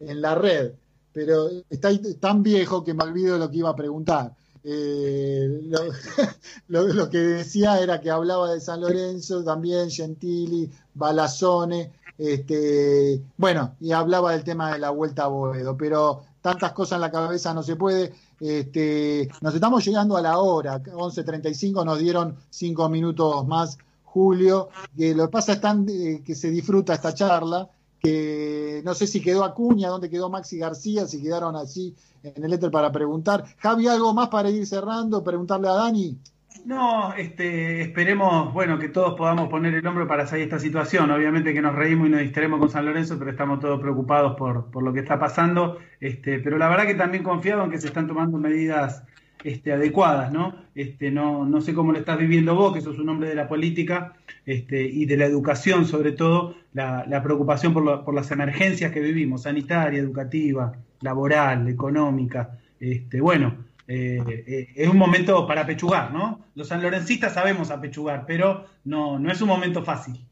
En 0.00 0.20
la 0.20 0.34
red 0.34 0.72
pero 1.14 1.48
está 1.70 1.88
tan 2.20 2.42
viejo 2.42 2.84
que 2.84 2.92
me 2.92 3.02
olvido 3.02 3.32
de 3.32 3.38
lo 3.38 3.50
que 3.50 3.56
iba 3.56 3.70
a 3.70 3.74
preguntar. 3.74 4.34
Eh, 4.68 5.70
lo, 6.68 7.08
que 7.08 7.18
decía 7.18 7.80
era 7.80 8.00
que 8.00 8.10
hablaba 8.10 8.52
de 8.52 8.60
San 8.60 8.80
Lorenzo, 8.80 9.44
también 9.44 9.90
Gentili, 9.90 10.68
Balazone, 10.92 11.92
este, 12.18 13.22
bueno, 13.36 13.76
y 13.78 13.92
hablaba 13.92 14.32
del 14.32 14.42
tema 14.42 14.72
de 14.72 14.80
la 14.80 14.90
vuelta 14.90 15.24
a 15.24 15.28
Boedo, 15.28 15.76
pero 15.76 16.24
tantas 16.40 16.72
cosas 16.72 16.96
en 16.96 17.02
la 17.02 17.12
cabeza 17.12 17.54
no 17.54 17.62
se 17.62 17.76
puede. 17.76 18.12
Este, 18.40 19.28
nos 19.40 19.54
estamos 19.54 19.84
llegando 19.84 20.16
a 20.16 20.20
la 20.20 20.38
hora, 20.38 20.82
11.35, 20.82 21.84
nos 21.84 22.00
dieron 22.00 22.36
cinco 22.50 22.88
minutos 22.88 23.46
más, 23.46 23.78
Julio. 24.02 24.70
Que 24.96 25.14
lo 25.14 25.26
que 25.26 25.32
pasa 25.32 25.52
es 25.52 25.60
tan, 25.60 25.88
eh, 25.88 26.22
que 26.26 26.34
se 26.34 26.50
disfruta 26.50 26.92
esta 26.92 27.14
charla 27.14 27.70
que 28.02 28.82
no 28.84 28.94
sé 28.94 29.06
si 29.06 29.20
quedó 29.20 29.44
Acuña, 29.44 29.88
dónde 29.88 30.10
quedó 30.10 30.30
Maxi 30.30 30.58
García, 30.58 31.06
si 31.06 31.22
quedaron 31.22 31.56
así 31.56 31.94
en 32.22 32.44
el 32.44 32.52
éter 32.52 32.70
para 32.70 32.92
preguntar. 32.92 33.44
Javi, 33.58 33.88
¿algo 33.88 34.12
más 34.14 34.28
para 34.28 34.50
ir 34.50 34.66
cerrando? 34.66 35.22
Preguntarle 35.22 35.68
a 35.68 35.72
Dani. 35.72 36.18
No, 36.64 37.14
este, 37.14 37.82
esperemos, 37.82 38.52
bueno, 38.52 38.78
que 38.78 38.88
todos 38.88 39.14
podamos 39.14 39.48
poner 39.48 39.74
el 39.74 39.86
hombro 39.86 40.08
para 40.08 40.26
salir 40.26 40.44
esta 40.44 40.58
situación. 40.58 41.10
Obviamente 41.10 41.54
que 41.54 41.62
nos 41.62 41.74
reímos 41.74 42.08
y 42.08 42.10
nos 42.10 42.20
distraemos 42.20 42.58
con 42.58 42.70
San 42.70 42.86
Lorenzo, 42.86 43.18
pero 43.18 43.30
estamos 43.30 43.60
todos 43.60 43.80
preocupados 43.80 44.36
por, 44.36 44.70
por 44.70 44.82
lo 44.82 44.92
que 44.92 45.00
está 45.00 45.18
pasando. 45.18 45.78
Este, 46.00 46.40
pero 46.40 46.58
la 46.58 46.68
verdad 46.68 46.86
que 46.86 46.94
también 46.94 47.22
confiado 47.22 47.62
en 47.62 47.70
que 47.70 47.78
se 47.78 47.86
están 47.86 48.08
tomando 48.08 48.38
medidas 48.38 49.04
este, 49.46 49.72
adecuadas, 49.72 50.32
¿no? 50.32 50.56
Este, 50.74 51.12
no, 51.12 51.46
no 51.46 51.60
sé 51.60 51.72
cómo 51.72 51.92
lo 51.92 51.98
estás 52.00 52.18
viviendo 52.18 52.56
vos, 52.56 52.74
que 52.74 52.80
sos 52.80 52.98
un 52.98 53.08
hombre 53.08 53.28
de 53.28 53.36
la 53.36 53.46
política 53.46 54.16
este, 54.44 54.82
y 54.82 55.06
de 55.06 55.16
la 55.16 55.26
educación, 55.26 55.86
sobre 55.86 56.10
todo, 56.10 56.56
la, 56.72 57.22
preocupación 57.22 57.72
por, 57.72 58.04
por, 58.04 58.12
las 58.12 58.28
emergencias 58.32 58.90
que 58.90 58.98
vivimos, 58.98 59.42
sanitaria, 59.42 60.00
educativa, 60.00 60.72
laboral, 61.00 61.68
económica. 61.68 62.58
Este, 62.80 63.20
bueno, 63.20 63.64
eh, 63.86 64.18
eh, 64.26 64.68
es 64.74 64.88
un 64.88 64.98
momento 64.98 65.46
para 65.46 65.60
apechugar, 65.60 66.12
¿no? 66.12 66.44
Los 66.56 66.66
sanlorencistas 66.66 67.34
sabemos 67.34 67.70
apechugar, 67.70 68.24
pero 68.26 68.66
no, 68.84 69.20
no 69.20 69.30
es 69.30 69.40
un 69.40 69.48
momento 69.48 69.84
fácil. 69.84 70.26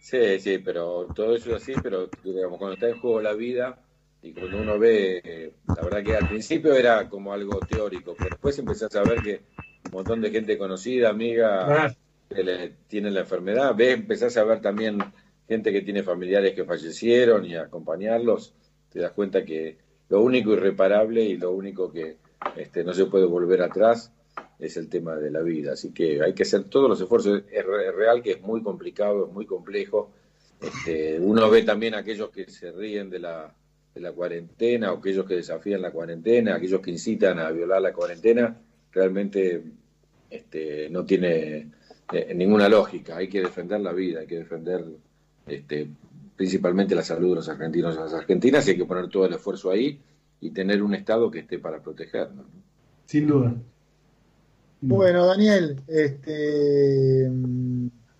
Sí, 0.00 0.38
sí, 0.38 0.58
pero 0.58 1.06
todo 1.14 1.34
eso 1.34 1.56
es 1.56 1.62
así, 1.62 1.72
pero 1.82 2.10
digamos, 2.22 2.58
cuando 2.58 2.74
está 2.74 2.90
en 2.90 3.00
juego 3.00 3.22
la 3.22 3.32
vida, 3.32 3.78
y 4.26 4.32
cuando 4.32 4.60
uno 4.60 4.76
ve, 4.76 5.52
la 5.68 5.82
verdad 5.84 6.02
que 6.02 6.16
al 6.16 6.28
principio 6.28 6.74
era 6.74 7.08
como 7.08 7.32
algo 7.32 7.60
teórico, 7.60 8.16
pero 8.18 8.30
después 8.30 8.58
empezás 8.58 8.94
a 8.96 9.04
ver 9.04 9.22
que 9.22 9.40
un 9.84 9.92
montón 9.92 10.20
de 10.20 10.32
gente 10.32 10.58
conocida, 10.58 11.10
amiga, 11.10 11.94
tiene 12.88 13.10
la 13.12 13.20
enfermedad, 13.20 13.72
ves, 13.76 13.94
empezás 13.94 14.36
a 14.36 14.42
ver 14.42 14.60
también 14.60 14.98
gente 15.46 15.72
que 15.72 15.82
tiene 15.82 16.02
familiares 16.02 16.54
que 16.54 16.64
fallecieron 16.64 17.44
y 17.44 17.54
acompañarlos, 17.54 18.52
te 18.90 18.98
das 18.98 19.12
cuenta 19.12 19.44
que 19.44 19.76
lo 20.08 20.22
único 20.22 20.52
irreparable 20.54 21.22
y 21.22 21.36
lo 21.36 21.52
único 21.52 21.92
que 21.92 22.16
este, 22.56 22.82
no 22.82 22.94
se 22.94 23.06
puede 23.06 23.26
volver 23.26 23.62
atrás 23.62 24.10
es 24.58 24.76
el 24.76 24.88
tema 24.88 25.14
de 25.14 25.30
la 25.30 25.42
vida. 25.42 25.74
Así 25.74 25.92
que 25.92 26.20
hay 26.20 26.32
que 26.32 26.42
hacer 26.42 26.64
todos 26.64 26.88
los 26.88 27.00
esfuerzos. 27.00 27.42
Es 27.50 27.64
real 27.64 28.22
que 28.22 28.32
es 28.32 28.40
muy 28.40 28.62
complicado, 28.62 29.26
es 29.26 29.32
muy 29.32 29.46
complejo. 29.46 30.10
Este, 30.60 31.18
uno 31.20 31.48
ve 31.50 31.62
también 31.62 31.94
a 31.94 31.98
aquellos 31.98 32.30
que 32.30 32.48
se 32.48 32.72
ríen 32.72 33.10
de 33.10 33.18
la, 33.18 33.52
de 33.96 34.02
la 34.02 34.12
cuarentena 34.12 34.92
o 34.92 34.98
aquellos 34.98 35.24
que 35.24 35.36
desafían 35.36 35.80
la 35.80 35.90
cuarentena, 35.90 36.56
aquellos 36.56 36.82
que 36.82 36.90
incitan 36.90 37.38
a 37.38 37.50
violar 37.50 37.80
la 37.80 37.94
cuarentena, 37.94 38.54
realmente 38.92 39.62
este, 40.28 40.90
no 40.90 41.06
tiene 41.06 41.70
eh, 42.12 42.34
ninguna 42.34 42.68
lógica. 42.68 43.16
Hay 43.16 43.28
que 43.28 43.40
defender 43.40 43.80
la 43.80 43.94
vida, 43.94 44.20
hay 44.20 44.26
que 44.26 44.36
defender 44.36 44.84
este, 45.46 45.88
principalmente 46.36 46.94
la 46.94 47.02
salud 47.02 47.30
de 47.30 47.36
los 47.36 47.48
argentinos 47.48 47.94
y 47.94 47.98
las 47.98 48.12
argentinas 48.12 48.68
y 48.68 48.72
hay 48.72 48.76
que 48.76 48.84
poner 48.84 49.08
todo 49.08 49.24
el 49.24 49.32
esfuerzo 49.32 49.70
ahí 49.70 49.98
y 50.42 50.50
tener 50.50 50.82
un 50.82 50.94
Estado 50.94 51.30
que 51.30 51.38
esté 51.38 51.58
para 51.58 51.80
protegernos. 51.80 52.44
Sin 53.06 53.26
duda. 53.26 53.54
Bueno, 54.82 55.24
Daniel, 55.24 55.80
este, 55.88 57.30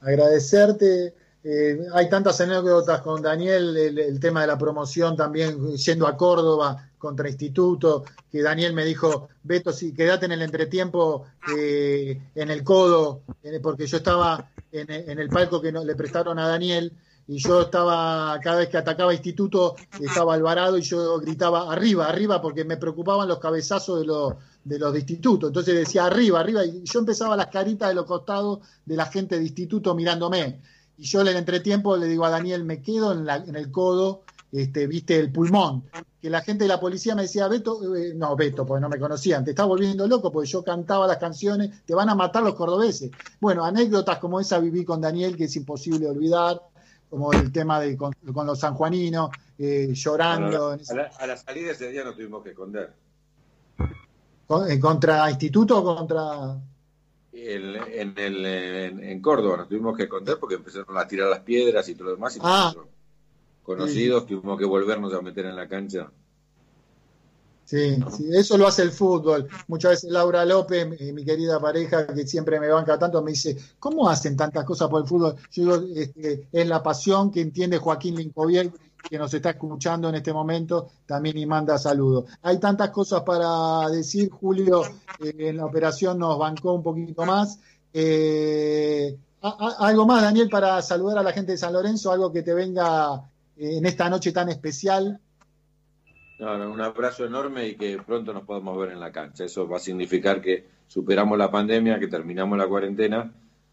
agradecerte 0.00 1.12
eh, 1.48 1.78
hay 1.94 2.08
tantas 2.08 2.40
anécdotas 2.40 3.02
con 3.02 3.22
Daniel, 3.22 3.76
el, 3.76 4.18
tema 4.18 4.40
de 4.40 4.48
la 4.48 4.58
promoción 4.58 5.16
también 5.16 5.76
yendo 5.76 6.08
a 6.08 6.16
Córdoba 6.16 6.90
contra 6.98 7.28
Instituto, 7.28 8.02
que 8.32 8.42
Daniel 8.42 8.72
me 8.72 8.84
dijo, 8.84 9.28
Beto, 9.44 9.72
si 9.72 9.94
quédate 9.94 10.26
en 10.26 10.32
el 10.32 10.42
entretiempo 10.42 11.24
eh, 11.56 12.20
en 12.34 12.50
el 12.50 12.64
codo, 12.64 13.20
porque 13.62 13.86
yo 13.86 13.98
estaba 13.98 14.50
en, 14.72 14.90
el 14.90 15.28
palco 15.28 15.60
que 15.60 15.70
le 15.70 15.94
prestaron 15.94 16.40
a 16.40 16.48
Daniel 16.48 16.92
y 17.28 17.38
yo 17.38 17.62
estaba, 17.62 18.40
cada 18.42 18.58
vez 18.58 18.68
que 18.68 18.78
atacaba 18.78 19.14
Instituto, 19.14 19.76
estaba 20.00 20.34
Alvarado 20.34 20.76
y 20.78 20.82
yo 20.82 21.20
gritaba 21.20 21.72
arriba, 21.72 22.08
arriba, 22.08 22.42
porque 22.42 22.64
me 22.64 22.76
preocupaban 22.76 23.28
los 23.28 23.38
cabezazos 23.38 24.00
de 24.00 24.06
los 24.06 24.34
de 24.66 24.80
los 24.80 24.92
de 24.92 24.98
instituto. 24.98 25.46
Entonces 25.46 25.76
decía 25.76 26.06
arriba, 26.06 26.40
arriba, 26.40 26.64
y 26.64 26.82
yo 26.82 26.98
empezaba 26.98 27.36
las 27.36 27.46
caritas 27.46 27.88
de 27.88 27.94
los 27.94 28.04
costados 28.04 28.58
de 28.84 28.96
la 28.96 29.06
gente 29.06 29.36
de 29.38 29.44
instituto 29.44 29.94
mirándome. 29.94 30.60
Y 30.98 31.04
yo 31.04 31.20
en 31.20 31.28
el 31.28 31.36
entretiempo 31.36 31.96
le 31.96 32.06
digo 32.06 32.24
a 32.24 32.30
Daniel, 32.30 32.64
me 32.64 32.80
quedo 32.80 33.12
en, 33.12 33.26
la, 33.26 33.36
en 33.36 33.56
el 33.56 33.70
codo, 33.70 34.22
este, 34.52 34.86
viste, 34.86 35.18
el 35.18 35.30
pulmón. 35.30 35.84
Que 36.20 36.30
la 36.30 36.40
gente 36.40 36.64
de 36.64 36.68
la 36.68 36.80
policía 36.80 37.14
me 37.14 37.22
decía, 37.22 37.48
Beto, 37.48 37.94
eh, 37.94 38.14
no, 38.14 38.34
Beto, 38.36 38.64
porque 38.64 38.80
no 38.80 38.88
me 38.88 38.98
conocían, 38.98 39.44
te 39.44 39.50
estás 39.50 39.66
volviendo 39.66 40.06
loco 40.06 40.32
porque 40.32 40.48
yo 40.48 40.64
cantaba 40.64 41.06
las 41.06 41.18
canciones, 41.18 41.84
te 41.84 41.94
van 41.94 42.08
a 42.08 42.14
matar 42.14 42.42
los 42.42 42.54
cordobeses. 42.54 43.10
Bueno, 43.40 43.64
anécdotas 43.64 44.18
como 44.18 44.40
esa 44.40 44.58
viví 44.58 44.84
con 44.84 45.00
Daniel, 45.00 45.36
que 45.36 45.44
es 45.44 45.56
imposible 45.56 46.08
olvidar, 46.08 46.62
como 47.10 47.32
el 47.32 47.52
tema 47.52 47.80
de 47.80 47.96
con, 47.96 48.14
los 48.24 48.58
sanjuaninos, 48.58 49.30
eh, 49.58 49.90
llorando. 49.92 50.70
a, 50.70 50.94
la, 50.94 51.10
a, 51.18 51.26
la, 51.26 51.36
salida 51.36 51.72
ese 51.72 51.90
día 51.90 52.04
no 52.04 52.14
tuvimos 52.14 52.42
que 52.42 52.50
esconder. 52.50 52.92
Eh, 54.68 54.80
¿Contra 54.80 55.30
instituto 55.30 55.78
o 55.78 55.96
contra.? 55.96 56.56
En, 57.36 58.18
el, 58.18 58.46
en, 58.46 59.20
Córdoba 59.20 59.58
nos 59.58 59.68
tuvimos 59.68 59.96
que 59.96 60.04
esconder 60.04 60.38
porque 60.38 60.56
empezaron 60.56 60.96
a 60.96 61.06
tirar 61.06 61.28
las 61.28 61.40
piedras 61.40 61.88
y 61.88 61.94
todo 61.94 62.08
lo 62.08 62.14
demás. 62.14 62.36
Y 62.36 62.40
ah. 62.42 62.74
conocidos 63.62 64.26
tuvimos 64.26 64.58
que 64.58 64.64
volvernos 64.64 65.12
a 65.12 65.20
meter 65.20 65.46
en 65.46 65.56
la 65.56 65.68
cancha. 65.68 66.10
Sí, 67.66 67.96
sí, 68.16 68.28
eso 68.32 68.56
lo 68.56 68.68
hace 68.68 68.82
el 68.82 68.92
fútbol. 68.92 69.48
Muchas 69.66 69.90
veces 69.90 70.10
Laura 70.10 70.44
López, 70.44 70.86
mi, 70.88 71.24
querida 71.24 71.58
pareja, 71.58 72.06
que 72.06 72.24
siempre 72.24 72.60
me 72.60 72.68
banca 72.68 72.96
tanto, 72.96 73.20
me 73.22 73.32
dice, 73.32 73.56
¿cómo 73.80 74.08
hacen 74.08 74.36
tantas 74.36 74.64
cosas 74.64 74.88
por 74.88 75.02
el 75.02 75.08
fútbol? 75.08 75.34
Yo 75.50 75.80
digo, 75.80 76.00
este, 76.00 76.46
es 76.52 76.68
la 76.68 76.80
pasión 76.80 77.32
que 77.32 77.40
entiende 77.40 77.78
Joaquín 77.78 78.14
Lincovier 78.14 78.70
que 79.08 79.18
nos 79.18 79.32
está 79.32 79.50
escuchando 79.50 80.08
en 80.08 80.16
este 80.16 80.32
momento 80.32 80.90
también 81.06 81.38
y 81.38 81.46
manda 81.46 81.78
saludos. 81.78 82.30
Hay 82.42 82.58
tantas 82.58 82.90
cosas 82.90 83.22
para 83.22 83.88
decir, 83.90 84.30
Julio, 84.30 84.82
eh, 85.20 85.34
en 85.38 85.56
la 85.56 85.66
operación 85.66 86.18
nos 86.18 86.38
bancó 86.38 86.72
un 86.72 86.82
poquito 86.82 87.24
más. 87.24 87.60
Eh, 87.92 89.16
algo 89.40 90.06
más, 90.06 90.22
Daniel, 90.22 90.48
para 90.48 90.82
saludar 90.82 91.18
a 91.18 91.22
la 91.22 91.32
gente 91.32 91.52
de 91.52 91.58
San 91.58 91.72
Lorenzo, 91.72 92.10
algo 92.10 92.32
que 92.32 92.42
te 92.42 92.52
venga 92.52 93.22
eh, 93.56 93.78
en 93.78 93.86
esta 93.86 94.10
noche 94.10 94.32
tan 94.32 94.48
especial. 94.48 95.20
un 96.38 96.80
abrazo 96.80 97.24
enorme 97.24 97.68
y 97.68 97.76
que 97.76 97.98
pronto 98.04 98.32
nos 98.32 98.44
podamos 98.44 98.76
ver 98.78 98.90
en 98.90 99.00
la 99.00 99.12
cancha. 99.12 99.44
Eso 99.44 99.68
va 99.68 99.76
a 99.76 99.80
significar 99.80 100.40
que 100.40 100.66
superamos 100.88 101.38
la 101.38 101.50
pandemia, 101.50 101.98
que 101.98 102.08
terminamos 102.08 102.58
la 102.58 102.66
cuarentena 102.66 103.32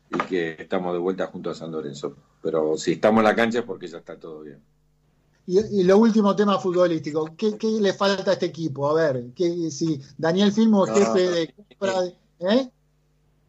y 0.09 0.17
que 0.25 0.55
estamos 0.59 0.93
de 0.93 0.99
vuelta 0.99 1.27
junto 1.27 1.49
a 1.49 1.55
San 1.55 1.71
Lorenzo. 1.71 2.15
Pero 2.41 2.77
si 2.77 2.93
estamos 2.93 3.19
en 3.19 3.25
la 3.25 3.36
cancha 3.36 3.59
es 3.59 3.65
porque 3.65 3.88
ya 3.88 3.97
está 3.97 4.17
todo 4.17 4.41
bien. 4.41 4.59
Y, 5.46 5.84
lo 5.84 5.98
último 5.98 6.36
tema 6.36 6.58
futbolístico, 6.58 7.36
¿qué, 7.36 7.58
le 7.82 7.94
falta 7.94 8.32
a 8.32 8.34
este 8.34 8.46
equipo? 8.46 8.89
A 8.89 8.94
ver, 8.94 9.26
¿qué, 9.36 9.70
si 9.72 10.02
Daniel 10.18 10.54
Filmo, 10.54 10.86
jefe 10.86 11.20
de... 11.20 11.54
¿eh? 12.39 12.70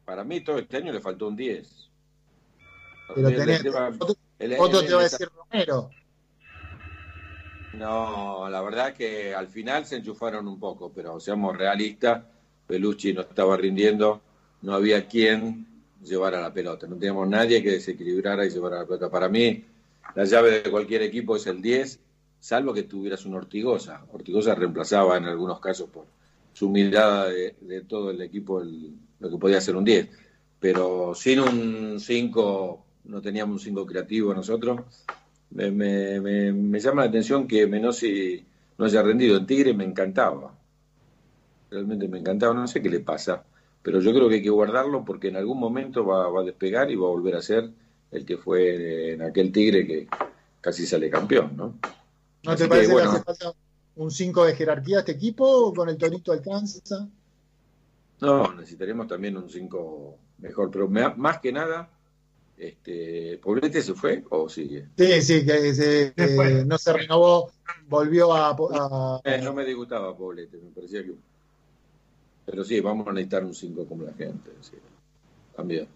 Para 0.05 0.25
mí 0.25 0.41
todo 0.43 0.59
este 0.59 0.79
año 0.79 0.93
le 0.93 1.01
faltó 1.01 1.29
un 1.29 1.37
10. 1.37 1.91
Pero 3.15 3.29
tenés, 3.29 3.65
otro, 4.59 4.85
te 4.85 4.93
va 4.93 5.01
a 5.01 5.05
decir 5.05 5.29
Romero. 5.37 5.91
No, 7.75 8.49
la 8.49 8.61
verdad 8.63 8.93
que 8.93 9.35
al 9.35 9.49
final 9.49 9.87
se 9.87 9.97
enchufaron 9.97 10.49
un 10.49 10.59
poco, 10.59 10.93
pero 10.93 11.21
seamos 11.21 11.57
realistas, 11.57 12.25
Pelucci 12.67 13.13
no 13.13 13.23
estaba 13.23 13.57
rindiendo, 13.57 14.21
no 14.63 14.75
había 14.75 15.07
quien 15.07 15.67
llevara 16.03 16.41
la 16.41 16.53
pelota, 16.53 16.87
no 16.87 16.97
teníamos 16.97 17.29
nadie 17.29 17.63
que 17.63 17.73
desequilibrara 17.73 18.45
y 18.45 18.51
llevara 18.51 18.79
la 18.79 18.85
pelota. 18.85 19.11
Para 19.11 19.29
mí, 19.29 19.65
la 20.15 20.25
llave 20.25 20.63
de 20.63 20.71
cualquier 20.71 21.03
equipo 21.03 21.37
es 21.37 21.47
el 21.47 21.61
10, 21.61 22.01
salvo 22.41 22.73
que 22.73 22.85
tuvieras 22.85 23.25
un 23.27 23.35
Ortigosa. 23.35 24.05
Ortigosa 24.13 24.55
reemplazaba 24.55 25.17
en 25.17 25.25
algunos 25.25 25.61
casos 25.61 25.89
por 25.91 26.07
su 26.53 26.69
humildad 26.69 27.29
de, 27.29 27.81
todo 27.89 28.11
el 28.11 28.23
equipo 28.23 28.63
lo 29.21 29.31
que 29.31 29.39
podía 29.39 29.61
ser 29.61 29.77
un 29.77 29.85
10. 29.85 30.09
Pero 30.61 31.15
sin 31.15 31.41
un 31.41 32.01
5, 32.01 32.85
no 33.05 33.21
teníamos 33.21 33.55
un 33.55 33.61
5 33.61 33.87
creativo 33.87 34.33
nosotros, 34.33 34.81
me, 35.51 35.71
me, 35.71 36.81
llama 36.81 37.03
la 37.03 37.09
atención 37.09 37.47
que 37.47 37.67
Menosi 37.67 38.45
no 38.77 38.85
haya 38.85 39.03
rendido. 39.03 39.37
En 39.37 39.47
Tigre 39.47 39.73
me 39.73 39.85
encantaba. 39.85 40.53
Realmente 41.71 42.09
me 42.09 42.19
encantaba. 42.19 42.55
No 42.55 42.67
sé 42.67 42.83
qué 42.83 42.91
le 42.91 43.01
pasa. 43.01 43.45
Pero 43.83 44.01
yo 44.01 44.13
creo 44.13 44.29
que 44.29 44.37
hay 44.37 44.43
que 44.43 44.51
guardarlo 44.51 45.05
porque 45.05 45.29
en 45.29 45.37
algún 45.37 45.61
momento 45.61 46.05
va, 46.05 46.27
a 46.27 46.43
despegar 46.43 46.91
y 46.91 46.97
va 46.97 47.07
a 47.07 47.11
volver 47.11 47.37
a 47.37 47.43
ser 47.43 47.71
el 48.15 48.25
que 48.25 48.39
fue 48.39 49.13
en 49.13 49.23
aquel 49.23 49.53
Tigre 49.53 49.87
que 49.87 50.09
casi 50.61 50.87
sale 50.87 51.11
campeón, 51.11 51.57
¿no? 51.57 51.79
¿No 52.45 52.57
te 52.57 52.69
parece 52.69 52.95
que, 52.95 53.03
hace 53.03 53.23
falta 53.23 53.55
un 53.97 54.11
5 54.11 54.45
de 54.45 54.55
jerarquía 54.55 54.99
a 54.99 55.01
este 55.01 55.13
equipo 55.13 55.45
o 55.47 55.75
con 55.75 55.89
el 55.89 55.97
Torito 55.97 56.33
alcanza? 56.33 57.09
No, 58.21 58.55
necesitaríamos 58.55 59.09
también 59.09 59.37
un 59.37 59.51
5 59.51 60.19
mejor, 60.39 60.71
pero 60.71 60.89
más 60.89 61.41
que 61.41 61.53
nada 61.53 61.91
este, 62.57 63.39
¿Poblete 63.43 63.83
se 63.83 63.95
fue 63.95 64.25
o 64.31 64.49
sigue? 64.49 64.89
Sí, 64.97 65.23
sí, 65.23 65.45
que 65.45 66.65
no 66.67 66.79
se 66.79 66.93
renovó, 66.93 67.51
volvió 67.89 68.33
a... 68.33 69.21
Eh, 69.25 69.41
no 69.43 69.53
me 69.53 69.65
disgustaba 69.65 70.17
Poblete, 70.17 70.59
me 70.59 70.71
parecía 70.71 71.03
que... 71.03 71.15
Pero 72.47 72.63
sí, 72.63 72.81
vamos 72.81 73.09
a 73.09 73.13
necesitar 73.13 73.45
un 73.45 73.55
5 73.55 73.87
como 73.87 74.05
la 74.05 74.13
gente, 74.13 74.51
también. 75.57 75.89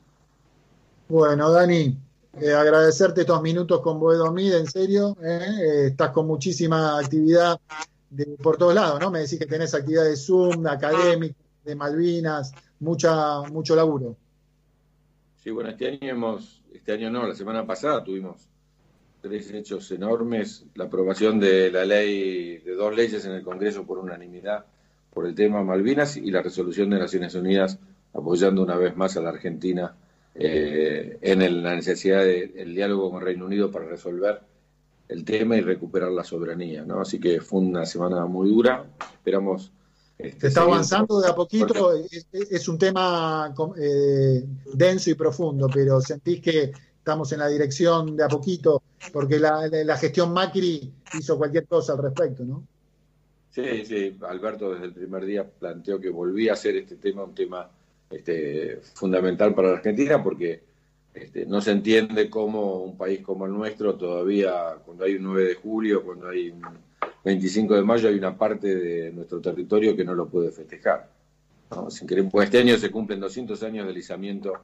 Bueno, 1.09 1.51
Dani, 1.53 1.97
eh, 2.41 2.53
agradecerte 2.53 3.23
estos 3.23 3.43
minutos 3.43 3.81
con 3.81 3.99
Boedomid, 3.99 4.55
en 4.55 4.67
serio, 4.67 5.17
eh, 5.23 5.87
estás 5.87 6.11
con 6.11 6.27
muchísima 6.27 6.99
actividad 6.99 7.59
por 8.43 8.57
todos 8.57 8.75
lados, 8.75 9.01
¿no? 9.01 9.11
Me 9.11 9.21
decís 9.21 9.39
que 9.39 9.47
tenés 9.47 9.75
actividad 9.75 10.05
de 10.05 10.17
Zoom, 10.17 10.63
de 10.63 10.71
académica, 10.71 11.37
de 11.65 11.75
Malvinas, 11.75 12.53
mucha, 12.81 13.43
mucho 13.43 13.77
laburo. 13.77 14.17
Sí, 15.43 15.51
bueno, 15.51 15.71
este 15.71 15.89
año 15.89 15.99
hemos, 16.03 16.63
este 16.73 16.93
año 16.93 17.11
no, 17.11 17.27
la 17.27 17.35
semana 17.35 17.67
pasada 17.67 18.03
tuvimos 18.05 18.49
tres 19.21 19.51
hechos 19.53 19.91
enormes, 19.91 20.65
la 20.75 20.85
aprobación 20.85 21.41
de 21.41 21.71
la 21.71 21.85
ley, 21.85 22.59
de 22.59 22.75
dos 22.75 22.95
leyes 22.95 23.25
en 23.25 23.33
el 23.33 23.43
Congreso 23.43 23.85
por 23.85 23.99
unanimidad 23.99 24.65
por 25.13 25.27
el 25.27 25.35
tema 25.35 25.65
Malvinas 25.65 26.17
y 26.17 26.31
la 26.31 26.43
resolución 26.43 26.91
de 26.91 26.99
Naciones 26.99 27.35
Unidas 27.35 27.79
apoyando 28.15 28.63
una 28.63 28.77
vez 28.77 28.97
más 28.97 29.17
a 29.17 29.21
la 29.21 29.31
Argentina 29.31 29.95
eh, 30.41 31.19
en 31.21 31.63
la 31.63 31.75
necesidad 31.75 32.25
del 32.25 32.75
diálogo 32.75 33.11
con 33.11 33.21
Reino 33.21 33.47
Unido 33.47 33.71
para 33.71 33.87
resolver 33.87 34.41
el 35.09 35.25
tema 35.25 35.57
y 35.57 35.61
recuperar 35.61 36.13
la 36.13 36.23
soberanía, 36.23 36.85
¿no? 36.85 37.01
Así 37.01 37.19
que 37.19 37.41
fue 37.41 37.61
una 37.61 37.85
semana 37.87 38.27
muy 38.27 38.49
dura, 38.49 38.87
esperamos 39.15 39.73
este, 40.19 40.41
Se 40.41 40.47
está 40.49 40.63
avanzando 40.63 41.21
de 41.21 41.29
a 41.29 41.35
poquito, 41.35 41.93
es, 41.95 42.69
un 42.69 42.77
tema 42.77 43.55
eh, 43.81 44.45
denso 44.75 45.11
y 45.11 45.15
profundo, 45.15 45.69
pero 45.73 46.01
sentís 46.01 46.41
que 46.41 46.73
estamos 46.99 47.31
en 47.33 47.39
la 47.39 47.49
dirección 47.49 48.17
de 48.17 48.25
a 48.25 48.29
poquito, 48.29 48.83
porque 49.13 49.39
la, 49.39 49.97
gestión 49.97 50.33
Macri 50.33 50.93
hizo 51.19 51.39
cualquier 51.39 51.67
cosa 51.67 51.93
al 51.93 52.03
respecto, 52.03 52.45
¿no? 52.45 52.67
Sí, 53.51 53.87
sí, 53.87 54.17
Alberto 54.29 54.73
desde 54.73 54.87
el 54.87 54.93
primer 54.93 55.25
día 55.25 55.49
planteó 55.49 56.01
que 56.01 56.11
volvía 56.11 56.53
a 56.53 56.57
ser 56.57 56.77
este 56.77 56.97
tema 56.97 57.25
un 57.25 57.35
tema 57.35 57.71
este, 58.11 58.81
fundamental 58.95 59.55
para 59.55 59.69
la 59.69 59.75
Argentina, 59.77 60.23
porque 60.23 60.63
este, 61.15 61.47
no 61.47 61.61
se 61.61 61.73
entiende 61.73 62.31
cómo 62.31 62.79
un 62.79 62.97
país 62.97 63.21
como 63.21 63.47
el 63.47 63.53
nuestro 63.53 63.97
todavía, 63.97 64.77
cuando 64.85 65.05
hay 65.05 65.17
un 65.17 65.25
9 65.25 65.45
de 65.45 65.55
julio, 65.55 66.05
cuando 66.05 66.29
hay 66.29 66.51
un 66.51 66.63
25 67.25 67.75
de 67.75 67.83
mayo 67.83 68.09
hay 68.09 68.15
una 68.15 68.37
parte 68.37 68.75
de 68.75 69.13
nuestro 69.13 69.41
territorio 69.41 69.97
que 69.97 70.05
no 70.05 70.15
lo 70.15 70.29
puede 70.29 70.51
festejar. 70.51 71.11
Sin 71.91 72.07
querer, 72.07 72.29
pues 72.31 72.47
este 72.47 72.59
año 72.59 72.79
se 72.79 72.91
cumplen 72.91 73.21
200 73.21 73.63
años 73.63 73.87
del 73.87 73.99
izamiento 73.99 74.55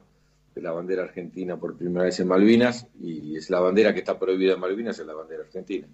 de 0.55 0.61
la 0.61 0.71
bandera 0.71 1.03
argentina 1.03 1.57
por 1.57 1.75
primera 1.75 2.05
vez 2.05 2.19
en 2.19 2.27
Malvinas 2.27 2.87
y 2.99 3.35
es 3.35 3.49
la 3.49 3.59
bandera 3.59 3.93
que 3.93 3.99
está 3.99 4.17
prohibida 4.17 4.53
en 4.53 4.59
Malvinas, 4.59 4.97
es 4.97 5.05
la 5.05 5.13
bandera 5.13 5.43
argentina. 5.43 5.87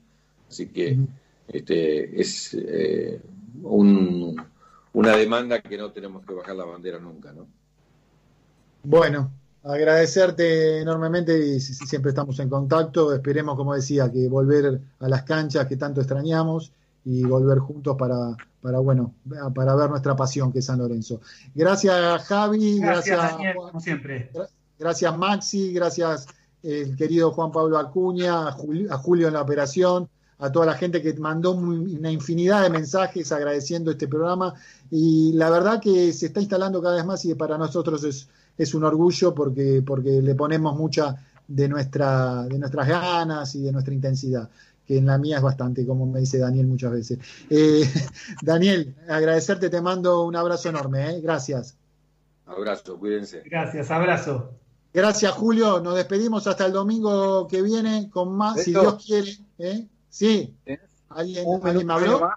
Así 0.48 0.68
que 0.68 0.98
este, 1.48 2.22
es 2.22 2.54
eh, 2.54 3.20
una 4.94 5.16
demanda 5.16 5.62
que 5.62 5.78
no 5.78 5.92
tenemos 5.92 6.26
que 6.26 6.34
bajar 6.34 6.56
la 6.56 6.66
bandera 6.66 7.00
nunca. 7.00 7.32
¿no? 7.32 7.48
Bueno, 8.84 9.32
agradecerte 9.64 10.82
enormemente 10.82 11.38
y 11.38 11.60
siempre 11.60 12.10
estamos 12.10 12.40
en 12.40 12.50
contacto. 12.50 13.14
Esperemos, 13.14 13.56
como 13.56 13.74
decía, 13.74 14.12
que 14.12 14.28
volver 14.28 14.82
a 15.00 15.10
las 15.10 15.24
canchas 15.24 15.68
que 15.68 15.78
tanto 15.78 16.02
extrañamos 16.02 16.72
y 17.04 17.24
volver 17.24 17.60
juntos 17.60 17.96
para, 17.98 18.36
para 18.62 18.80
bueno, 18.80 19.16
para 19.56 19.76
ver 19.76 19.90
nuestra 19.90 20.16
pasión 20.16 20.52
que 20.52 20.60
es 20.60 20.66
San 20.66 20.80
Lorenzo. 20.80 21.22
Gracias 21.56 22.24
Javi, 22.24 22.80
gracias, 22.80 23.36
como 23.56 23.80
siempre. 23.80 24.32
Gracias 24.78 25.18
Maxi, 25.18 25.74
gracias 25.74 26.28
el 26.64 26.96
querido 26.96 27.32
Juan 27.32 27.52
Pablo 27.52 27.78
Acuña, 27.78 28.48
a 28.48 28.52
Julio, 28.52 29.28
en 29.28 29.34
la 29.34 29.42
operación, 29.42 30.10
a 30.42 30.52
toda 30.52 30.66
la 30.66 30.74
gente 30.74 31.02
que 31.02 31.14
mandó 31.14 31.52
una 31.52 32.12
infinidad 32.12 32.64
de 32.64 32.70
mensajes 32.70 33.32
agradeciendo 33.32 33.92
este 33.92 34.10
programa 34.10 34.54
y 34.90 35.32
la 35.34 35.50
verdad 35.50 35.80
que 35.80 36.12
se 36.12 36.26
está 36.26 36.42
instalando 36.42 36.82
cada 36.82 36.96
vez 36.96 37.06
más 37.06 37.24
y 37.24 37.34
para 37.36 37.58
nosotros 37.58 38.04
es 38.04 38.28
es 38.58 38.74
un 38.74 38.84
orgullo 38.84 39.34
porque, 39.34 39.84
porque 39.86 40.22
le 40.22 40.36
ponemos 40.36 40.76
mucha 40.76 41.16
de, 41.48 41.68
nuestra, 41.68 42.44
de 42.44 42.60
nuestras 42.60 42.88
ganas 42.88 43.56
y 43.56 43.62
de 43.62 43.72
nuestra 43.72 43.94
intensidad, 43.94 44.50
que 44.86 44.98
en 44.98 45.06
la 45.06 45.18
mía 45.18 45.38
es 45.38 45.44
bastante, 45.44 45.86
como 45.86 46.06
me 46.06 46.20
dice 46.20 46.38
Daniel 46.38 46.68
muchas 46.68 46.92
veces. 46.92 47.20
Eh, 47.50 47.84
Daniel, 48.42 48.96
agradecerte, 49.10 49.70
te 49.70 49.82
mando 49.82 50.24
un 50.24 50.36
abrazo 50.36 50.70
enorme, 50.70 51.10
¿eh? 51.10 51.22
gracias. 51.22 51.76
Abrazo, 52.46 52.98
cuídense. 53.00 53.44
Gracias, 53.46 53.90
abrazo. 53.92 54.52
Gracias, 54.94 55.32
Julio. 55.32 55.80
Nos 55.80 55.96
despedimos 55.96 56.48
hasta 56.48 56.66
el 56.66 56.74
domingo 56.74 57.48
que 57.48 57.62
viene 57.62 58.10
con 58.12 58.36
más, 58.36 58.62
si 58.62 58.72
Dios 58.72 59.02
quiere. 59.06 59.38
¿eh? 59.58 59.88
Sí. 60.12 60.56
¿Alguien, 61.10 61.46
me 61.64 61.94
habló? 61.94 62.30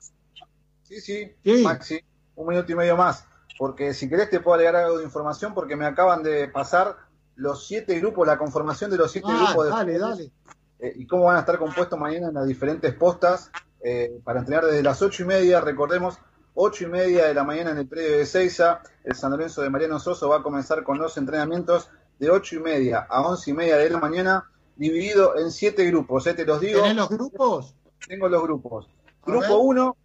Sí, 0.85 1.01
sí, 1.01 1.33
sí, 1.45 1.63
Maxi, 1.63 2.01
un 2.37 2.49
minuto 2.49 2.73
y 2.73 2.75
medio 2.75 2.97
más 2.97 3.27
porque 3.59 3.95
si 3.95 4.09
querés 4.09 4.31
te 4.31 4.41
puedo 4.41 4.55
agregar 4.57 4.77
algo 4.77 4.99
de 4.99 5.05
información 5.05 5.55
porque 5.55 5.77
me 5.77 5.87
acaban 5.87 6.23
de 6.23 6.49
pasar 6.49 6.97
los 7.37 7.67
siete 7.67 7.99
grupos, 8.01 8.27
la 8.27 8.39
conformación 8.39 8.91
de 8.91 8.97
los 8.97 9.11
siete 9.11 9.29
ah, 9.31 9.47
grupos 9.47 9.65
de 9.65 9.71
dale, 9.71 9.99
dale. 9.99 10.33
Eh, 10.79 10.93
y 10.97 11.07
cómo 11.07 11.25
van 11.25 11.37
a 11.37 11.41
estar 11.41 11.59
compuestos 11.59 11.99
mañana 11.99 12.29
en 12.29 12.35
las 12.35 12.47
diferentes 12.47 12.95
postas 12.95 13.51
eh, 13.83 14.21
para 14.25 14.41
entrenar 14.41 14.65
desde 14.67 14.83
las 14.83 15.03
ocho 15.03 15.23
y 15.23 15.27
media, 15.27 15.61
recordemos, 15.61 16.19
ocho 16.55 16.85
y 16.85 16.89
media 16.89 17.27
de 17.27 17.35
la 17.35 17.45
mañana 17.45 17.71
en 17.71 17.79
el 17.79 17.87
predio 17.87 18.19
de 18.19 18.27
Seiza, 18.27 18.81
el 19.05 19.15
San 19.15 19.31
Lorenzo 19.31 19.63
de 19.63 19.71
Mariano 19.71 19.99
Soso 19.99 20.29
va 20.29 20.39
a 20.39 20.43
comenzar 20.43 20.83
con 20.83 20.99
los 20.99 21.17
entrenamientos 21.17 21.91
de 22.19 22.31
ocho 22.31 22.57
y 22.57 22.61
media 22.61 23.07
a 23.09 23.23
once 23.23 23.51
y 23.51 23.55
media 23.55 23.77
de 23.77 23.91
la 23.91 23.99
mañana, 23.99 24.51
dividido 24.77 25.39
en 25.39 25.51
siete 25.51 25.85
grupos, 25.87 26.27
¿eh? 26.27 26.35
te 26.35 26.45
los 26.45 26.61
digo. 26.61 26.81
¿Tenés 26.83 26.97
los 26.97 27.09
grupos? 27.09 27.75
Tengo 28.07 28.29
los 28.29 28.43
grupos. 28.43 28.89
Grupo 29.25 29.59
1, 29.59 29.97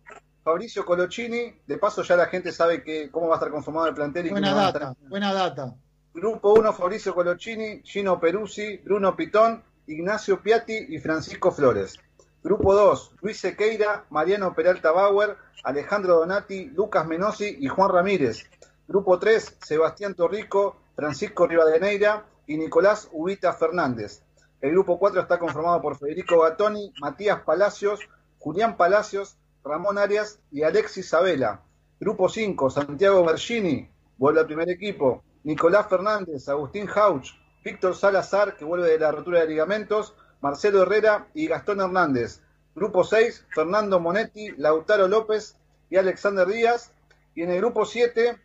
Fabricio 0.44 0.86
Colochini, 0.86 1.54
de 1.68 1.78
paso 1.78 2.04
ya 2.04 2.16
la 2.16 2.28
gente 2.28 2.52
sabe 2.52 2.84
que, 2.84 3.12
cómo 3.12 3.28
va 3.28 3.36
a 3.36 3.38
estar 3.38 3.52
conformado 3.52 3.88
el 3.88 3.94
plantel. 3.94 4.28
Y 4.28 4.30
buena 4.30 4.54
data, 4.54 4.96
buena 5.10 5.34
data. 5.34 5.76
Grupo 6.14 6.54
1, 6.54 6.74
Fabricio 6.74 7.14
Colochini, 7.14 7.82
Gino 7.84 8.20
Peruzzi, 8.20 8.78
Bruno 8.78 9.16
Pitón, 9.16 9.64
Ignacio 9.88 10.42
Piatti 10.42 10.88
y 10.90 11.00
Francisco 11.00 11.52
Flores. 11.52 12.00
Grupo 12.42 12.74
2, 12.74 13.16
Luis 13.22 13.40
Sequeira, 13.40 14.06
Mariano 14.10 14.54
Peralta 14.56 14.92
Bauer, 14.92 15.36
Alejandro 15.64 16.16
Donati, 16.16 16.66
Lucas 16.66 17.06
Menosi 17.06 17.58
y 17.60 17.68
Juan 17.68 17.90
Ramírez. 17.90 18.50
Grupo 18.88 19.20
3, 19.20 19.58
Sebastián 19.62 20.16
Torrico, 20.16 20.78
Francisco 20.96 21.48
Rivadeneira 21.48 22.26
y 22.48 22.58
Nicolás 22.58 23.10
Ubita 23.12 23.54
Fernández. 23.54 24.24
El 24.62 24.72
grupo 24.72 25.00
4 25.00 25.22
está 25.22 25.40
conformado 25.40 25.82
por 25.82 25.98
Federico 25.98 26.42
Gatoni, 26.42 26.92
Matías 27.00 27.42
Palacios, 27.44 28.02
Julián 28.40 28.76
Palacios, 28.76 29.38
Ramón 29.64 29.98
Arias 29.98 30.42
y 30.52 30.64
Alexis 30.64 31.08
Sabela. 31.08 31.62
Grupo 31.98 32.28
5, 32.28 32.70
Santiago 32.70 33.24
Bergini, 33.24 33.90
vuelve 34.18 34.42
al 34.42 34.48
primer 34.48 34.70
equipo. 34.70 35.24
Nicolás 35.44 35.88
Fernández, 35.88 36.50
Agustín 36.50 36.90
Hauch, 36.94 37.30
Víctor 37.64 37.96
Salazar, 37.96 38.58
que 38.58 38.66
vuelve 38.66 38.90
de 38.90 39.00
la 39.00 39.14
rotura 39.14 39.40
de 39.40 39.48
ligamentos, 39.48 40.14
Marcelo 40.42 40.82
Herrera 40.82 41.30
y 41.34 41.48
Gastón 41.48 41.80
Hernández. 41.80 42.42
Grupo 42.76 43.06
6, 43.06 43.46
Fernando 43.56 44.02
Monetti, 44.02 44.52
Lautaro 44.58 45.08
López 45.08 45.56
y 45.90 45.96
Alexander 45.96 46.46
Díaz. 46.46 46.92
Y 47.34 47.44
en 47.44 47.52
el 47.52 47.60
grupo 47.60 47.86
7 47.86 48.38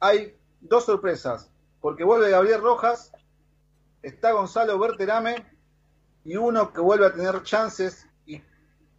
hay 0.00 0.36
dos 0.60 0.84
sorpresas, 0.84 1.50
porque 1.80 2.04
vuelve 2.04 2.28
Gabriel 2.28 2.60
Rojas, 2.60 3.10
está 4.02 4.32
Gonzalo 4.32 4.78
Berterame 4.78 5.52
y 6.24 6.36
uno 6.36 6.72
que 6.72 6.80
vuelve 6.80 7.06
a 7.06 7.12
tener 7.12 7.42
chances 7.42 8.06
y 8.26 8.40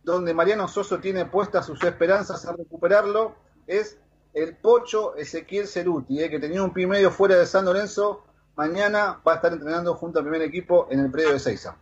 donde 0.04 0.34
Mariano 0.34 0.68
Soso 0.68 1.00
tiene 1.00 1.26
puestas 1.26 1.66
sus 1.66 1.82
esperanzas 1.84 2.46
a 2.46 2.54
recuperarlo 2.54 3.36
es 3.68 3.98
el 4.34 4.56
Pocho 4.58 5.16
Ezequiel 5.16 5.68
Ceruti, 5.68 6.22
eh, 6.22 6.30
que 6.30 6.40
tenía 6.40 6.64
un 6.64 6.74
pie 6.74 6.88
medio 6.88 7.12
fuera 7.12 7.36
de 7.36 7.46
San 7.46 7.66
Lorenzo, 7.66 8.24
mañana 8.56 9.22
va 9.26 9.34
a 9.34 9.36
estar 9.36 9.54
entrenando 9.54 9.94
junto 9.96 10.20
al 10.20 10.26
primer 10.26 10.42
equipo 10.42 10.88
en 10.90 11.00
el 11.00 11.12
predio 11.12 11.34
de 11.34 11.40
Seiza. 11.40 11.78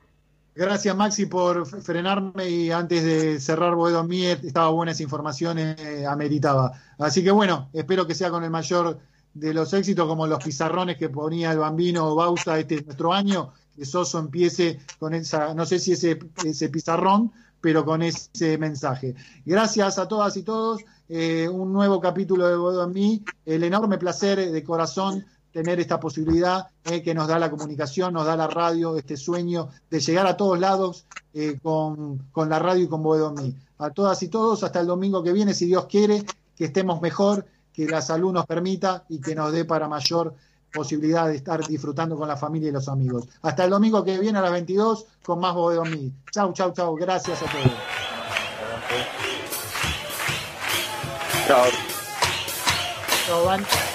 Gracias 0.54 0.94
Maxi 0.94 1.28
por 1.28 1.66
frenarme 1.66 2.50
y 2.50 2.72
antes 2.72 3.04
de 3.06 3.40
cerrar 3.40 3.74
Boedo 3.74 4.04
Miet 4.04 4.44
estaba 4.44 4.70
buena 4.70 4.92
esa 4.92 5.02
información, 5.02 5.58
eh, 5.60 6.06
ameritaba. 6.06 6.74
Así 7.00 7.24
que 7.24 7.32
bueno, 7.32 7.70
espero 7.72 8.06
que 8.06 8.16
sea 8.16 8.30
con 8.30 8.44
el 8.44 8.50
mayor 8.50 9.00
de 9.34 9.54
los 9.54 9.74
éxitos 9.74 10.06
como 10.08 10.28
los 10.28 10.44
pizarrones 10.44 10.98
que 10.98 11.08
ponía 11.08 11.54
el 11.54 11.60
bambino 11.60 12.14
Bausa 12.16 12.60
este 12.60 12.82
nuestro 12.82 13.14
año, 13.14 13.54
que 13.76 13.86
Soso 13.86 14.20
empiece 14.20 14.80
con 15.00 15.14
esa, 15.14 15.54
no 15.54 15.66
sé 15.66 15.80
si 15.80 15.94
ese, 15.94 16.20
ese 16.46 16.70
pizarrón, 16.70 17.32
pero 17.62 17.86
con 17.86 18.02
ese 18.02 18.58
mensaje. 18.58 19.16
Gracias 19.46 20.00
a 20.00 20.08
todas 20.08 20.36
y 20.38 20.44
todos. 20.44 20.82
Eh, 21.08 21.48
un 21.48 21.72
nuevo 21.72 22.02
capítulo 22.02 22.48
de 22.48 22.56
Bodo 22.56 22.84
en 22.84 22.94
mí. 22.94 23.24
El 23.46 23.64
enorme 23.64 23.98
placer 23.98 24.52
de 24.52 24.64
corazón 24.64 25.26
tener 25.52 25.80
esta 25.80 26.00
posibilidad 26.00 26.68
eh, 26.86 27.02
que 27.04 27.14
nos 27.14 27.28
da 27.28 27.38
la 27.38 27.52
comunicación, 27.52 28.14
nos 28.14 28.26
da 28.26 28.36
la 28.36 28.48
radio, 28.48 28.98
este 28.98 29.18
sueño 29.18 29.70
de 29.90 30.00
llegar 30.00 30.26
a 30.26 30.38
todos 30.38 30.58
lados 30.60 31.06
eh, 31.34 31.60
con, 31.62 32.20
con, 32.32 32.50
la 32.50 32.60
radio 32.60 32.86
y 32.86 32.88
con 32.88 33.04
Boedo 33.04 33.32
mí. 33.34 33.56
A 33.78 33.90
todas 33.90 34.24
y 34.24 34.30
todos, 34.30 34.64
hasta 34.64 34.80
el 34.80 34.88
domingo 34.88 35.24
que 35.24 35.34
viene, 35.34 35.54
si 35.54 35.66
Dios 35.66 35.86
quiere, 35.88 36.24
que 36.56 36.66
estemos 36.66 37.02
mejor, 37.02 37.46
que 37.74 37.86
la 37.86 38.02
salud 38.02 38.32
nos 38.32 38.46
permita 38.46 39.04
y 39.10 39.20
que 39.20 39.36
nos 39.36 39.52
dé 39.52 39.66
para 39.66 39.88
mayor 39.88 40.36
posibilidad 40.72 41.28
de 41.28 41.36
estar 41.36 41.66
disfrutando 41.66 42.18
con 42.18 42.28
la 42.28 42.38
familia 42.38 42.70
y 42.70 42.72
los 42.72 42.88
amigos. 42.88 43.28
Hasta 43.42 43.66
el 43.66 43.70
domingo 43.70 44.04
que 44.04 44.20
viene 44.20 44.40
a 44.40 44.42
las 44.42 44.52
22 44.52 45.06
con 45.24 45.40
más 45.40 45.54
Boedo 45.54 45.86
en 45.86 45.92
mí. 45.92 46.14
Chau, 46.32 46.54
chau, 46.54 46.74
chau. 46.74 46.96
Gracias 46.96 47.42
a 47.42 47.46
todos. 47.46 47.72
Chao. 51.48 51.66
Chao, 53.28 53.46
Van. 53.46 53.91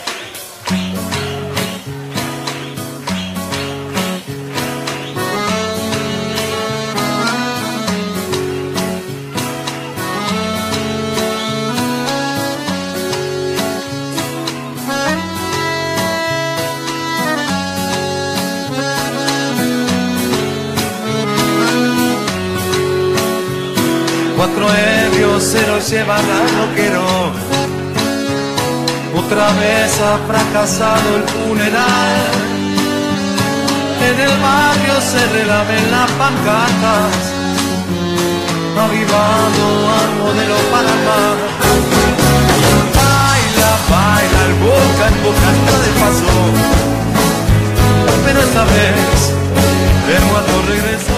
Cuatro 24.46 24.68
ebrios 25.08 25.42
se 25.42 25.66
los 25.66 25.90
llevan 25.90 26.24
al 26.24 26.48
roquero. 26.60 27.02
Otra 29.16 29.52
vez 29.54 30.00
ha 30.00 30.18
fracasado 30.28 31.16
el 31.16 31.24
funeral. 31.24 32.16
En 34.08 34.20
el 34.20 34.34
barrio 34.38 35.00
se 35.00 35.26
relamen 35.36 35.90
las 35.90 36.10
pancartas, 36.12 37.16
avivando 38.84 39.66
al 39.98 40.10
modelo 40.20 40.56
Panamá. 40.70 41.22
Baila, 42.98 43.70
baila, 43.90 44.40
el 44.46 44.54
boca 44.62 45.04
en 45.10 45.16
boca 45.24 45.46
está 45.56 45.76
de 45.84 45.90
paso. 46.00 46.34
Pero 48.24 48.38
esta 48.40 48.64
vez 48.64 49.18
el 50.14 50.24
muerto 50.30 50.54
regresa. 50.68 51.15